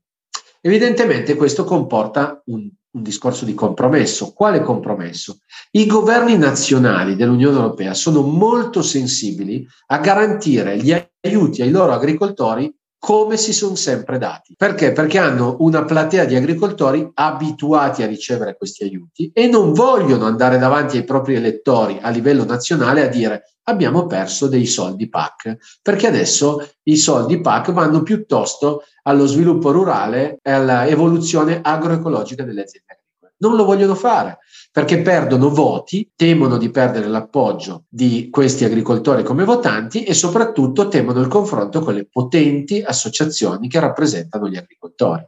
Evidentemente 0.61 1.35
questo 1.35 1.65
comporta 1.65 2.41
un, 2.45 2.69
un 2.91 3.03
discorso 3.03 3.43
di 3.43 3.53
compromesso. 3.53 4.31
Quale 4.31 4.61
compromesso? 4.61 5.39
I 5.71 5.87
governi 5.87 6.37
nazionali 6.37 7.17
dell'Unione 7.17 7.57
Europea 7.57 7.93
sono 7.93 8.21
molto 8.21 8.81
sensibili 8.81 9.67
a 9.87 9.97
garantire 9.97 10.77
gli 10.77 10.95
aiuti 11.19 11.61
ai 11.61 11.69
loro 11.69 11.91
agricoltori 11.91 12.73
come 13.05 13.35
si 13.35 13.51
sono 13.51 13.75
sempre 13.75 14.17
dati. 14.17 14.55
Perché? 14.57 14.93
Perché 14.93 15.17
hanno 15.17 15.57
una 15.59 15.83
platea 15.83 16.23
di 16.23 16.35
agricoltori 16.35 17.11
abituati 17.15 18.01
a 18.01 18.07
ricevere 18.07 18.55
questi 18.55 18.85
aiuti 18.85 19.29
e 19.33 19.47
non 19.47 19.73
vogliono 19.73 20.25
andare 20.25 20.57
davanti 20.57 20.95
ai 20.95 21.03
propri 21.03 21.35
elettori 21.35 21.99
a 22.01 22.07
livello 22.07 22.45
nazionale 22.45 23.03
a 23.03 23.09
dire 23.09 23.55
abbiamo 23.63 24.07
perso 24.07 24.47
dei 24.47 24.65
soldi 24.65 25.09
PAC, 25.09 25.57
perché 25.81 26.07
adesso 26.07 26.65
i 26.83 26.95
soldi 26.95 27.41
PAC 27.41 27.73
vanno 27.73 28.03
piuttosto 28.03 28.83
allo 29.01 29.25
sviluppo 29.25 29.71
rurale 29.71 30.39
e 30.41 30.51
all'evoluzione 30.51 31.59
agroecologica 31.61 32.45
delle 32.45 32.61
aziende. 32.61 33.02
Non 33.37 33.55
lo 33.55 33.65
vogliono 33.65 33.95
fare 33.95 34.39
perché 34.73 35.01
perdono 35.01 35.49
voti, 35.49 36.11
temono 36.15 36.57
di 36.57 36.71
perdere 36.71 37.07
l'appoggio 37.07 37.83
di 37.89 38.29
questi 38.31 38.65
agricoltori 38.65 39.21
come 39.21 39.43
votanti 39.43 40.03
e 40.03 40.15
soprattutto 40.15 40.87
temono 40.87 41.19
il 41.19 41.27
confronto 41.27 41.81
con 41.81 41.93
le 41.93 42.07
potenti 42.09 42.81
associazioni 42.81 43.67
che 43.67 43.79
rappresentano 43.79 44.49
gli 44.49 44.57
agricoltori. 44.57 45.23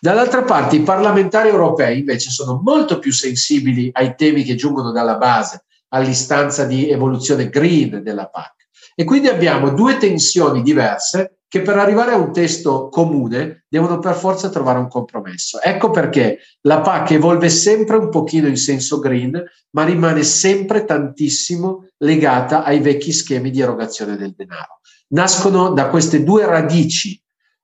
Dall'altra 0.00 0.44
parte 0.44 0.76
i 0.76 0.82
parlamentari 0.82 1.50
europei 1.50 1.98
invece 1.98 2.30
sono 2.30 2.58
molto 2.64 2.98
più 2.98 3.12
sensibili 3.12 3.90
ai 3.92 4.14
temi 4.14 4.44
che 4.44 4.54
giungono 4.54 4.92
dalla 4.92 5.18
base, 5.18 5.64
all'istanza 5.88 6.64
di 6.64 6.88
evoluzione 6.88 7.50
green 7.50 8.02
della 8.02 8.28
PAC. 8.28 8.54
E 8.94 9.04
quindi 9.04 9.28
abbiamo 9.28 9.70
due 9.70 9.98
tensioni 9.98 10.62
diverse 10.62 11.40
che 11.48 11.62
per 11.62 11.78
arrivare 11.78 12.12
a 12.12 12.16
un 12.16 12.32
testo 12.32 12.88
comune 12.88 13.64
devono 13.68 13.98
per 13.98 14.14
forza 14.14 14.48
trovare 14.48 14.78
un 14.78 14.88
compromesso. 14.88 15.60
Ecco 15.60 15.90
perché 15.90 16.40
la 16.62 16.80
PAC 16.80 17.12
evolve 17.12 17.48
sempre 17.48 17.96
un 17.96 18.08
pochino 18.08 18.48
in 18.48 18.56
senso 18.56 18.98
green, 18.98 19.42
ma 19.70 19.84
rimane 19.84 20.24
sempre 20.24 20.84
tantissimo 20.84 21.88
legata 21.98 22.64
ai 22.64 22.80
vecchi 22.80 23.12
schemi 23.12 23.50
di 23.50 23.60
erogazione 23.60 24.16
del 24.16 24.34
denaro. 24.34 24.80
Nascono 25.08 25.70
da 25.70 25.88
queste 25.88 26.24
due 26.24 26.44
radici 26.46 27.20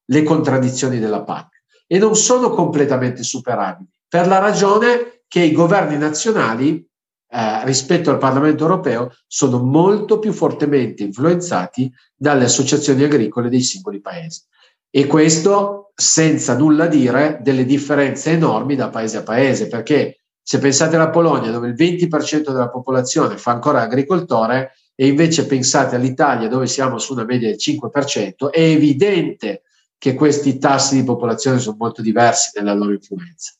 le 0.06 0.22
contraddizioni 0.22 0.98
della 0.98 1.22
PAC 1.22 1.48
e 1.86 1.98
non 1.98 2.14
sono 2.14 2.50
completamente 2.50 3.22
superabili, 3.22 3.90
per 4.08 4.26
la 4.28 4.38
ragione 4.38 5.22
che 5.26 5.40
i 5.40 5.52
governi 5.52 5.96
nazionali 5.96 6.86
eh, 7.34 7.64
rispetto 7.64 8.10
al 8.10 8.18
Parlamento 8.18 8.64
europeo 8.64 9.14
sono 9.26 9.62
molto 9.62 10.18
più 10.18 10.32
fortemente 10.34 11.02
influenzati 11.02 11.90
dalle 12.14 12.44
associazioni 12.44 13.04
agricole 13.04 13.48
dei 13.48 13.62
singoli 13.62 14.02
paesi. 14.02 14.42
E 14.90 15.06
questo 15.06 15.92
senza 15.94 16.54
nulla 16.54 16.86
dire 16.86 17.38
delle 17.40 17.64
differenze 17.64 18.32
enormi 18.32 18.76
da 18.76 18.90
paese 18.90 19.16
a 19.16 19.22
paese, 19.22 19.68
perché 19.68 20.24
se 20.42 20.58
pensate 20.58 20.96
alla 20.96 21.08
Polonia 21.08 21.50
dove 21.50 21.68
il 21.68 21.74
20% 21.74 22.50
della 22.50 22.68
popolazione 22.68 23.38
fa 23.38 23.52
ancora 23.52 23.80
agricoltore 23.80 24.72
e 24.94 25.06
invece 25.06 25.46
pensate 25.46 25.96
all'Italia 25.96 26.48
dove 26.48 26.66
siamo 26.66 26.98
su 26.98 27.14
una 27.14 27.24
media 27.24 27.48
del 27.48 27.56
5%, 27.58 28.50
è 28.50 28.60
evidente 28.60 29.62
che 29.96 30.12
questi 30.12 30.58
tassi 30.58 30.96
di 30.96 31.04
popolazione 31.04 31.58
sono 31.58 31.76
molto 31.78 32.02
diversi 32.02 32.58
nella 32.58 32.74
loro 32.74 32.92
influenza. 32.92 33.54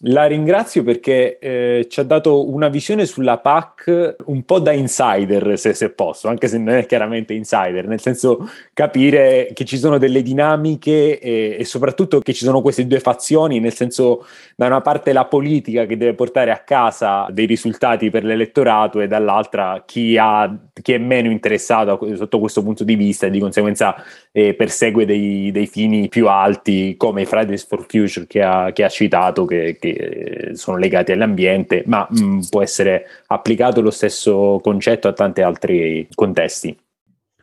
La 0.00 0.26
ringrazio 0.26 0.82
perché 0.82 1.38
eh, 1.38 1.86
ci 1.88 2.00
ha 2.00 2.02
dato 2.02 2.50
una 2.50 2.66
visione 2.66 3.06
sulla 3.06 3.38
PAC 3.38 4.16
un 4.26 4.44
po' 4.44 4.58
da 4.58 4.72
insider, 4.72 5.56
se, 5.56 5.72
se, 5.72 5.90
posso, 5.90 6.26
anche 6.26 6.48
se 6.48 6.58
non 6.58 6.74
è 6.74 6.84
chiaramente 6.84 7.32
insider, 7.32 7.86
nel 7.86 8.00
senso 8.00 8.48
capire 8.72 9.50
che 9.54 9.64
ci 9.64 9.78
sono 9.78 9.96
delle 9.96 10.22
dinamiche 10.22 11.20
e, 11.20 11.56
e, 11.60 11.64
soprattutto 11.64 12.18
che 12.18 12.32
ci 12.32 12.44
sono 12.44 12.60
queste 12.60 12.88
due 12.88 12.98
fazioni, 12.98 13.60
nel 13.60 13.72
senso 13.72 14.26
da 14.56 14.66
una 14.66 14.80
parte 14.80 15.12
la 15.12 15.26
politica 15.26 15.86
che 15.86 15.96
deve 15.96 16.14
portare 16.14 16.50
a 16.50 16.58
casa 16.58 17.28
dei 17.30 17.46
risultati 17.46 18.10
per 18.10 18.24
l'elettorato 18.24 19.00
e 19.00 19.06
dall'altra 19.06 19.84
chi, 19.86 20.16
ha, 20.18 20.52
chi 20.82 20.92
è 20.92 20.98
meno 20.98 21.30
interessato 21.30 22.00
sotto 22.16 22.40
questo 22.40 22.64
punto 22.64 22.82
di 22.82 22.96
vista 22.96 23.26
e 23.26 23.30
di 23.30 23.38
conseguenza 23.38 23.94
eh, 24.36 24.54
persegue 24.54 25.06
dei, 25.06 25.52
dei, 25.52 25.68
fini 25.68 26.08
più 26.08 26.26
alti 26.26 26.96
come 26.96 27.22
i 27.22 27.24
Fridays 27.24 27.64
for 27.64 27.86
Future 27.88 28.26
che 28.26 28.42
ha, 28.42 28.72
che 28.72 28.82
ha 28.82 28.88
citato, 28.88 29.44
che, 29.44 29.76
che 29.78 30.50
sono 30.54 30.76
legati 30.76 31.12
all'ambiente, 31.12 31.84
ma 31.86 32.04
mh, 32.10 32.24
mm, 32.24 32.40
può 32.50 32.60
essere 32.60 33.06
applicato 33.28 33.80
lo 33.80 33.92
stesso 33.92 34.58
concetto 34.60 35.06
a 35.06 35.12
tanti 35.12 35.40
altri 35.40 36.08
contesti. 36.12 36.76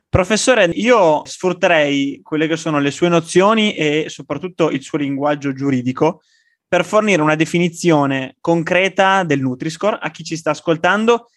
Professore, 0.10 0.66
io 0.66 1.22
sfrutterei 1.24 2.20
quelle 2.22 2.48
che 2.48 2.58
sono 2.58 2.80
le 2.80 2.92
sue 2.92 3.08
nozioni 3.08 3.74
e 3.74 4.08
soprattutto 4.10 4.70
il 4.70 4.82
suo 4.82 4.98
linguaggio 4.98 5.54
giuridico 5.54 6.24
per 6.68 6.84
fornire 6.84 7.22
una 7.22 7.36
definizione 7.36 8.36
concreta 8.42 9.24
del 9.24 9.40
Nutri-Score 9.40 9.98
a 10.02 10.12
chi 10.12 10.26
ci 10.26 10.36
sta 10.36 10.50
ascoltando. 10.50 11.30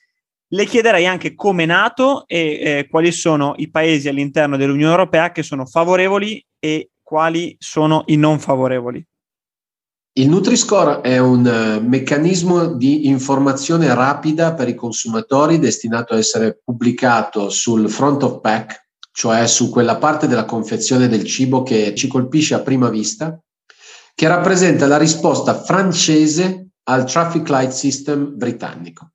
Le 0.54 0.66
chiederei 0.66 1.04
anche 1.04 1.34
come 1.34 1.64
è 1.64 1.66
nato 1.66 2.28
e 2.28 2.38
eh, 2.38 2.86
quali 2.88 3.10
sono 3.10 3.54
i 3.56 3.70
paesi 3.70 4.08
all'interno 4.08 4.56
dell'Unione 4.56 4.92
Europea 4.92 5.32
che 5.32 5.42
sono 5.42 5.66
favorevoli 5.66 6.40
e 6.60 6.90
quali 7.02 7.56
sono 7.58 8.04
i 8.06 8.16
non 8.16 8.38
favorevoli. 8.38 9.04
Il 10.12 10.28
Nutri-Score 10.28 11.00
è 11.00 11.18
un 11.18 11.44
eh, 11.44 11.80
meccanismo 11.80 12.66
di 12.68 13.08
informazione 13.08 13.92
rapida 13.92 14.54
per 14.54 14.68
i 14.68 14.76
consumatori 14.76 15.58
destinato 15.58 16.14
a 16.14 16.18
essere 16.18 16.60
pubblicato 16.62 17.50
sul 17.50 17.90
front 17.90 18.22
of 18.22 18.40
pack, 18.40 18.90
cioè 19.10 19.48
su 19.48 19.70
quella 19.70 19.96
parte 19.96 20.28
della 20.28 20.44
confezione 20.44 21.08
del 21.08 21.24
cibo 21.24 21.64
che 21.64 21.96
ci 21.96 22.06
colpisce 22.06 22.54
a 22.54 22.60
prima 22.60 22.90
vista, 22.90 23.36
che 24.14 24.28
rappresenta 24.28 24.86
la 24.86 24.98
risposta 24.98 25.60
francese 25.60 26.68
al 26.84 27.10
traffic 27.10 27.48
light 27.48 27.72
system 27.72 28.36
britannico. 28.36 29.13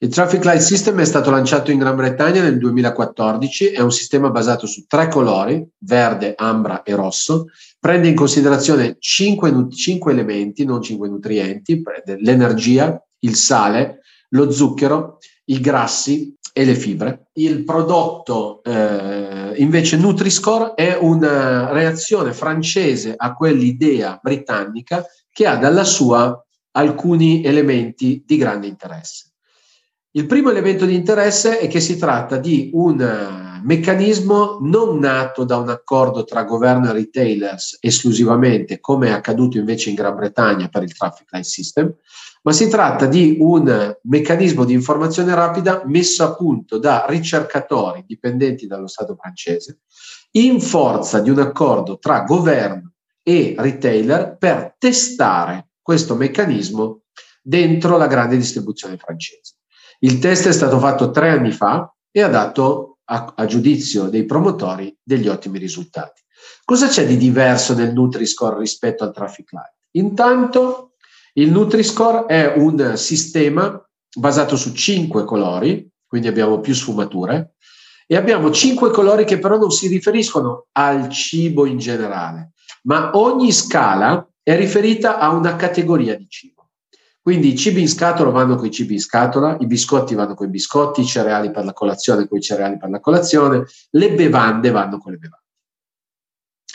Il 0.00 0.10
Traffic 0.10 0.44
Light 0.44 0.60
System 0.60 1.00
è 1.00 1.04
stato 1.04 1.28
lanciato 1.28 1.72
in 1.72 1.78
Gran 1.78 1.96
Bretagna 1.96 2.40
nel 2.40 2.56
2014, 2.56 3.70
è 3.72 3.80
un 3.80 3.90
sistema 3.90 4.30
basato 4.30 4.64
su 4.64 4.86
tre 4.86 5.08
colori, 5.08 5.66
verde, 5.78 6.34
ambra 6.36 6.84
e 6.84 6.94
rosso, 6.94 7.46
prende 7.80 8.06
in 8.06 8.14
considerazione 8.14 8.94
cinque, 9.00 9.66
cinque 9.70 10.12
elementi, 10.12 10.64
non 10.64 10.82
cinque 10.82 11.08
nutrienti, 11.08 11.82
l'energia, 12.20 13.02
il 13.20 13.34
sale, 13.34 14.02
lo 14.28 14.52
zucchero, 14.52 15.18
i 15.46 15.58
grassi 15.58 16.32
e 16.52 16.64
le 16.64 16.76
fibre. 16.76 17.30
Il 17.32 17.64
prodotto 17.64 18.62
eh, 18.62 19.54
invece 19.56 19.96
Nutri-Score 19.96 20.74
è 20.74 20.96
una 20.96 21.72
reazione 21.72 22.32
francese 22.32 23.14
a 23.16 23.34
quell'idea 23.34 24.20
britannica 24.22 25.04
che 25.28 25.44
ha 25.48 25.56
dalla 25.56 25.82
sua 25.82 26.40
alcuni 26.70 27.42
elementi 27.42 28.22
di 28.24 28.36
grande 28.36 28.68
interesse. 28.68 29.27
Il 30.12 30.24
primo 30.24 30.50
elemento 30.50 30.86
di 30.86 30.94
interesse 30.94 31.58
è 31.58 31.68
che 31.68 31.80
si 31.80 31.98
tratta 31.98 32.38
di 32.38 32.70
un 32.72 32.98
eh, 32.98 33.60
meccanismo 33.62 34.58
non 34.62 34.98
nato 34.98 35.44
da 35.44 35.58
un 35.58 35.68
accordo 35.68 36.24
tra 36.24 36.44
governo 36.44 36.88
e 36.88 36.92
retailers 36.94 37.76
esclusivamente, 37.80 38.80
come 38.80 39.08
è 39.08 39.10
accaduto 39.10 39.58
invece 39.58 39.90
in 39.90 39.96
Gran 39.96 40.16
Bretagna 40.16 40.68
per 40.68 40.82
il 40.82 40.96
Traffic 40.96 41.30
Light 41.30 41.44
System, 41.44 41.94
ma 42.42 42.52
si 42.52 42.68
tratta 42.68 43.04
di 43.04 43.36
un 43.40 43.96
meccanismo 44.04 44.64
di 44.64 44.72
informazione 44.72 45.34
rapida 45.34 45.82
messo 45.84 46.24
a 46.24 46.34
punto 46.34 46.78
da 46.78 47.04
ricercatori 47.06 48.04
dipendenti 48.06 48.66
dallo 48.66 48.86
Stato 48.86 49.14
francese 49.14 49.80
in 50.32 50.58
forza 50.62 51.20
di 51.20 51.28
un 51.28 51.40
accordo 51.40 51.98
tra 51.98 52.22
governo 52.22 52.92
e 53.22 53.54
retailer 53.58 54.38
per 54.38 54.74
testare 54.78 55.68
questo 55.82 56.14
meccanismo 56.14 57.02
dentro 57.42 57.98
la 57.98 58.06
grande 58.06 58.36
distribuzione 58.36 58.96
francese. 58.96 59.57
Il 60.00 60.18
test 60.20 60.46
è 60.46 60.52
stato 60.52 60.78
fatto 60.78 61.10
tre 61.10 61.30
anni 61.30 61.50
fa 61.50 61.92
e 62.10 62.22
ha 62.22 62.28
dato 62.28 62.98
a, 63.06 63.32
a 63.36 63.46
giudizio 63.46 64.04
dei 64.04 64.24
promotori 64.24 64.96
degli 65.02 65.28
ottimi 65.28 65.58
risultati. 65.58 66.22
Cosa 66.64 66.86
c'è 66.86 67.06
di 67.06 67.16
diverso 67.16 67.74
nel 67.74 67.92
Nutri-Score 67.92 68.58
rispetto 68.58 69.02
al 69.02 69.12
Traffic 69.12 69.52
Light? 69.52 69.74
Intanto 69.92 70.92
il 71.34 71.50
Nutri-Score 71.50 72.26
è 72.26 72.54
un 72.56 72.96
sistema 72.96 73.82
basato 74.14 74.56
su 74.56 74.72
cinque 74.72 75.24
colori, 75.24 75.88
quindi 76.06 76.28
abbiamo 76.28 76.60
più 76.60 76.74
sfumature, 76.74 77.54
e 78.06 78.16
abbiamo 78.16 78.50
cinque 78.50 78.90
colori 78.90 79.24
che 79.24 79.38
però 79.38 79.58
non 79.58 79.70
si 79.70 79.88
riferiscono 79.88 80.66
al 80.72 81.08
cibo 81.10 81.66
in 81.66 81.78
generale, 81.78 82.52
ma 82.84 83.10
ogni 83.14 83.52
scala 83.52 84.26
è 84.42 84.56
riferita 84.56 85.18
a 85.18 85.30
una 85.30 85.56
categoria 85.56 86.16
di 86.16 86.26
cibo. 86.28 86.57
Quindi 87.28 87.48
i 87.48 87.56
cibi 87.56 87.82
in 87.82 87.90
scatola 87.90 88.30
vanno 88.30 88.56
con 88.56 88.68
i 88.68 88.70
cibi 88.70 88.94
in 88.94 89.00
scatola, 89.00 89.58
i 89.60 89.66
biscotti 89.66 90.14
vanno 90.14 90.32
con 90.32 90.46
i 90.46 90.50
biscotti, 90.50 91.02
i 91.02 91.04
cereali 91.04 91.50
per 91.50 91.66
la 91.66 91.74
colazione 91.74 92.26
con 92.26 92.38
i 92.38 92.40
cereali 92.40 92.78
per 92.78 92.88
la 92.88 93.00
colazione, 93.00 93.66
le 93.90 94.14
bevande 94.14 94.70
vanno 94.70 94.96
con 94.96 95.12
le 95.12 95.18
bevande. 95.18 95.44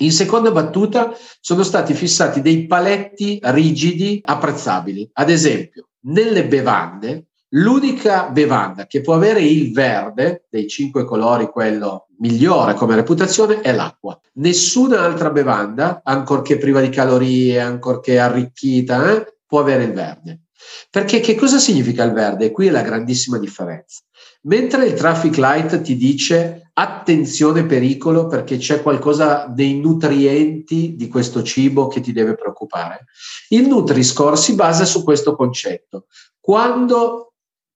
In 0.02 0.12
seconda 0.12 0.52
battuta 0.52 1.12
sono 1.40 1.64
stati 1.64 1.96
fissati 1.96 2.42
dei 2.42 2.68
paletti 2.68 3.40
rigidi 3.42 4.22
apprezzabili. 4.24 5.10
Ad 5.14 5.32
esempio, 5.32 5.88
nelle 6.02 6.46
bevande, 6.46 7.30
l'unica 7.54 8.30
bevanda 8.30 8.86
che 8.86 9.02
può 9.02 9.16
avere 9.16 9.42
il 9.42 9.74
verde 9.74 10.46
dei 10.52 10.68
cinque 10.68 11.04
colori, 11.04 11.48
quello 11.48 12.10
migliore 12.20 12.76
come 12.76 12.94
reputazione, 12.94 13.62
è 13.62 13.74
l'acqua. 13.74 14.20
Nessuna 14.34 15.02
altra 15.02 15.32
bevanda, 15.32 16.02
ancorché 16.04 16.60
priva 16.60 16.80
di 16.80 16.90
calorie, 16.90 17.60
ancorché 17.60 18.20
arricchita, 18.20 19.16
eh, 19.16 19.38
può 19.48 19.60
avere 19.62 19.86
il 19.86 19.94
verde. 19.94 20.43
Perché 20.90 21.20
che 21.20 21.36
cosa 21.36 21.58
significa 21.58 22.04
il 22.04 22.14
verde? 22.14 22.46
E 22.46 22.52
qui 22.52 22.68
è 22.68 22.72
la 22.72 22.82
grandissima 22.82 23.38
differenza. 23.40 24.02
Mentre 24.44 24.86
il 24.86 24.94
traffic 24.94 25.38
light 25.38 25.82
ti 25.82 25.96
dice 25.96 26.70
attenzione 26.74 27.66
pericolo 27.66 28.28
perché 28.28 28.58
c'è 28.58 28.82
qualcosa 28.82 29.46
dei 29.48 29.80
nutrienti 29.80 30.96
di 30.96 31.08
questo 31.08 31.44
cibo 31.44 31.88
che 31.88 32.02
ti 32.02 32.12
deve 32.12 32.36
preoccupare, 32.36 33.06
il 33.50 33.68
Nutri-Score 33.68 34.36
si 34.36 34.56
basa 34.56 34.86
su 34.86 35.04
questo 35.04 35.36
concetto. 35.36 36.08
Quando 36.40 37.34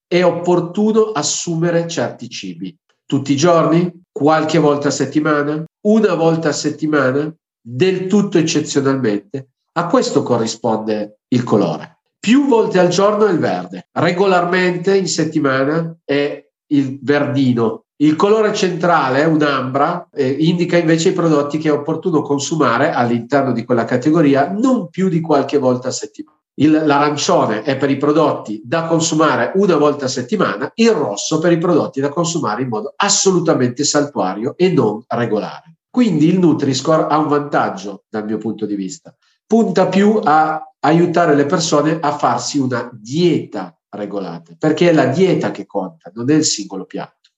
è 0.07 0.23
opportuno 0.23 1.11
assumere 1.11 1.87
certi 1.87 2.29
cibi? 2.29 2.75
Tutti 3.05 3.33
i 3.33 3.37
giorni? 3.37 4.03
Qualche 4.11 4.57
volta 4.57 4.89
a 4.89 4.91
settimana? 4.91 5.63
Una 5.85 6.13
volta 6.15 6.49
a 6.49 6.53
settimana? 6.53 7.33
Del 7.61 8.07
tutto 8.07 8.37
eccezionalmente? 8.37 9.49
A 9.73 9.87
questo 9.87 10.23
corrisponde 10.23 11.19
il 11.29 11.43
colore. 11.43 11.96
Più 12.27 12.45
volte 12.45 12.77
al 12.77 12.89
giorno 12.89 13.25
è 13.25 13.31
il 13.31 13.39
verde, 13.39 13.87
regolarmente 13.93 14.97
in 14.97 15.07
settimana 15.07 15.95
è 16.03 16.45
il 16.73 16.99
verdino. 17.01 17.85
Il 18.01 18.17
colore 18.17 18.53
centrale, 18.53 19.23
un'ambra, 19.23 20.09
eh, 20.13 20.27
indica 20.27 20.75
invece 20.75 21.07
i 21.07 21.13
prodotti 21.13 21.57
che 21.57 21.69
è 21.69 21.71
opportuno 21.71 22.21
consumare 22.21 22.91
all'interno 22.91 23.53
di 23.53 23.63
quella 23.63 23.85
categoria 23.85 24.51
non 24.51 24.89
più 24.89 25.07
di 25.07 25.21
qualche 25.21 25.57
volta 25.57 25.87
a 25.87 25.91
settimana. 25.91 26.37
Il, 26.55 26.71
l'arancione 26.83 27.61
è 27.61 27.77
per 27.77 27.91
i 27.91 27.95
prodotti 27.95 28.61
da 28.61 28.87
consumare 28.87 29.53
una 29.55 29.77
volta 29.77 30.03
a 30.03 30.09
settimana, 30.09 30.69
il 30.75 30.91
rosso 30.91 31.39
per 31.39 31.53
i 31.53 31.57
prodotti 31.57 32.01
da 32.01 32.09
consumare 32.09 32.63
in 32.63 32.67
modo 32.67 32.93
assolutamente 32.97 33.85
saltuario 33.85 34.57
e 34.57 34.67
non 34.67 35.01
regolare. 35.07 35.77
Quindi 35.89 36.27
il 36.27 36.39
Nutri-Score 36.39 37.05
ha 37.07 37.17
un 37.19 37.29
vantaggio 37.29 38.03
dal 38.09 38.25
mio 38.25 38.37
punto 38.37 38.65
di 38.65 38.75
vista. 38.75 39.15
Punta 39.47 39.87
più 39.87 40.19
a 40.21 40.61
aiutare 40.81 41.33
le 41.33 41.45
persone 41.45 41.97
a 42.01 42.17
farsi 42.17 42.59
una 42.59 42.89
dieta 42.93 43.73
regolate, 43.89 44.57
perché 44.59 44.89
è 44.89 44.93
la 44.93 45.05
dieta 45.05 45.51
che 45.51 45.65
conta, 45.65 46.11
non 46.13 46.29
è 46.29 46.33
il 46.33 46.43
singolo 46.43 46.83
piatto. 46.83 47.29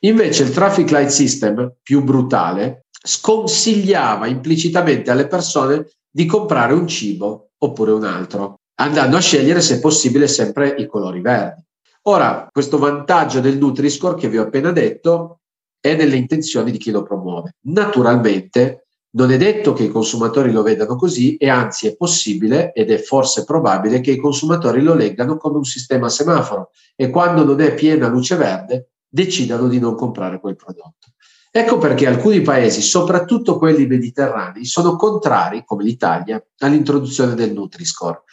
Invece 0.00 0.44
il 0.44 0.50
traffic 0.50 0.90
light 0.90 1.10
system, 1.10 1.74
più 1.82 2.02
brutale, 2.02 2.86
sconsigliava 2.90 4.26
implicitamente 4.26 5.10
alle 5.10 5.26
persone 5.26 5.90
di 6.10 6.24
comprare 6.24 6.72
un 6.72 6.88
cibo 6.88 7.50
oppure 7.58 7.92
un 7.92 8.04
altro, 8.04 8.60
andando 8.76 9.18
a 9.18 9.20
scegliere 9.20 9.60
se 9.60 9.78
possibile 9.78 10.26
sempre 10.26 10.74
i 10.78 10.86
colori 10.86 11.20
verdi. 11.20 11.62
Ora, 12.02 12.48
questo 12.50 12.78
vantaggio 12.78 13.40
del 13.40 13.58
Nutri-Score 13.58 14.18
che 14.18 14.28
vi 14.28 14.38
ho 14.38 14.44
appena 14.44 14.72
detto 14.72 15.40
è 15.80 15.94
nelle 15.94 16.16
intenzioni 16.16 16.70
di 16.70 16.78
chi 16.78 16.90
lo 16.90 17.02
promuove. 17.02 17.56
Naturalmente 17.66 18.87
non 19.10 19.30
è 19.30 19.36
detto 19.38 19.72
che 19.72 19.84
i 19.84 19.90
consumatori 19.90 20.52
lo 20.52 20.62
vedano 20.62 20.96
così 20.96 21.36
e 21.36 21.48
anzi 21.48 21.86
è 21.86 21.96
possibile 21.96 22.72
ed 22.72 22.90
è 22.90 22.98
forse 22.98 23.44
probabile 23.44 24.00
che 24.00 24.10
i 24.10 24.18
consumatori 24.18 24.82
lo 24.82 24.94
leggano 24.94 25.38
come 25.38 25.56
un 25.56 25.64
sistema 25.64 26.08
semaforo 26.08 26.70
e 26.94 27.08
quando 27.08 27.44
non 27.44 27.60
è 27.60 27.72
piena 27.74 28.08
luce 28.08 28.36
verde 28.36 28.90
decidano 29.08 29.68
di 29.68 29.78
non 29.78 29.94
comprare 29.94 30.40
quel 30.40 30.56
prodotto. 30.56 31.08
Ecco 31.50 31.78
perché 31.78 32.06
alcuni 32.06 32.42
paesi, 32.42 32.82
soprattutto 32.82 33.56
quelli 33.56 33.86
mediterranei, 33.86 34.66
sono 34.66 34.96
contrari, 34.96 35.64
come 35.64 35.82
l'Italia, 35.82 36.44
all'introduzione 36.58 37.34
del 37.34 37.54
Nutri-Score. 37.54 38.24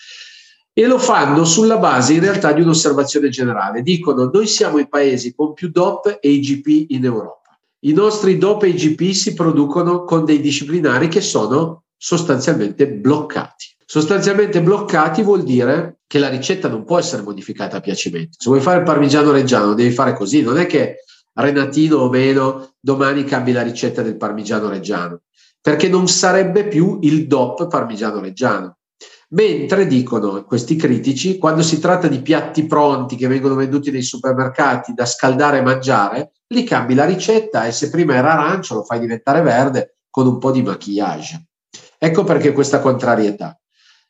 E 0.74 0.86
lo 0.86 1.00
fanno 1.00 1.46
sulla 1.46 1.78
base 1.78 2.14
in 2.14 2.20
realtà 2.20 2.52
di 2.52 2.62
un'osservazione 2.62 3.30
generale. 3.30 3.82
Dicono 3.82 4.30
noi 4.32 4.46
siamo 4.46 4.80
i 4.80 4.90
paesi 4.90 5.34
con 5.34 5.54
più 5.54 5.70
DOP 5.70 6.18
e 6.20 6.30
IGP 6.30 6.92
in 6.92 7.06
Europa. 7.06 7.45
I 7.80 7.94
nostri 7.94 8.38
DOP 8.38 8.64
e 8.64 8.70
IGP 8.70 9.12
si 9.12 9.34
producono 9.34 10.04
con 10.04 10.26
dei 10.26 10.40
disciplinari 10.40 11.08
che 11.08 11.22
sono 11.22 11.84
sostanzialmente 11.98 12.88
bloccati. 12.88 13.76
Sostanzialmente 13.86 14.62
bloccati 14.62 15.22
vuol 15.22 15.44
dire 15.44 16.00
che 16.08 16.18
la 16.18 16.30
ricetta 16.30 16.68
non 16.68 16.84
può 16.84 16.98
essere 16.98 17.22
modificata 17.22 17.78
a 17.78 17.82
piacimento. 17.82 18.38
Se 18.40 18.50
vuoi 18.50 18.62
fare 18.62 18.80
il 18.80 18.84
parmigiano 18.84 19.32
reggiano, 19.32 19.74
devi 19.74 19.92
fare 19.92 20.14
così, 20.14 20.42
non 20.42 20.58
è 20.58 20.66
che 20.66 20.98
Renatino 21.38 21.98
o 21.98 22.10
meno 22.10 22.76
domani 22.80 23.26
cambi 23.26 23.52
la 23.52 23.62
ricetta 23.62 24.02
del 24.02 24.16
parmigiano 24.16 24.70
reggiano, 24.70 25.24
perché 25.60 25.90
non 25.90 26.08
sarebbe 26.08 26.68
più 26.68 27.00
il 27.02 27.28
DOP 27.28 27.68
parmigiano 27.68 28.22
reggiano. 28.22 28.78
Mentre 29.36 29.86
dicono 29.86 30.46
questi 30.46 30.78
critici, 30.78 31.38
quando 31.38 31.62
si 31.62 31.82
tratta 31.82 32.08
di 32.08 32.22
piatti 32.22 32.66
pronti 32.66 33.18
che 33.18 33.28
vengono 33.28 33.56
venduti 33.56 33.92
nei 33.92 34.02
supermercati 34.02 34.94
da 34.94 35.06
scaldare 35.06 35.58
e 35.58 35.62
mangiare, 35.62 36.32
li 36.48 36.64
cambi 36.64 36.94
la 36.94 37.04
ricetta 37.04 37.66
e 37.66 37.74
se 37.74 37.90
prima 37.90 38.16
era 38.16 38.32
arancio 38.32 38.76
lo 38.76 38.84
fai 38.84 39.02
diventare 39.02 39.42
verde 39.42 39.98
con 40.10 40.26
un 40.26 40.38
po' 40.38 40.52
di 40.52 40.62
maquillage. 40.62 41.48
Ecco 41.98 42.24
perché 42.24 42.54
questa 42.54 42.80
contrarietà. 42.80 43.60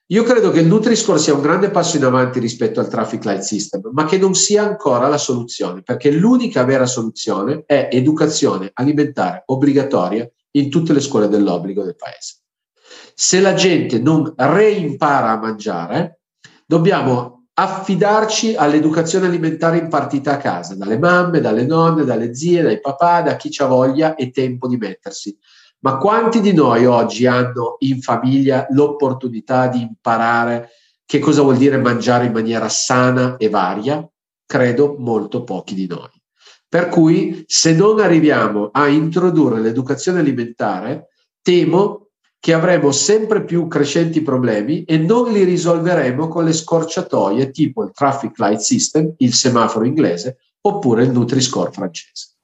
Io 0.09 0.21
credo 0.21 0.51
che 0.51 0.59
il 0.59 0.67
Nutri-Score 0.67 1.17
sia 1.17 1.33
un 1.33 1.41
grande 1.41 1.71
passo 1.71 1.97
in 1.97 2.03
avanti 2.03 2.39
rispetto 2.39 2.79
al 2.79 2.87
Traffic 2.87 3.25
Light 3.25 3.41
System, 3.41 3.89
ma 3.93 4.05
che 4.05 4.19
non 4.19 4.35
sia 4.35 4.63
ancora 4.63 5.07
la 5.07 5.17
soluzione, 5.17 5.81
perché 5.81 6.11
l'unica 6.11 6.63
vera 6.63 6.85
soluzione 6.85 7.63
è 7.65 7.89
educazione 7.91 8.69
alimentare 8.73 9.41
obbligatoria 9.47 10.29
in 10.51 10.69
tutte 10.69 10.93
le 10.93 10.99
scuole 10.99 11.27
dell'obbligo 11.27 11.83
del 11.83 11.95
paese. 11.95 12.41
Se 13.17 13.39
la 13.39 13.53
gente 13.53 13.97
non 13.97 14.33
reimpara 14.35 15.29
a 15.31 15.39
mangiare, 15.39 16.19
dobbiamo 16.65 17.45
affidarci 17.53 18.55
all'educazione 18.55 19.27
alimentare 19.27 19.77
impartita 19.77 20.33
a 20.33 20.37
casa, 20.37 20.75
dalle 20.75 20.99
mamme, 20.99 21.39
dalle 21.39 21.65
nonne, 21.65 22.03
dalle 22.03 22.35
zie, 22.35 22.61
dai 22.61 22.81
papà, 22.81 23.21
da 23.21 23.37
chi 23.37 23.49
ha 23.59 23.67
voglia 23.67 24.15
e 24.15 24.31
tempo 24.31 24.67
di 24.67 24.75
mettersi. 24.75 25.37
Ma 25.79 25.95
quanti 25.95 26.41
di 26.41 26.51
noi 26.51 26.85
oggi 26.85 27.25
hanno 27.25 27.77
in 27.79 28.01
famiglia 28.01 28.65
l'opportunità 28.71 29.67
di 29.67 29.79
imparare 29.79 30.71
che 31.05 31.19
cosa 31.19 31.43
vuol 31.43 31.55
dire 31.55 31.77
mangiare 31.77 32.25
in 32.25 32.33
maniera 32.33 32.67
sana 32.67 33.37
e 33.37 33.47
varia? 33.47 34.05
Credo 34.45 34.95
molto 34.99 35.45
pochi 35.45 35.73
di 35.73 35.87
noi. 35.87 36.09
Per 36.67 36.89
cui 36.89 37.45
se 37.47 37.73
non 37.73 38.01
arriviamo 38.01 38.71
a 38.73 38.87
introdurre 38.87 39.61
l'educazione 39.61 40.19
alimentare, 40.19 41.09
temo 41.41 42.04
che 42.45 42.53
avremo 42.53 42.91
sempre 42.91 43.43
più 43.43 43.67
crescenti 43.67 44.21
problemi 44.21 44.83
e 44.83 44.99
non 44.99 45.31
li 45.31 45.43
risolveremo 45.43 46.27
con 46.27 46.43
le 46.43 46.53
scorciatoie 46.53 47.49
tipo 47.49 47.81
il 47.81 47.91
traffic 47.91 48.37
light 48.37 48.59
system, 48.59 49.15
il 49.17 49.33
semaforo 49.33 49.83
inglese 49.83 50.37
oppure 50.61 51.05
il 51.05 51.09
Nutri-Score 51.09 51.71
francese. 51.71 52.35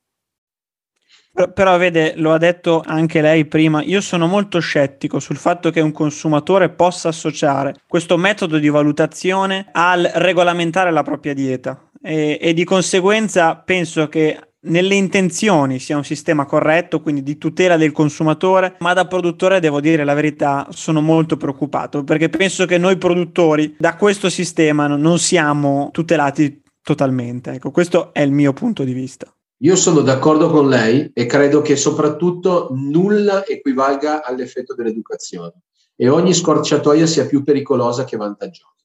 Però 1.53 1.77
vede, 1.77 2.13
lo 2.15 2.33
ha 2.33 2.39
detto 2.39 2.81
anche 2.83 3.21
lei 3.21 3.45
prima, 3.45 3.83
io 3.83 4.01
sono 4.01 4.25
molto 4.25 4.57
scettico 4.57 5.19
sul 5.19 5.37
fatto 5.37 5.69
che 5.69 5.81
un 5.81 5.91
consumatore 5.91 6.69
possa 6.69 7.09
associare 7.09 7.75
questo 7.87 8.17
metodo 8.17 8.57
di 8.57 8.69
valutazione 8.69 9.67
al 9.71 10.09
regolamentare 10.15 10.89
la 10.89 11.03
propria 11.03 11.35
dieta 11.35 11.91
e, 12.01 12.39
e 12.41 12.53
di 12.55 12.63
conseguenza 12.63 13.55
penso 13.55 14.07
che 14.07 14.50
nelle 14.63 14.95
intenzioni 14.95 15.79
sia 15.79 15.97
un 15.97 16.03
sistema 16.03 16.45
corretto, 16.45 17.01
quindi 17.01 17.23
di 17.23 17.37
tutela 17.37 17.77
del 17.77 17.91
consumatore, 17.91 18.75
ma 18.79 18.93
da 18.93 19.07
produttore 19.07 19.59
devo 19.59 19.79
dire 19.79 20.03
la 20.03 20.13
verità, 20.13 20.67
sono 20.71 21.01
molto 21.01 21.37
preoccupato 21.37 22.03
perché 22.03 22.29
penso 22.29 22.65
che 22.65 22.77
noi 22.77 22.97
produttori 22.97 23.75
da 23.77 23.95
questo 23.95 24.29
sistema 24.29 24.87
non 24.87 25.19
siamo 25.19 25.89
tutelati 25.91 26.61
totalmente. 26.81 27.51
Ecco, 27.51 27.71
questo 27.71 28.13
è 28.13 28.21
il 28.21 28.31
mio 28.31 28.53
punto 28.53 28.83
di 28.83 28.93
vista. 28.93 29.33
Io 29.63 29.75
sono 29.75 30.01
d'accordo 30.01 30.49
con 30.49 30.67
lei 30.67 31.11
e 31.13 31.25
credo 31.27 31.61
che 31.61 31.75
soprattutto 31.75 32.69
nulla 32.71 33.45
equivalga 33.45 34.23
all'effetto 34.23 34.73
dell'educazione 34.73 35.53
e 35.95 36.09
ogni 36.09 36.33
scorciatoia 36.33 37.05
sia 37.05 37.27
più 37.27 37.43
pericolosa 37.43 38.03
che 38.03 38.17
vantaggiosa 38.17 38.80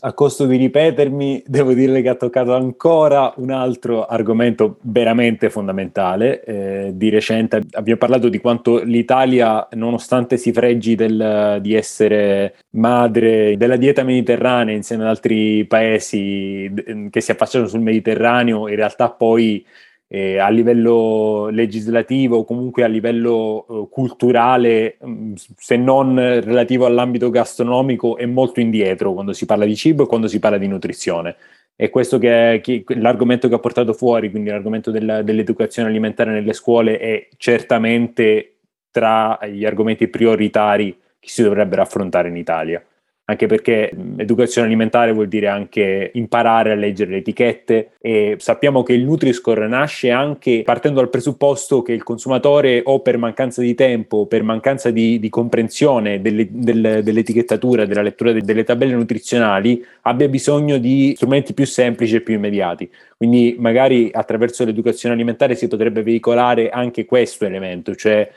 a 0.00 0.12
costo 0.12 0.46
di 0.46 0.56
ripetermi, 0.56 1.42
devo 1.46 1.72
dire 1.72 2.02
che 2.02 2.08
ha 2.08 2.14
toccato 2.14 2.54
ancora 2.54 3.32
un 3.36 3.50
altro 3.50 4.06
argomento 4.06 4.78
veramente 4.82 5.50
fondamentale. 5.50 6.42
Eh, 6.44 6.90
di 6.94 7.08
recente 7.08 7.60
abbiamo 7.72 7.98
parlato 7.98 8.28
di 8.28 8.38
quanto 8.38 8.82
l'Italia, 8.82 9.66
nonostante 9.72 10.36
si 10.36 10.52
freggi 10.52 10.94
del, 10.94 11.58
di 11.60 11.74
essere 11.74 12.54
madre 12.70 13.56
della 13.56 13.76
dieta 13.76 14.02
mediterranea 14.02 14.74
insieme 14.74 15.02
ad 15.02 15.08
altri 15.08 15.64
paesi 15.66 16.72
che 17.10 17.20
si 17.20 17.30
affacciano 17.30 17.66
sul 17.66 17.80
Mediterraneo, 17.80 18.68
in 18.68 18.76
realtà 18.76 19.10
poi 19.10 19.64
eh, 20.12 20.38
a 20.38 20.48
livello 20.48 21.50
legislativo 21.50 22.38
o 22.38 22.44
comunque 22.44 22.82
a 22.82 22.88
livello 22.88 23.64
eh, 23.68 23.88
culturale, 23.88 24.96
mm, 25.06 25.34
se 25.56 25.76
non 25.76 26.16
relativo 26.16 26.84
all'ambito 26.84 27.30
gastronomico, 27.30 28.16
è 28.16 28.26
molto 28.26 28.58
indietro 28.58 29.12
quando 29.12 29.32
si 29.32 29.46
parla 29.46 29.64
di 29.64 29.76
cibo 29.76 30.02
e 30.02 30.06
quando 30.06 30.26
si 30.26 30.40
parla 30.40 30.58
di 30.58 30.66
nutrizione. 30.66 31.36
E 31.76 31.90
questo 31.90 32.18
che 32.18 32.54
è 32.54 32.60
che, 32.60 32.84
l'argomento 32.96 33.48
che 33.48 33.54
ha 33.54 33.60
portato 33.60 33.92
fuori, 33.92 34.30
quindi 34.30 34.50
l'argomento 34.50 34.90
della, 34.90 35.22
dell'educazione 35.22 35.88
alimentare 35.88 36.32
nelle 36.32 36.54
scuole, 36.54 36.98
è 36.98 37.28
certamente 37.36 38.56
tra 38.90 39.38
gli 39.46 39.64
argomenti 39.64 40.08
prioritari 40.08 40.98
che 41.20 41.28
si 41.28 41.42
dovrebbero 41.44 41.82
affrontare 41.82 42.28
in 42.28 42.36
Italia 42.36 42.84
anche 43.30 43.46
perché 43.46 43.90
educazione 44.16 44.66
alimentare 44.66 45.12
vuol 45.12 45.28
dire 45.28 45.46
anche 45.46 46.10
imparare 46.14 46.72
a 46.72 46.74
leggere 46.74 47.12
le 47.12 47.16
etichette 47.18 47.90
e 48.00 48.36
sappiamo 48.38 48.82
che 48.82 48.92
il 48.92 49.04
Nutri-Score 49.04 49.68
nasce 49.68 50.10
anche 50.10 50.62
partendo 50.64 50.98
dal 50.98 51.10
presupposto 51.10 51.82
che 51.82 51.92
il 51.92 52.02
consumatore 52.02 52.82
o 52.84 53.00
per 53.00 53.18
mancanza 53.18 53.62
di 53.62 53.74
tempo, 53.74 54.26
per 54.26 54.42
mancanza 54.42 54.90
di, 54.90 55.20
di 55.20 55.28
comprensione 55.28 56.20
delle, 56.20 56.48
del, 56.50 57.00
dell'etichettatura, 57.04 57.86
della 57.86 58.02
lettura 58.02 58.32
de, 58.32 58.40
delle 58.40 58.64
tabelle 58.64 58.94
nutrizionali, 58.94 59.84
abbia 60.02 60.28
bisogno 60.28 60.78
di 60.78 61.12
strumenti 61.14 61.54
più 61.54 61.66
semplici 61.66 62.16
e 62.16 62.20
più 62.22 62.34
immediati. 62.34 62.90
Quindi 63.16 63.54
magari 63.58 64.10
attraverso 64.12 64.64
l'educazione 64.64 65.14
alimentare 65.14 65.54
si 65.54 65.68
potrebbe 65.68 66.02
veicolare 66.02 66.70
anche 66.70 67.04
questo 67.04 67.44
elemento, 67.44 67.94
cioè 67.94 68.28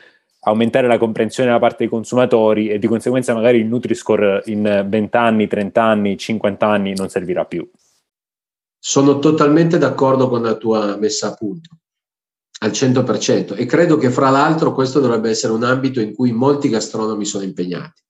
aumentare 0.44 0.88
la 0.88 0.98
comprensione 0.98 1.52
da 1.52 1.60
parte 1.60 1.78
dei 1.80 1.90
consumatori 1.90 2.70
e 2.70 2.80
di 2.80 2.88
conseguenza 2.88 3.34
magari 3.34 3.60
il 3.60 3.66
Nutri-Score 3.68 4.44
in 4.46 4.86
20 4.88 5.18
anni, 5.18 5.48
30 5.48 5.84
anni, 5.84 6.18
50 6.18 6.68
anni 6.68 6.94
non 6.96 7.10
servirà 7.10 7.46
più. 7.46 7.70
Sono 8.78 9.20
totalmente 9.20 9.78
d'accordo 9.78 10.28
con 10.28 10.42
la 10.42 10.56
tua 10.56 10.98
messa 10.98 11.28
a 11.28 11.34
punto, 11.34 11.78
al 12.60 12.72
100%, 12.72 13.58
e 13.58 13.66
credo 13.66 13.98
che 13.98 14.10
fra 14.10 14.30
l'altro 14.30 14.74
questo 14.74 15.00
dovrebbe 15.00 15.30
essere 15.30 15.54
un 15.54 15.64
ambito 15.64 16.02
in 16.02 16.14
cui 16.14 16.34
molti 16.34 16.68
gastronomi 16.68 17.24
sono 17.24 17.46
impegnati. 17.46 18.02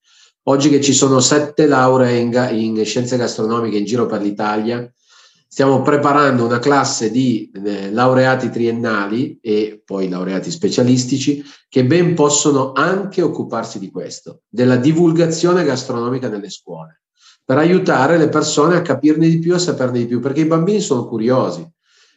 Oggi 0.46 0.70
che 0.70 0.82
ci 0.82 0.94
sono 0.94 1.20
sette 1.20 1.68
lauree 1.68 2.18
in, 2.18 2.50
in 2.52 2.84
scienze 2.86 3.18
gastronomiche 3.18 3.78
in 3.78 3.86
giro 3.86 4.08
per 4.08 4.22
l'Italia, 4.22 4.92
Stiamo 5.54 5.84
preparando 5.84 6.46
una 6.46 6.58
classe 6.58 7.12
di 7.12 7.52
eh, 7.64 7.92
laureati 7.92 8.50
triennali 8.50 9.38
e 9.40 9.84
poi 9.86 10.10
laureati 10.10 10.50
specialistici 10.50 11.44
che 11.70 11.86
ben 11.86 12.16
possono 12.16 12.72
anche 12.72 13.22
occuparsi 13.22 13.78
di 13.78 13.92
questo, 13.92 14.42
della 14.50 14.78
divulgazione 14.78 15.64
gastronomica 15.64 16.28
nelle 16.28 16.50
scuole, 16.50 17.04
per 17.46 17.60
aiutare 17.60 18.18
le 18.18 18.30
persone 18.30 18.78
a 18.78 18.82
capirne 18.82 19.30
di 19.30 19.38
più, 19.38 19.54
a 19.54 19.60
saperne 19.60 20.00
di 20.00 20.08
più, 20.08 20.20
perché 20.20 20.42
i 20.42 20.48
bambini 20.48 20.80
sono 20.80 21.06
curiosi 21.06 21.64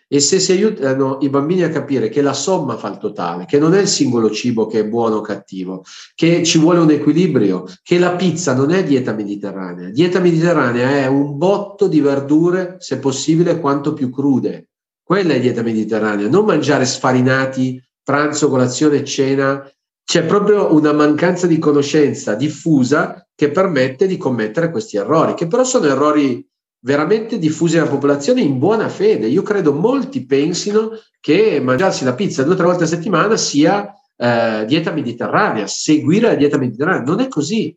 e 0.09 0.21
se 0.21 0.39
si 0.39 0.53
aiutano 0.53 1.19
i 1.21 1.29
bambini 1.29 1.63
a 1.63 1.69
capire 1.69 2.09
che 2.09 2.23
la 2.23 2.33
somma 2.33 2.77
fa 2.77 2.89
il 2.89 2.99
totale, 2.99 3.45
che 3.45 3.59
non 3.59 3.75
è 3.75 3.81
il 3.81 3.89
singolo 3.89 4.31
cibo 4.31 4.67
che 4.67 4.81
è 4.81 4.87
buono 4.87 5.17
o 5.17 5.21
cattivo, 5.21 5.85
che 6.15 6.45
ci 6.45 6.59
vuole 6.59 6.79
un 6.79 6.91
equilibrio, 6.91 7.65
che 7.83 7.99
la 7.99 8.15
pizza 8.15 8.55
non 8.55 8.71
è 8.71 8.85
dieta 8.85 9.13
mediterranea, 9.13 9.91
dieta 9.91 10.21
mediterranea 10.21 10.91
è 10.91 11.07
un 11.07 11.37
botto 11.37 11.89
di 11.89 12.01
verdure, 12.01 12.77
se 12.79 12.99
possibile, 12.99 13.59
quanto 13.59 13.93
più 13.93 14.11
crude. 14.11 14.69
Quella 15.03 15.35
è 15.35 15.41
dieta 15.41 15.63
mediterranea, 15.63 16.29
non 16.29 16.45
mangiare 16.45 16.85
sfarinati, 16.85 17.83
pranzo, 18.03 18.49
colazione, 18.49 19.05
cena. 19.05 19.69
C'è 20.05 20.25
proprio 20.25 20.73
una 20.73 20.93
mancanza 20.93 21.49
di 21.49 21.59
conoscenza 21.59 22.35
diffusa 22.35 23.27
che 23.35 23.51
permette 23.51 24.07
di 24.07 24.17
commettere 24.17 24.71
questi 24.71 24.97
errori, 24.97 25.35
che 25.35 25.49
però 25.49 25.65
sono 25.65 25.87
errori 25.87 26.45
veramente 26.87 27.37
diffusi 27.39 27.75
nella 27.75 27.89
popolazione 27.89 28.43
in 28.43 28.61
buona 28.61 28.89
fede. 28.89 29.27
Io 29.27 29.43
credo 29.43 29.73
molti 29.73 30.25
pensino 30.25 30.93
che 31.19 31.61
mangiarsi 31.61 32.05
la 32.05 32.15
pizza 32.15 32.45
due 32.45 32.55
o 32.55 32.57
tre 32.57 32.65
volte 32.65 32.85
a 32.85 32.87
settimana 32.87 33.37
sia 33.37 33.93
eh, 34.17 34.65
dieta 34.69 34.93
mediterranea, 34.93 35.67
seguire 35.67 36.29
la 36.29 36.35
dieta 36.37 36.59
mediterranea. 36.59 37.03
Non 37.03 37.19
è 37.19 37.27
così, 37.27 37.77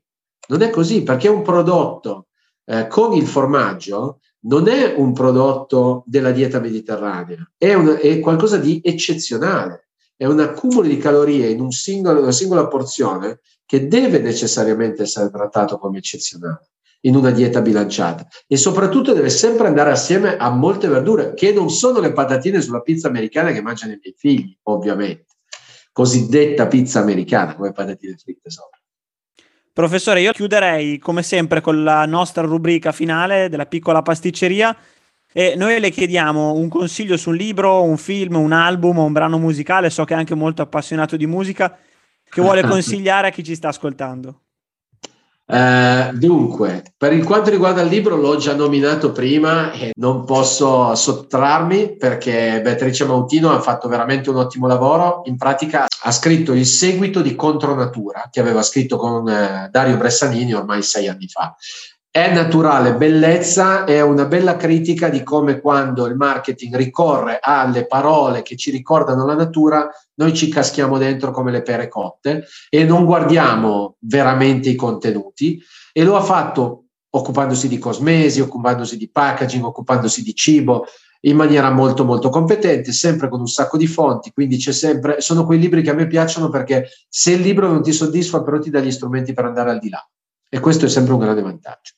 non 0.50 0.62
è 0.62 0.70
così 0.70 1.02
perché 1.02 1.28
un 1.28 1.42
prodotto 1.42 2.28
eh, 2.66 2.86
con 2.86 3.14
il 3.14 3.26
formaggio 3.26 4.20
non 4.42 4.68
è 4.68 4.94
un 4.96 5.12
prodotto 5.12 6.04
della 6.06 6.32
dieta 6.32 6.60
mediterranea, 6.60 7.52
è, 7.58 7.74
un, 7.74 7.98
è 8.00 8.20
qualcosa 8.20 8.58
di 8.58 8.80
eccezionale, 8.84 9.90
è 10.16 10.28
un 10.28 10.40
accumulo 10.40 10.88
di 10.88 10.98
calorie 10.98 11.50
in 11.50 11.62
un 11.62 11.72
singolo, 11.72 12.22
una 12.22 12.32
singola 12.32 12.68
porzione 12.68 13.40
che 13.66 13.88
deve 13.88 14.20
necessariamente 14.20 15.02
essere 15.02 15.32
trattato 15.32 15.80
come 15.80 15.98
eccezionale 15.98 16.70
in 17.02 17.16
una 17.16 17.32
dieta 17.32 17.62
bilanciata 17.62 18.28
e 18.48 18.58
soprattutto 18.58 19.14
deve 19.14 19.30
sempre 19.30 19.68
andare 19.68 19.92
assieme 19.92 20.38
a 20.38 20.50
molte 20.50 20.88
verdure 20.88 21.34
che 21.34 21.54
non 21.54 21.70
sono 21.70 22.00
le 22.00 22.12
patatine 22.12 22.62
sulla 22.62 22.82
pizza 22.82 23.08
americana 23.08 23.52
che 23.52 23.62
mangiano 23.62 23.94
i 23.94 24.00
miei 24.02 24.16
figli, 24.18 24.58
ovviamente. 24.64 25.26
Cosiddetta 25.92 26.68
pizza 26.68 27.00
americana, 27.00 27.56
come 27.56 27.72
patatine 27.72 28.16
fritte 28.16 28.50
sopra. 28.50 28.78
Professore, 29.72 30.22
io 30.22 30.34
chiuderei 30.34 30.98
come 30.98 31.24
sempre 31.24 31.62
con 31.62 31.84
la 31.84 32.06
nostra 32.06 32.44
rubrica 32.44 32.92
finale 32.92 33.48
della 33.48 33.66
piccola 33.66 34.02
pasticceria 34.02 34.76
e 35.32 35.54
noi 35.56 35.80
le 35.80 35.90
chiediamo 35.90 36.54
un 36.54 36.68
consiglio 36.70 37.16
su 37.16 37.30
un 37.30 37.36
libro, 37.36 37.84
un 37.84 37.98
film, 37.98 38.36
un 38.36 38.52
album, 38.52 38.98
un 38.98 39.14
brano 39.14 39.38
musicale, 39.38 39.90
so 39.90 40.04
che 40.04 40.16
è 40.16 40.18
anche 40.18 40.36
molto 40.36 40.62
appassionato 40.62 41.16
di 41.16 41.28
musica, 41.28 41.78
che 42.24 42.42
vuole 42.42 42.64
consigliare 42.68 43.28
a 43.28 43.32
chi 43.32 43.44
ci 43.44 43.56
sta 43.56 43.70
ascoltando. 43.70 44.42
Uh, 45.52 46.16
dunque, 46.16 46.84
per 46.96 47.18
quanto 47.24 47.50
riguarda 47.50 47.82
il 47.82 47.90
libro, 47.90 48.16
l'ho 48.16 48.36
già 48.36 48.54
nominato 48.54 49.12
prima 49.12 49.72
e 49.72 49.94
non 49.96 50.24
posso 50.24 50.94
sottrarmi 50.94 51.96
perché 51.98 52.62
Beatrice 52.62 53.06
Mautino 53.06 53.52
ha 53.52 53.60
fatto 53.60 53.88
veramente 53.88 54.30
un 54.30 54.36
ottimo 54.36 54.68
lavoro. 54.68 55.24
In 55.26 55.38
pratica 55.38 55.88
ha 56.04 56.12
scritto 56.12 56.54
il 56.54 56.68
seguito 56.68 57.22
di 57.22 57.34
Contronatura 57.34 58.30
che 58.32 58.40
aveva 58.40 58.62
scritto 58.62 58.98
con 58.98 59.24
uh, 59.24 59.70
Dario 59.72 59.98
Bressanini 59.98 60.54
ormai 60.54 60.84
sei 60.84 61.08
anni 61.08 61.28
fa. 61.28 61.56
È 62.12 62.34
naturale, 62.34 62.96
bellezza, 62.96 63.84
è 63.84 64.02
una 64.02 64.26
bella 64.26 64.56
critica 64.56 65.10
di 65.10 65.22
come 65.22 65.62
quando 65.62 66.08
il 66.08 66.16
marketing 66.16 66.76
ricorre 66.76 67.38
alle 67.40 67.86
parole 67.86 68.42
che 68.42 68.56
ci 68.56 68.72
ricordano 68.72 69.28
la 69.28 69.36
natura, 69.36 69.88
noi 70.16 70.34
ci 70.34 70.50
caschiamo 70.50 70.98
dentro 70.98 71.30
come 71.30 71.52
le 71.52 71.62
pere 71.62 71.88
cotte 71.88 72.48
e 72.68 72.84
non 72.84 73.06
guardiamo 73.06 73.98
veramente 74.00 74.70
i 74.70 74.76
contenuti. 74.76 75.62
E 75.94 76.04
lo 76.04 76.16
ha 76.16 76.22
fatto 76.22 76.86
occupandosi 77.12 77.68
di 77.68 77.78
cosmesi, 77.78 78.42
occupandosi 78.42 78.98
di 78.98 79.08
packaging, 79.12 79.64
occupandosi 79.64 80.24
di 80.24 80.34
cibo 80.34 80.86
in 81.22 81.36
maniera 81.36 81.70
molto 81.70 82.06
molto 82.06 82.30
competente, 82.30 82.92
sempre 82.92 83.30
con 83.30 83.40
un 83.40 83.48
sacco 83.48 83.78
di 83.78 83.86
fonti, 83.86 84.32
quindi 84.32 84.58
c'è 84.58 84.72
sempre 84.72 85.22
sono 85.22 85.46
quei 85.46 85.60
libri 85.60 85.84
che 85.84 85.92
a 85.92 85.94
me 85.94 86.08
piacciono 86.08 86.50
perché 86.50 86.90
se 87.08 87.34
il 87.34 87.42
libro 87.42 87.68
non 87.68 87.84
ti 87.84 87.92
soddisfa 87.92 88.42
però 88.42 88.58
ti 88.58 88.72
dà 88.72 88.80
gli 88.80 88.92
strumenti 88.92 89.32
per 89.34 89.46
andare 89.46 89.70
al 89.70 89.78
di 89.78 89.90
là. 89.90 90.04
E 90.52 90.60
questo 90.60 90.86
è 90.86 90.90
sempre 90.90 91.14
un 91.14 91.20
grande 91.20 91.44
vantaggio. 91.44 91.98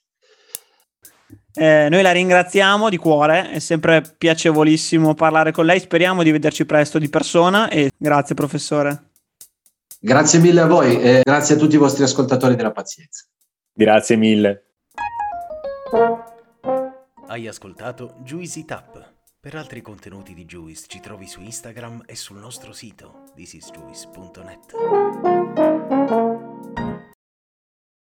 Eh, 1.54 1.88
noi 1.90 2.02
la 2.02 2.12
ringraziamo 2.12 2.90
di 2.90 2.98
cuore, 2.98 3.52
è 3.52 3.60
sempre 3.60 4.02
piacevolissimo 4.18 5.14
parlare 5.14 5.52
con 5.52 5.66
lei, 5.66 5.80
speriamo 5.80 6.24
di 6.24 6.32
vederci 6.32 6.66
presto 6.66 6.98
di 6.98 7.10
persona 7.10 7.70
e 7.70 7.92
grazie 7.98 8.36
professore. 8.36 9.10
Grazie 10.00 10.40
mille 10.40 10.62
a 10.62 10.66
voi 10.66 11.00
e 11.00 11.22
grazie 11.24 11.56
a 11.56 11.58
tutti 11.58 11.76
i 11.76 11.78
vostri 11.78 12.04
ascoltatori 12.04 12.56
della 12.56 12.72
pazienza. 12.72 13.26
Grazie 13.74 14.16
mille. 14.16 14.66
Hai 17.28 17.48
ascoltato 17.48 18.16
Juicy 18.24 18.66
Tap. 18.66 19.10
Per 19.40 19.56
altri 19.56 19.82
contenuti 19.82 20.34
di 20.34 20.46
Juice 20.46 20.86
ci 20.88 21.00
trovi 21.00 21.28
su 21.28 21.42
Instagram 21.42 22.04
e 22.06 22.16
sul 22.16 22.38
nostro 22.38 22.74
sito 22.74 23.24
thisisjuice.net. 23.36 25.51